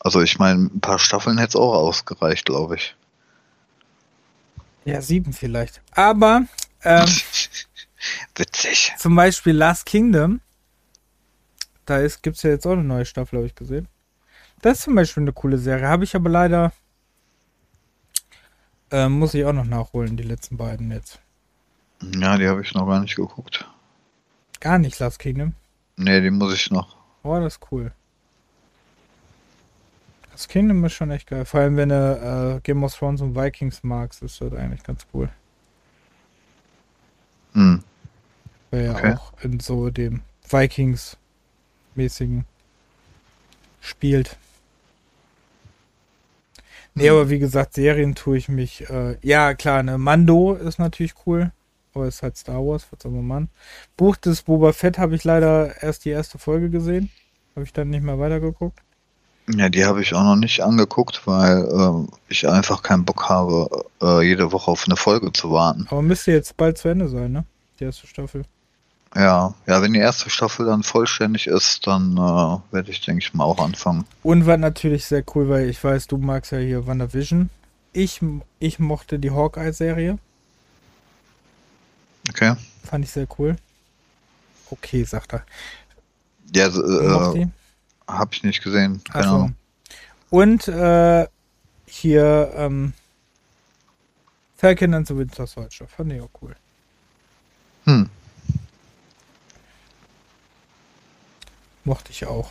[0.00, 2.96] Also ich meine, ein paar Staffeln hätte es auch ausgereicht, glaube ich.
[4.84, 5.82] Ja, sieben vielleicht.
[5.92, 6.42] Aber
[6.82, 7.08] ähm,
[8.34, 8.94] witzig.
[8.98, 10.40] Zum Beispiel Last Kingdom.
[11.84, 13.88] Da gibt es ja jetzt auch eine neue Staffel, habe ich gesehen.
[14.62, 15.88] Das ist zum Beispiel eine coole Serie.
[15.88, 16.72] Habe ich aber leider.
[18.90, 21.20] Äh, muss ich auch noch nachholen, die letzten beiden jetzt.
[22.02, 23.68] Ja, die habe ich noch gar nicht geguckt.
[24.60, 25.54] Gar nicht Last Kingdom?
[25.96, 26.96] Nee, die muss ich noch.
[27.22, 27.92] Oh, das ist cool.
[30.40, 31.44] Das Kingdom ist schon echt geil.
[31.44, 35.06] Vor allem, wenn du äh, Game of Thrones und Vikings magst, ist das eigentlich ganz
[35.12, 35.28] cool.
[37.52, 37.84] Hm.
[38.70, 39.12] Weil ja okay.
[39.12, 42.46] auch in so dem Vikings-mäßigen
[43.82, 44.38] spielt.
[46.94, 47.16] Nee, hm.
[47.16, 48.88] aber wie gesagt, Serien tue ich mich.
[48.88, 51.52] Äh, ja, klar, ne, Mando ist natürlich cool.
[51.92, 53.50] Aber es ist halt Star Wars, was soll man machen?
[53.98, 57.10] Buch des Boba Fett habe ich leider erst die erste Folge gesehen.
[57.54, 58.80] Habe ich dann nicht mehr weitergeguckt.
[59.56, 63.84] Ja, die habe ich auch noch nicht angeguckt, weil äh, ich einfach keinen Bock habe,
[64.02, 65.86] äh, jede Woche auf eine Folge zu warten.
[65.90, 67.44] Aber müsste jetzt bald zu Ende sein, ne?
[67.78, 68.44] Die erste Staffel.
[69.14, 73.34] Ja, ja, wenn die erste Staffel dann vollständig ist, dann äh, werde ich, denke ich
[73.34, 74.04] mal, auch anfangen.
[74.22, 77.50] Und war natürlich sehr cool, weil ich weiß, du magst ja hier WandaVision.
[77.92, 78.20] Ich,
[78.60, 80.18] ich mochte die Hawkeye-Serie.
[82.28, 82.54] Okay.
[82.84, 83.56] Fand ich sehr cool.
[84.70, 85.42] Okay, sagt er.
[86.54, 87.48] Ja, äh,
[88.18, 89.02] habe ich nicht gesehen.
[89.04, 89.34] Keine so.
[89.34, 89.54] Ahnung.
[90.30, 91.26] Und äh,
[91.86, 92.92] hier ähm,
[94.56, 95.86] Falcon and the Winter Soldier.
[95.88, 96.54] Fand ich auch cool.
[97.84, 98.08] Hm.
[101.84, 102.50] Mochte ich auch.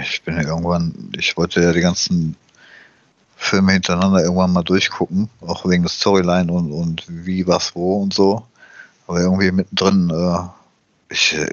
[0.00, 2.36] Ich bin ja irgendwann, ich wollte ja die ganzen
[3.36, 8.14] Filme hintereinander irgendwann mal durchgucken, auch wegen der Storyline und, und wie, was, wo und
[8.14, 8.46] so.
[9.06, 11.52] Aber irgendwie mittendrin, äh, ich äh,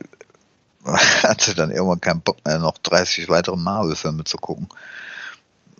[1.23, 4.67] hatte dann irgendwann keinen Bock mehr, noch 30 weitere Marvel-Filme zu gucken.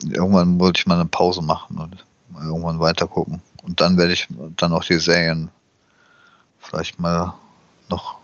[0.03, 2.05] Irgendwann wollte ich mal eine Pause machen und
[2.35, 3.41] irgendwann weiter gucken.
[3.63, 5.49] Und dann werde ich dann auch die Serien
[6.59, 7.33] vielleicht mal
[7.89, 8.17] noch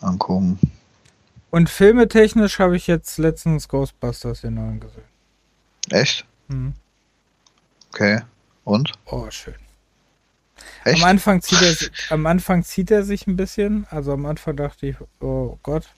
[0.00, 0.58] angucken.
[1.50, 5.04] Und filmetechnisch habe ich jetzt letztens Ghostbusters den neuen gesehen.
[5.90, 6.26] Echt?
[6.48, 6.74] Mhm.
[7.92, 8.20] Okay.
[8.64, 8.92] Und?
[9.06, 9.54] Oh, schön.
[10.84, 11.02] Echt?
[11.02, 11.74] Am Anfang, zieht er,
[12.10, 13.86] am Anfang zieht er sich ein bisschen.
[13.90, 15.88] Also am Anfang dachte ich, oh Gott.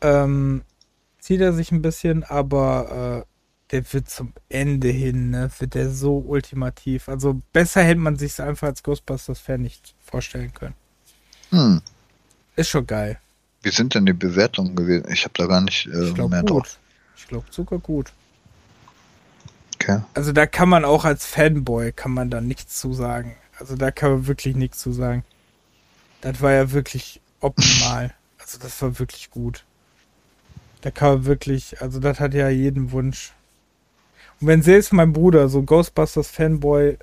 [0.00, 0.62] Ähm,
[1.18, 3.30] zieht er sich ein bisschen, aber äh,
[3.70, 7.08] der wird zum Ende hin, ne, wird der so ultimativ.
[7.08, 10.74] Also besser hätte man sich einfach als Ghostbusters-Fan nicht vorstellen können.
[11.50, 11.80] Hm.
[12.56, 13.18] Ist schon geil.
[13.62, 15.06] Wie sind denn die Bewertungen gewesen?
[15.12, 16.50] Ich habe da gar nicht äh, ich glaub, mehr gut.
[16.50, 16.78] drauf.
[17.16, 18.12] Ich glaube sogar gut.
[19.74, 20.00] Okay.
[20.14, 23.36] Also da kann man auch als Fanboy kann man da nichts zu sagen.
[23.60, 25.22] Also da kann man wirklich nichts zu sagen.
[26.22, 28.12] Das war ja wirklich optimal.
[28.38, 29.64] also das war wirklich gut.
[30.80, 33.32] Da kann man wirklich, also das hat ja jeden Wunsch.
[34.40, 36.96] Und wenn selbst mein Bruder, so Ghostbusters Fanboy,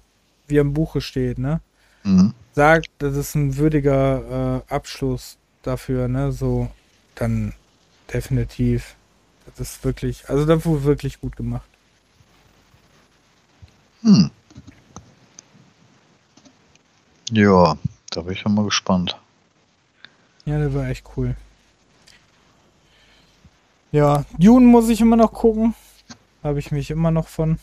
[0.48, 1.62] wie am Buche steht, ne?
[2.04, 2.34] Mhm.
[2.54, 6.32] Sagt, das ist ein würdiger äh, Abschluss dafür, ne?
[6.32, 6.72] So,
[7.14, 7.54] dann
[8.12, 8.96] definitiv.
[9.46, 11.70] Das ist wirklich, also das wurde wirklich gut gemacht.
[14.02, 14.32] Hm.
[17.32, 17.78] Ja,
[18.12, 19.18] da bin ich schon mal gespannt.
[20.46, 21.36] Ja, der war echt cool.
[23.92, 25.76] Ja, Dune muss ich immer noch gucken.
[26.44, 27.60] Habe ich mich immer noch von.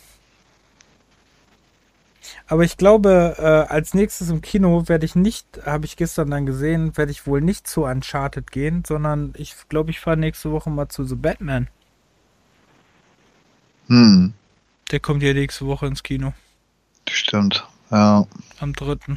[2.47, 6.47] Aber ich glaube, äh, als nächstes im Kino werde ich nicht, habe ich gestern dann
[6.47, 10.71] gesehen, werde ich wohl nicht zu Uncharted gehen, sondern ich glaube, ich fahre nächste Woche
[10.71, 11.69] mal zu The Batman.
[13.89, 14.35] Hm.
[14.91, 16.35] Der kommt ja nächste Woche ins Kino.
[17.09, 18.27] Stimmt, ja.
[18.61, 19.17] Am 3.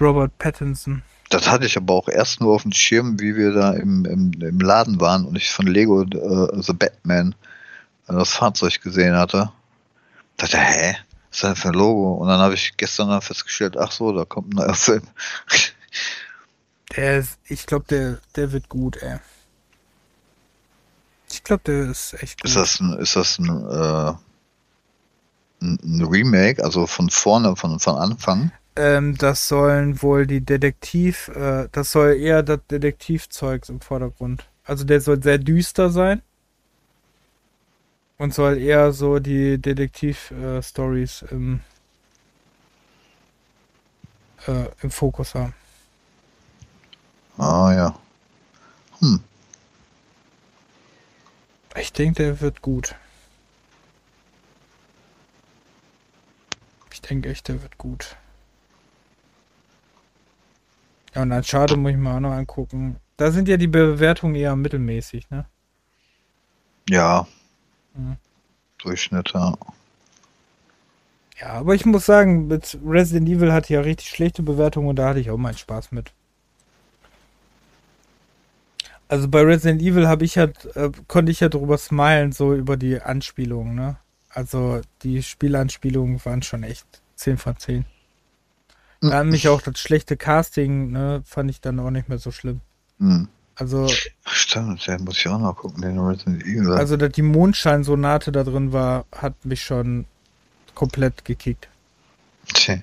[0.00, 1.02] Robert Pattinson.
[1.30, 4.32] Das hatte ich aber auch erst nur auf dem Schirm, wie wir da im, im,
[4.40, 7.34] im Laden waren und ich von Lego äh, The Batman
[8.08, 9.50] äh, das Fahrzeug gesehen hatte.
[10.36, 10.96] Da dachte, hä?
[11.30, 12.14] Was ist denn für ein Logo?
[12.14, 15.02] Und dann habe ich gestern dann festgestellt, ach so, da kommt ein neuer Film.
[16.96, 19.18] Der ist, ich glaube, der, der wird gut, ey.
[21.30, 22.48] Ich glaube, der ist echt gut.
[22.48, 24.12] Ist das ein, ist das ein, äh,
[25.62, 28.52] ein Remake, also von vorne, von, von Anfang?
[28.76, 34.48] Ähm, das sollen wohl die Detektiv, äh, das soll eher das Detektivzeugs im Vordergrund.
[34.64, 36.22] Also der soll sehr düster sein.
[38.18, 41.60] Und soll eher so die Detektiv-Stories äh, im,
[44.46, 45.54] äh, im Fokus haben.
[47.36, 47.98] Ah ja.
[49.00, 49.20] Hm.
[51.76, 52.94] Ich denke, der wird gut.
[56.92, 58.16] Ich denke echt, der wird gut.
[61.14, 62.96] Ja, und dann schade muss ich mir auch noch angucken.
[63.16, 65.46] Da sind ja die Bewertungen eher mittelmäßig, ne?
[66.88, 67.26] Ja.
[67.94, 68.16] Mhm.
[68.78, 69.54] Durchschnitt, ja.
[71.40, 75.08] Ja, aber ich muss sagen, mit Resident Evil hatte ja richtig schlechte Bewertungen und da
[75.08, 76.12] hatte ich auch meinen Spaß mit.
[79.08, 82.76] Also bei Resident Evil habe ich halt, äh, konnte ich ja drüber smilen, so über
[82.76, 83.96] die Anspielungen, ne?
[84.30, 87.84] Also die Spielanspielungen waren schon echt 10 von 10.
[89.00, 89.10] Mhm.
[89.10, 92.60] Da mich auch das schlechte Casting, ne, fand ich dann auch nicht mehr so schlimm.
[92.98, 93.28] Mhm.
[93.56, 93.88] Also.
[94.26, 96.72] Stimmt, ja, muss ich auch noch gucken, den Resident Evil.
[96.72, 100.06] Also, dass die Mondscheinsonate da drin war, hat mich schon
[100.74, 101.68] komplett gekickt.
[102.52, 102.78] Tja.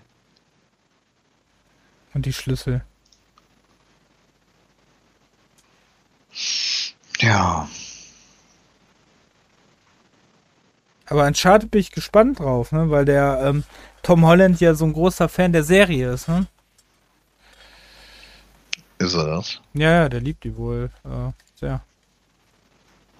[2.13, 2.83] Und die Schlüssel.
[7.19, 7.67] Ja.
[11.05, 12.89] Aber Uncharted bin ich gespannt drauf, ne?
[12.89, 13.63] weil der ähm,
[14.03, 16.27] Tom Holland ja so ein großer Fan der Serie ist.
[16.27, 16.47] Ne?
[18.97, 19.61] Ist er das?
[19.73, 21.81] Ja, ja, der liebt die wohl äh, sehr.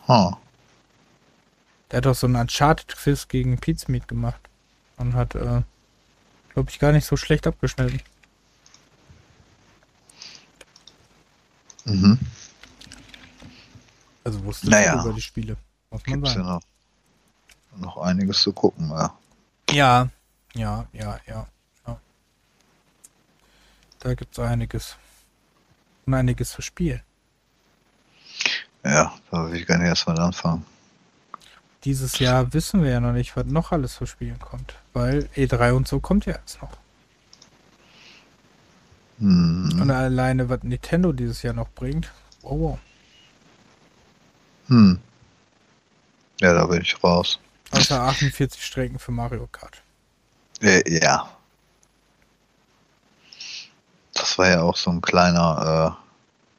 [0.08, 0.36] Huh.
[1.90, 4.42] Der hat doch so einen Uncharted-Quiz gegen Pizmeat gemacht.
[4.98, 5.62] Und hat, äh,
[6.54, 8.02] glaube ich, gar nicht so schlecht abgeschnitten.
[11.86, 12.20] Mhm.
[14.24, 15.02] Also wusste naja.
[15.02, 15.58] über die Spiele.
[15.90, 16.48] Muss man Gibt's sagen.
[16.48, 16.62] Ja noch
[17.78, 18.90] noch einiges zu gucken.
[18.90, 19.14] Ja,
[19.70, 20.10] ja,
[20.56, 21.20] ja, ja.
[21.28, 21.48] ja,
[21.88, 22.00] ja.
[24.00, 24.98] Da gibt es einiges.
[26.06, 27.02] Und einiges zu spielen.
[28.84, 30.66] Ja, da will ich gerne erstmal anfangen.
[31.84, 34.76] Dieses Jahr wissen wir ja noch nicht, was noch alles zu spielen kommt.
[34.94, 36.78] Weil E3 und so kommt ja jetzt noch.
[39.20, 39.80] Hm.
[39.82, 42.12] Und alleine, was Nintendo dieses Jahr noch bringt.
[42.42, 42.80] Wow, wow.
[44.68, 45.00] Hm.
[46.40, 47.40] Ja, da bin ich raus.
[47.72, 49.84] Außer 48 Strecken für Mario Kart.
[50.62, 51.30] Äh, ja.
[54.14, 55.98] Das war ja auch so ein kleiner.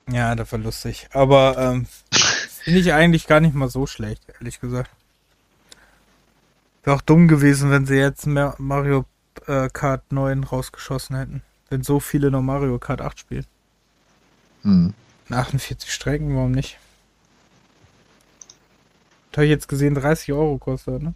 [0.08, 1.08] Äh ja, das war lustig.
[1.12, 4.90] Aber ähm, finde ich eigentlich gar nicht mal so schlecht, ehrlich gesagt.
[6.82, 9.04] Wäre auch dumm gewesen, wenn sie jetzt Mario
[9.46, 11.42] äh, Kart 9 rausgeschossen hätten.
[11.70, 13.46] Wenn so viele noch Mario Kart 8 spielen.
[14.62, 14.94] Hm.
[15.30, 16.78] 48 Strecken, warum nicht?
[19.34, 21.14] habe ich jetzt gesehen, 30 Euro kostet, ne?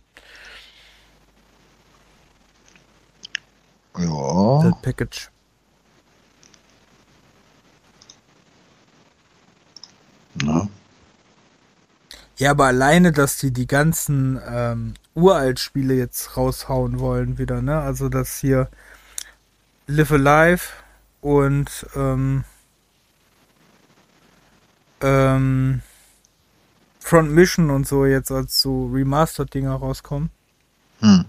[3.99, 4.63] Ja.
[4.71, 5.31] Das Package.
[10.43, 10.69] Na.
[12.37, 17.81] Ja, aber alleine, dass die die ganzen ähm, Uralt-Spiele jetzt raushauen wollen wieder, ne?
[17.81, 18.69] Also das hier
[19.87, 20.69] Live Alive,
[21.27, 22.45] und ähm,
[25.01, 25.83] ähm,
[27.01, 30.31] Front Mission und so jetzt als so Remastered-Dinger rauskommen.
[31.01, 31.25] Hm.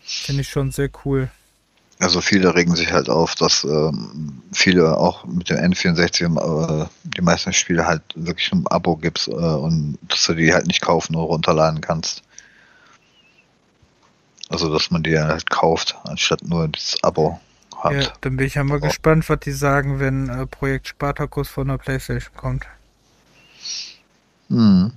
[0.00, 1.30] Finde ich schon sehr cool.
[1.98, 7.22] Also viele regen sich halt auf, dass ähm, viele auch mit dem N64 äh, die
[7.22, 11.16] meisten Spiele halt wirklich ein Abo gibst äh, und dass du die halt nicht kaufen
[11.16, 12.22] oder runterladen kannst.
[14.50, 17.40] Also dass man die halt kauft, anstatt nur das Abo
[17.76, 17.92] hat.
[17.92, 18.80] Ja, dann bin ich ja mal oh.
[18.80, 22.66] gespannt, was die sagen, wenn äh, Projekt Spartacus von der Playstation kommt.
[24.48, 24.92] Hm.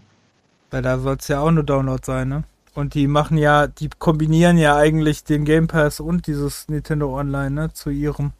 [0.69, 2.43] Weil da soll es ja auch nur Download sein, ne?
[2.79, 7.51] Und die machen ja, die kombinieren ja eigentlich den Game Pass und dieses Nintendo Online,
[7.51, 8.31] ne, zu ihrem.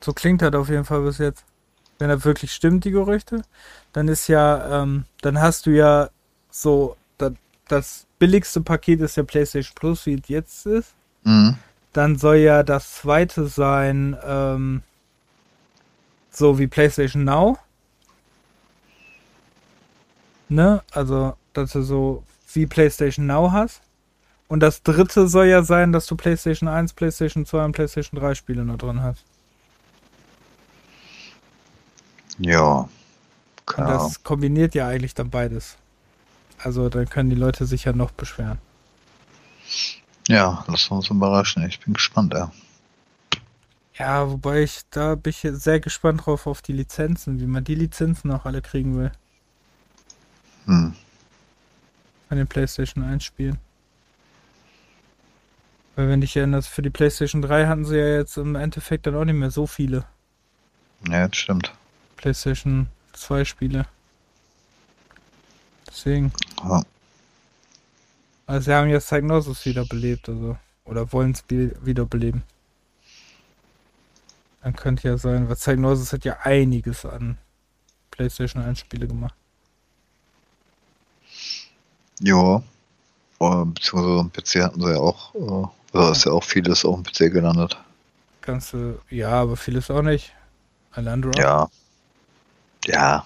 [0.00, 1.44] So klingt das auf jeden Fall bis jetzt.
[1.98, 3.42] Wenn das wirklich stimmt, die Gerüchte,
[3.92, 6.08] dann ist ja, ähm, dann hast du ja
[6.50, 7.34] so, das,
[7.68, 10.94] das billigste Paket ist ja PlayStation Plus, wie es jetzt ist.
[11.24, 11.58] Mhm.
[11.92, 14.82] Dann soll ja das zweite sein, ähm,
[16.30, 17.58] so wie PlayStation Now.
[20.48, 20.82] Ne?
[20.90, 22.24] Also, dass du so
[22.54, 23.80] wie PlayStation Now hast.
[24.48, 28.34] Und das dritte soll ja sein, dass du PlayStation 1, PlayStation 2 und PlayStation 3
[28.34, 29.24] Spiele noch drin hast.
[32.38, 32.88] Ja.
[33.66, 33.86] Klar.
[33.86, 35.76] Und das kombiniert ja eigentlich dann beides.
[36.58, 38.58] Also dann können die Leute sich ja noch beschweren.
[40.28, 41.66] Ja, lass uns überraschen.
[41.66, 42.52] Ich bin gespannt, ja.
[43.94, 47.76] Ja, wobei ich, da bin ich sehr gespannt drauf auf die Lizenzen, wie man die
[47.76, 49.12] Lizenzen auch alle kriegen will.
[50.66, 50.94] Hm
[52.28, 53.58] an den PlayStation 1 Spielen.
[55.96, 59.14] Weil wenn dich erinnerst, für die PlayStation 3 hatten sie ja jetzt im Endeffekt dann
[59.14, 60.04] auch nicht mehr so viele.
[61.08, 61.72] Ja, das stimmt.
[62.16, 63.86] PlayStation 2 Spiele.
[65.86, 66.32] Deswegen.
[66.62, 66.82] Ja.
[68.46, 70.56] Also sie haben jetzt Psygnosis wiederbelebt, also.
[70.84, 72.42] Oder wollen es wiederbeleben.
[74.62, 77.38] Dann könnte ja sein, weil Psygnosis hat ja einiges an
[78.10, 79.34] PlayStation 1 Spiele gemacht.
[82.20, 82.62] Ja.
[83.38, 87.04] Beziehungsweise am PC hatten sie ja auch, äh, da ist ja auch vieles auf dem
[87.04, 87.76] PC gelandet.
[88.40, 90.32] Ganze, ja, aber vieles auch nicht.
[90.92, 91.32] Alandra.
[91.36, 91.68] Ja.
[92.86, 93.24] Ja.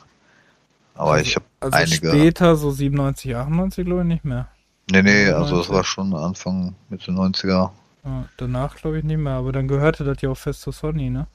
[0.94, 2.08] Aber also, ich habe also einige.
[2.08, 4.48] Später, so 97, 98, glaube ich, nicht mehr.
[4.90, 7.70] Nee, nee, also das war schon Anfang Mitte 90er.
[8.04, 11.10] Ja, danach glaube ich nicht mehr, aber dann gehörte das ja auch fest zu Sony,
[11.10, 11.26] ne?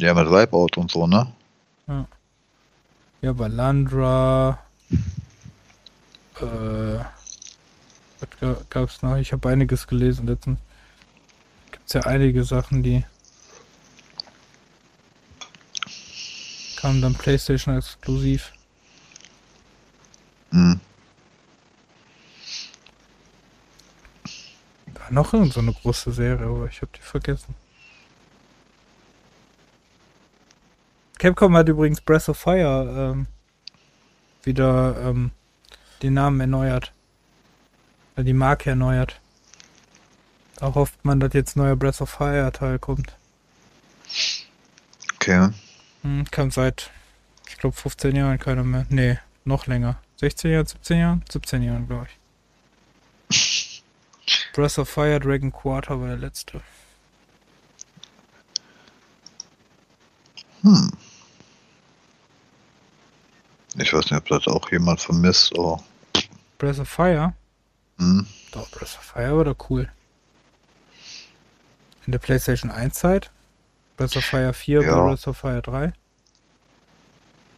[0.00, 1.30] Ja, mit Wipeout und so, ne?
[1.86, 2.06] Ja.
[3.20, 4.58] Ja, Balandra,
[6.40, 7.04] äh,
[8.20, 9.16] was gab's noch?
[9.16, 10.58] Ich habe einiges gelesen letztens.
[11.70, 13.04] Gibt's ja einige Sachen, die
[16.76, 18.52] kamen dann PlayStation exklusiv.
[20.50, 20.80] Mhm.
[24.94, 27.54] War noch irgend so eine große Serie, aber ich habe die vergessen.
[31.18, 33.26] Capcom hat übrigens Breath of Fire ähm,
[34.42, 35.30] wieder ähm,
[36.02, 36.92] den Namen erneuert.
[38.14, 39.20] Oder die Marke erneuert.
[40.56, 43.14] Da hofft man, dass jetzt neuer Breath of Fire Teil kommt.
[45.14, 45.50] Okay.
[46.02, 46.90] Hm, kam seit,
[47.48, 48.86] ich glaube, 15 Jahren keiner mehr.
[48.88, 49.98] Nee, noch länger.
[50.16, 51.24] 16 Jahre, 17 Jahren?
[51.30, 52.08] 17 Jahren, glaube
[53.30, 53.82] ich.
[54.52, 56.60] Breath of Fire Dragon Quarter war der letzte.
[60.62, 60.90] Hm.
[63.78, 65.56] Ich weiß nicht, ob das auch jemand vermisst.
[65.56, 65.78] Oh.
[66.58, 67.34] Breath of Fire?
[67.98, 68.26] Hm.
[68.52, 69.88] Doch, Breath of Fire war doch cool.
[72.06, 73.30] In der PlayStation 1 Zeit?
[73.96, 75.06] Breath of Fire 4 ja.
[75.06, 75.92] Breath of Fire 3?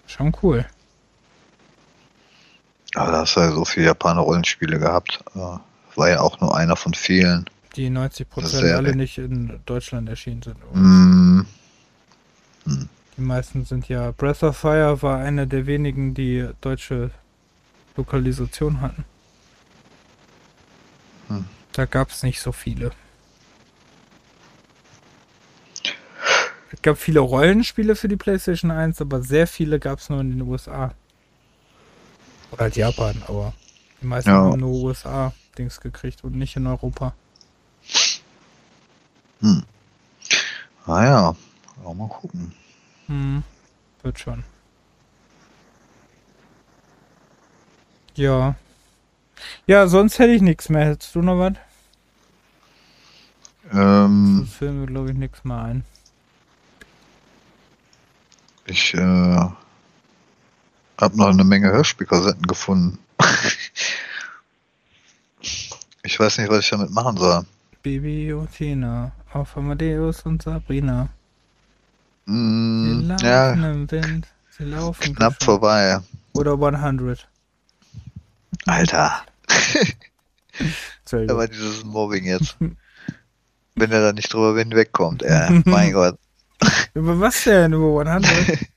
[0.07, 0.67] Schon cool.
[2.95, 5.25] Ja, da hast du ja so viele Japaner-Rollenspiele gehabt.
[5.35, 7.49] War ja auch nur einer von vielen.
[7.77, 10.57] Die 90% alle nicht in Deutschland erschienen sind.
[10.75, 11.47] Mm.
[12.65, 12.89] Hm.
[13.17, 14.11] Die meisten sind ja.
[14.13, 17.11] Breath of Fire war einer der wenigen, die deutsche
[17.97, 19.05] Lokalisation hatten.
[21.29, 21.45] Hm.
[21.73, 22.93] Da gab es nicht so viele.
[26.71, 30.31] Es gab viele Rollenspiele für die PlayStation 1, aber sehr viele gab es nur in
[30.31, 30.95] den USA.
[32.51, 33.53] Oder halt Japan, aber
[34.01, 34.37] die meisten ja.
[34.37, 37.15] haben nur USA-Dings gekriegt und nicht in Europa.
[39.41, 39.65] Hm.
[40.87, 41.37] Ah ja,
[41.95, 42.53] mal gucken.
[43.07, 43.43] Hm,
[44.03, 44.45] wird schon.
[48.15, 48.57] Ja.
[49.66, 50.87] Ja, sonst hätte ich nichts mehr.
[50.87, 51.55] Hättest du noch was?
[53.73, 54.43] Ähm.
[54.45, 55.85] Das filmen wir, glaube ich, nichts mehr ein.
[58.66, 59.49] Ich, äh.
[60.99, 62.99] Hab noch eine Menge Hörspielkassetten gefunden.
[66.03, 67.45] ich weiß nicht, was ich damit machen soll.
[67.83, 69.12] Bibliothena.
[69.33, 71.09] auf Amadeus und Sabrina.
[72.27, 75.44] Mm, Sie laufen ja, im Wind, sie laufen knapp geschwind.
[75.44, 76.01] vorbei.
[76.35, 77.28] Oder 100.
[78.66, 79.24] Alter,
[81.28, 82.57] aber dieses Mobbing jetzt.
[83.74, 86.19] Wenn er da nicht drüber hinwegkommt, äh, mein Gott.
[86.94, 87.73] Über was denn?
[87.73, 88.24] Über 100?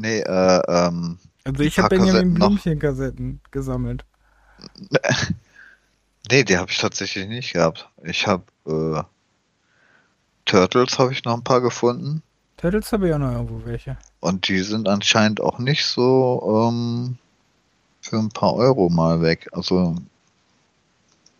[0.00, 2.34] Nee, äh, ähm, Also ich habe Benjamin.
[2.34, 4.04] Blümchen-Kassetten gesammelt.
[6.30, 7.88] nee, die habe ich tatsächlich nicht gehabt.
[8.04, 9.02] Ich habe, äh,
[10.48, 12.22] Turtles habe ich noch ein paar gefunden.
[12.56, 13.96] Turtles habe ich auch noch irgendwo welche.
[14.20, 17.18] Und die sind anscheinend auch nicht so, ähm,
[18.00, 19.48] für ein paar Euro mal weg.
[19.52, 19.94] Also,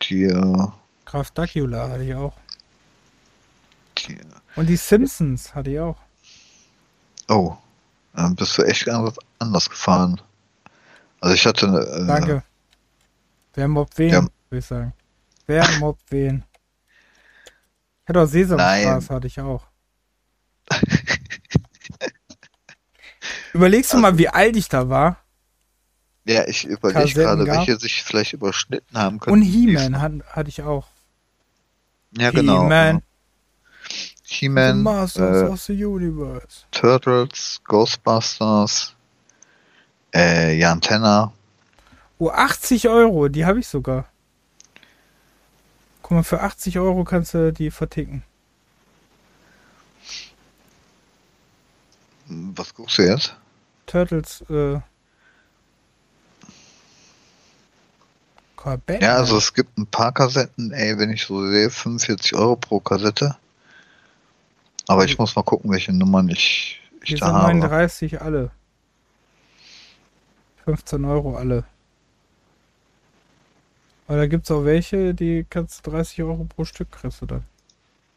[0.02, 0.66] die, äh,
[1.06, 2.34] Graf Dracula hatte ich auch.
[3.98, 4.18] die
[4.56, 5.96] Und die Simpsons hatte ich auch.
[7.28, 7.56] oh,
[8.14, 10.20] dann bist du echt anders, anders gefahren.
[11.20, 12.42] Also ich hatte, äh, Danke.
[13.54, 14.20] Wer mobbt wen, Ja.
[14.20, 14.92] würde ich sagen.
[15.46, 16.44] Wer mobbt wen?
[18.08, 19.66] Ich hatte auch Sesamstraße, hatte ich auch.
[23.52, 25.18] Überlegst du mal, wie alt ich da war?
[26.24, 27.58] ja, ich überlege gerade, gab.
[27.58, 29.42] welche sich vielleicht überschnitten haben Und können.
[29.42, 30.86] He-Man hat, hatte ich auch.
[32.16, 32.62] Ja, genau.
[32.62, 33.02] He-Man.
[33.90, 36.64] The He-Man, Masters äh, of the Universe.
[36.70, 38.94] Turtles, Ghostbusters,
[40.14, 41.34] äh, Jan Tenner.
[42.16, 44.06] Oh, 80 Euro, die habe ich sogar.
[46.08, 48.22] Guck mal, für 80 Euro kannst du die verticken.
[52.28, 53.36] Was guckst du jetzt?
[53.84, 54.80] Turtles, äh.
[59.00, 62.80] Ja, also es gibt ein paar Kassetten, ey, wenn ich so sehe, 45 Euro pro
[62.80, 63.36] Kassette.
[64.86, 67.54] Aber ich muss mal gucken, welche Nummern ich, ich Hier da sind habe.
[67.54, 68.50] 39 alle.
[70.64, 71.64] 15 Euro alle.
[74.08, 77.26] Aber da gibt es auch welche, die kannst du 30 Euro pro Stück kriegst du
[77.26, 77.44] dann.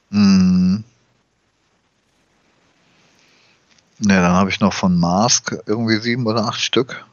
[0.10, 0.86] Mhm.
[4.00, 7.06] Ne, dann habe ich noch von Mask irgendwie sieben oder acht Stück.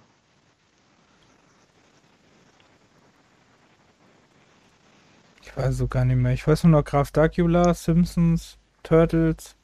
[5.43, 6.33] Ich weiß so gar nicht mehr.
[6.33, 9.57] Ich weiß nur noch Graf Dracula, Simpsons, Turtles.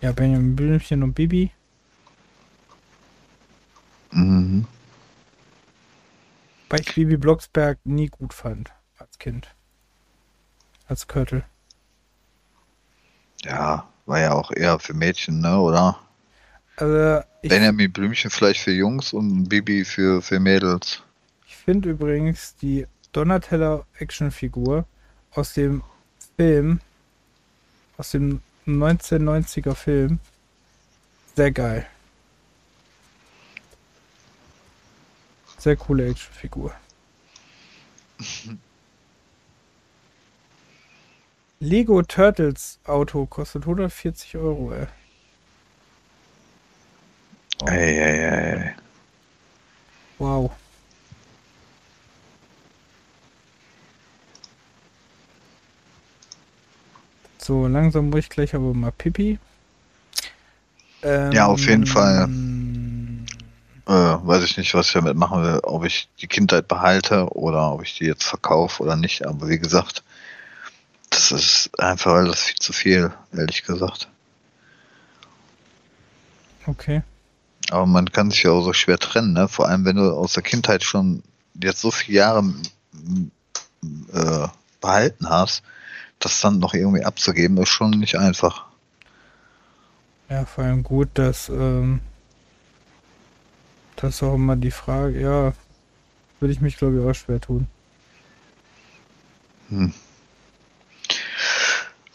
[0.00, 1.50] Ja, Benjamin Blümchen und Bibi.
[4.12, 4.66] Mhm.
[6.72, 8.72] Weil ich Bibi Blocksberg nie gut fand.
[8.96, 9.54] Als Kind.
[10.86, 11.44] Als Körtel.
[13.42, 15.98] Ja, war ja auch eher für Mädchen, ne, oder?
[16.76, 21.02] Also, ich, Benjamin Blümchen vielleicht für Jungs und Bibi für, für Mädels.
[21.46, 24.86] ich finde übrigens die Donatella Actionfigur
[25.32, 25.82] aus dem
[26.38, 26.80] Film,
[27.98, 30.20] aus dem 1990er Film,
[31.36, 31.86] sehr geil.
[35.62, 36.72] Sehr coole Actionfigur.
[41.60, 44.88] Lego Turtles Auto kostet 140 Euro, ey.
[47.68, 48.74] Ey, ey, ey.
[50.18, 50.50] Wow.
[57.38, 59.38] So, langsam muss ich gleich aber mal Pipi.
[61.04, 62.28] Ähm, Ja, auf jeden Fall.
[63.92, 67.72] Äh, weiß ich nicht, was ich damit machen will, ob ich die Kindheit behalte oder
[67.72, 69.26] ob ich die jetzt verkaufe oder nicht.
[69.26, 70.02] Aber wie gesagt,
[71.10, 74.08] das ist einfach alles viel zu viel, ehrlich gesagt.
[76.66, 77.02] Okay.
[77.68, 79.46] Aber man kann sich ja auch so schwer trennen, ne?
[79.46, 82.44] Vor allem, wenn du aus der Kindheit schon jetzt so viele Jahre
[84.14, 84.48] äh,
[84.80, 85.62] behalten hast,
[86.18, 88.64] das dann noch irgendwie abzugeben, ist schon nicht einfach.
[90.30, 92.00] Ja, vor allem gut, dass ähm,
[94.02, 95.52] das ist auch immer die Frage, ja,
[96.40, 97.68] würde ich mich glaube ich auch schwer tun.
[99.68, 99.94] Hm.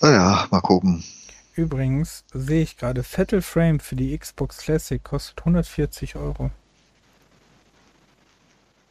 [0.01, 1.03] Naja, mal gucken.
[1.55, 6.51] Übrigens sehe ich gerade, Fatal Frame für die Xbox Classic kostet 140 Euro.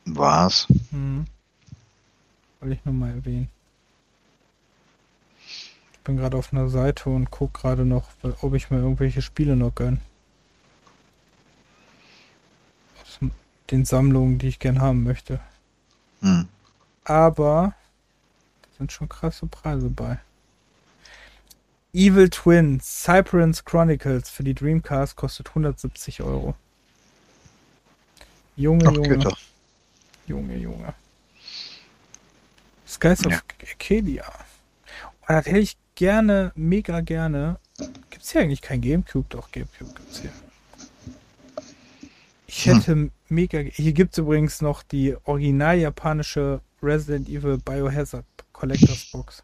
[0.06, 0.66] Was?
[0.90, 1.26] Mhm.
[2.60, 3.48] Wollte ich nur mal erwähnen.
[5.92, 8.08] Ich bin gerade auf einer Seite und gucke gerade noch,
[8.40, 10.00] ob ich mir irgendwelche Spiele noch gönn.
[13.02, 13.05] Aus
[13.70, 15.40] den Sammlungen, die ich gern haben möchte.
[16.20, 16.48] Hm.
[17.04, 17.74] Aber
[18.62, 20.18] da sind schon krasse Preise bei.
[21.92, 26.54] Evil Twin Cypress Chronicles für die Dreamcast kostet 170 Euro.
[28.56, 29.32] Junge, Ach, Junge.
[30.26, 30.94] Junge, Junge.
[32.86, 33.40] Skies of Ja.
[33.62, 34.24] Arcadia.
[35.22, 37.58] Oh, das hätte ich gerne, mega gerne.
[38.10, 39.26] Gibt's hier eigentlich kein Gamecube?
[39.28, 40.32] Doch, Gamecube gibt's hier.
[42.46, 42.74] Ich Hm.
[42.80, 43.58] hätte mega.
[43.58, 49.42] Hier gibt's übrigens noch die original japanische Resident Evil Biohazard Collectors Box.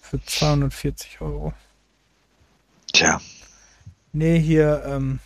[0.00, 1.52] Für 240 Euro.
[2.92, 3.20] Tja.
[4.12, 5.20] Nee, hier, ähm.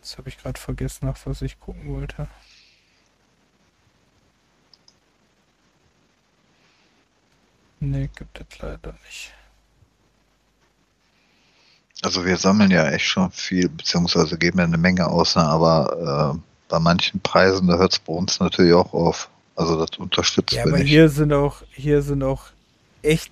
[0.00, 2.26] Das habe ich gerade vergessen, nach was ich gucken wollte.
[7.80, 9.32] Nee, gibt es leider nicht.
[12.02, 15.42] Also wir sammeln ja echt schon viel, beziehungsweise geben ja eine Menge aus, ne?
[15.42, 16.38] aber äh,
[16.68, 19.30] bei manchen Preisen, da hört es bei uns natürlich auch auf.
[19.54, 20.88] Also das unterstützt ja, aber nicht.
[20.88, 22.46] hier sind auch, hier sind auch
[23.02, 23.30] echt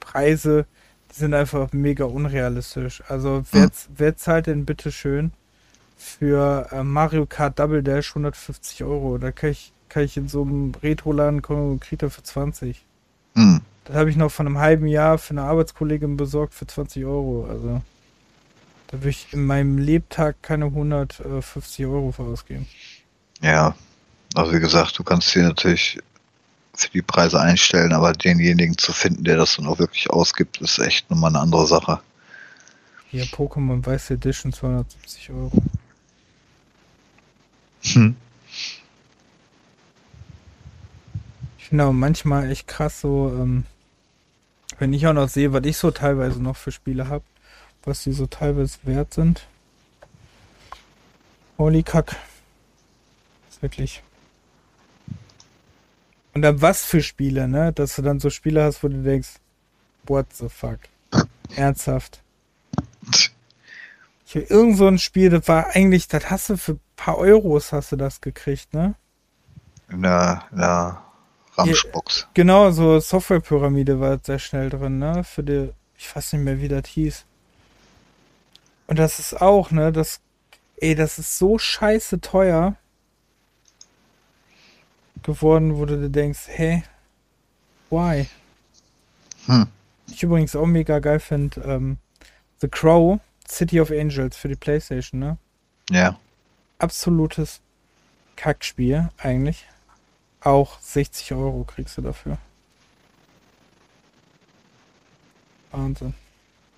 [0.00, 0.66] Preise,
[1.12, 3.02] die sind einfach mega unrealistisch.
[3.06, 3.70] Also wer, hm.
[3.96, 5.32] wer zahlt denn bitte schön
[5.96, 9.18] für äh, Mario Kart Double Dash 150 Euro?
[9.18, 12.84] Da kann ich, kann ich in so einem Retro-Laden kommen und kriege für 20.
[13.34, 13.60] Hm.
[13.84, 17.46] Das habe ich noch von einem halben Jahr für eine Arbeitskollegin besorgt für 20 Euro.
[17.48, 17.80] Also
[18.88, 22.66] da würde ich in meinem Lebtag keine 150 Euro für ausgeben.
[23.40, 23.74] Ja,
[24.34, 25.98] also wie gesagt, du kannst hier natürlich
[26.74, 30.78] für die Preise einstellen, aber denjenigen zu finden, der das dann auch wirklich ausgibt, ist
[30.78, 32.00] echt nochmal eine andere Sache.
[33.10, 35.52] Hier Pokémon Weiß Edition 270 Euro.
[37.82, 38.16] Hm.
[41.58, 43.64] Ich finde auch manchmal echt krass so, ähm,
[44.78, 47.24] wenn ich auch noch sehe, was ich so teilweise noch für Spiele habe,
[47.84, 49.46] was die so teilweise wert sind.
[51.56, 52.16] Holy Kack.
[53.46, 54.02] Das ist wirklich.
[56.34, 57.72] Und dann was für Spiele, ne?
[57.72, 59.40] Dass du dann so Spiele hast, wo du denkst,
[60.04, 60.78] what the fuck?
[61.56, 62.22] Ernsthaft.
[64.26, 67.16] Ich habe irgend so ein Spiel, das war eigentlich, das hast du für ein paar
[67.18, 68.94] Euros hast du das gekriegt, ne?
[69.88, 71.02] In der
[71.54, 72.28] Ramschbox.
[72.34, 75.24] Genau, so Softwarepyramide war sehr schnell drin, ne?
[75.24, 77.24] Für die, ich weiß nicht mehr, wie das hieß.
[78.88, 80.20] Und das ist auch, ne, das,
[80.78, 82.74] ey, das ist so scheiße teuer
[85.22, 86.82] geworden, wo du dir denkst, hey,
[87.90, 88.26] why?
[89.46, 89.66] Hm.
[90.08, 91.98] Ich übrigens auch mega geil finde, ähm,
[92.60, 95.38] The Crow, City of Angels für die Playstation, ne?
[95.90, 96.18] Ja.
[96.78, 97.60] Absolutes
[98.36, 99.66] Kackspiel, eigentlich.
[100.40, 102.38] Auch 60 Euro kriegst du dafür.
[105.72, 106.14] Wahnsinn.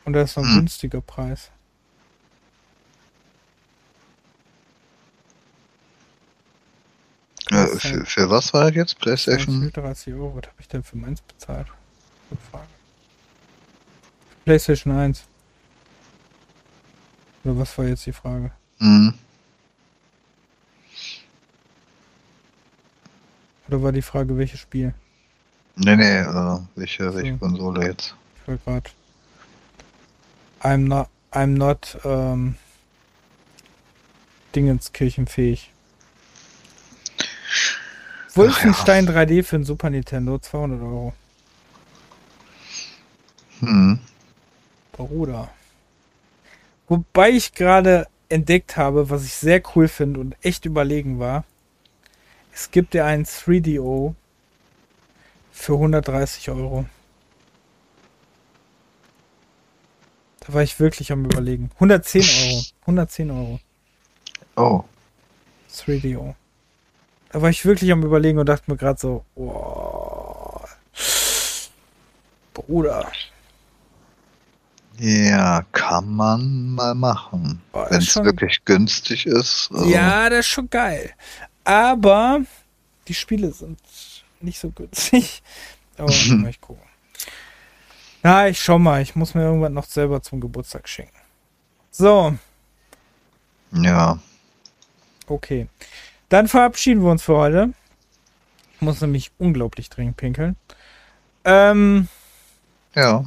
[0.04, 0.54] Und das ist ein hm.
[0.56, 1.50] günstiger Preis.
[7.50, 8.98] Ja, für, für, was war das jetzt?
[8.98, 9.70] PlayStation?
[9.72, 10.36] 30 Euro.
[10.36, 11.66] Was habe ich denn für meins bezahlt?
[12.50, 12.66] Frage.
[14.44, 15.24] PlayStation 1.
[17.44, 18.52] Oder was war jetzt die Frage?
[18.78, 19.14] Mhm.
[23.68, 24.94] Oder war die Frage, welches Spiel?
[25.76, 27.38] Nee, nee, äh, welche, welche so.
[27.38, 28.14] Konsole jetzt?
[28.36, 28.90] Ich war gerade.
[30.62, 32.56] I'm not, I'm not, ähm,
[34.54, 35.72] Dingenskirchenfähig.
[38.34, 39.12] Wolfenstein ja.
[39.12, 41.12] 3D für ein Super Nintendo, 200 Euro.
[43.60, 43.98] Hm.
[44.92, 45.50] Bruder.
[46.88, 51.44] Wobei ich gerade entdeckt habe, was ich sehr cool finde und echt überlegen war.
[52.52, 54.14] Es gibt ja einen 3DO
[55.52, 56.86] für 130 Euro.
[60.40, 61.70] Da war ich wirklich am überlegen.
[61.74, 62.64] 110 Euro.
[62.82, 63.60] 110 Euro.
[64.56, 64.84] Oh.
[65.72, 66.34] 3DO.
[67.30, 70.60] Da war ich wirklich am überlegen und dachte mir gerade so, oh,
[72.52, 73.10] Bruder.
[74.98, 77.62] Ja, kann man mal machen.
[77.72, 79.70] Wenn es wirklich günstig ist.
[79.72, 79.88] Also.
[79.88, 81.14] Ja, das ist schon geil.
[81.64, 82.42] Aber
[83.08, 83.78] die Spiele sind
[84.40, 85.42] nicht so günstig.
[85.96, 86.82] Aber ich gucken.
[88.22, 89.00] Ja, ich schau mal.
[89.00, 91.16] Ich muss mir irgendwann noch selber zum Geburtstag schenken.
[91.90, 92.36] So.
[93.72, 94.18] Ja.
[95.26, 95.68] Okay.
[96.30, 97.74] Dann verabschieden wir uns für heute.
[98.76, 100.56] Ich muss nämlich unglaublich dringend pinkeln.
[101.44, 102.08] Ähm,
[102.94, 103.26] ja.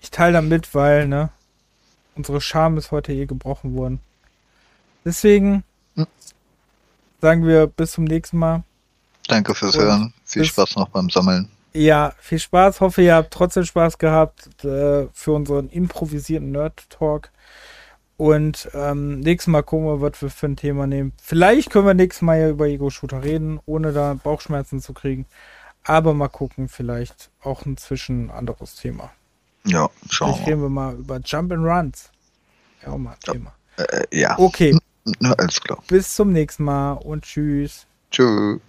[0.00, 1.30] Ich teile damit, weil, ne,
[2.14, 4.00] unsere Scham ist heute eh gebrochen worden.
[5.04, 5.64] Deswegen
[5.96, 6.06] hm.
[7.20, 8.62] sagen wir bis zum nächsten Mal.
[9.26, 10.14] Danke fürs Und Hören.
[10.24, 11.50] Viel Spaß noch beim Sammeln.
[11.72, 12.80] Ja, viel Spaß.
[12.80, 17.30] Hoffe, ihr habt trotzdem Spaß gehabt äh, für unseren improvisierten Nerd-Talk.
[18.20, 21.14] Und ähm, nächstes Mal gucken wir, was wir für ein Thema nehmen.
[21.22, 25.24] Vielleicht können wir nächstes Mal ja über Ego-Shooter reden, ohne da Bauchschmerzen zu kriegen.
[25.84, 29.10] Aber mal gucken, vielleicht auch inzwischen anderes Thema.
[29.64, 32.10] Ja, schauen Vielleicht reden wir mal über Jump and Runs.
[32.82, 33.32] Ja, auch mal ein.
[33.32, 33.54] Thema.
[33.78, 34.38] Äh, ja.
[34.38, 34.76] Okay.
[35.20, 35.82] Na, alles klar.
[35.88, 37.86] Bis zum nächsten Mal und tschüss.
[38.10, 38.60] Tschüss.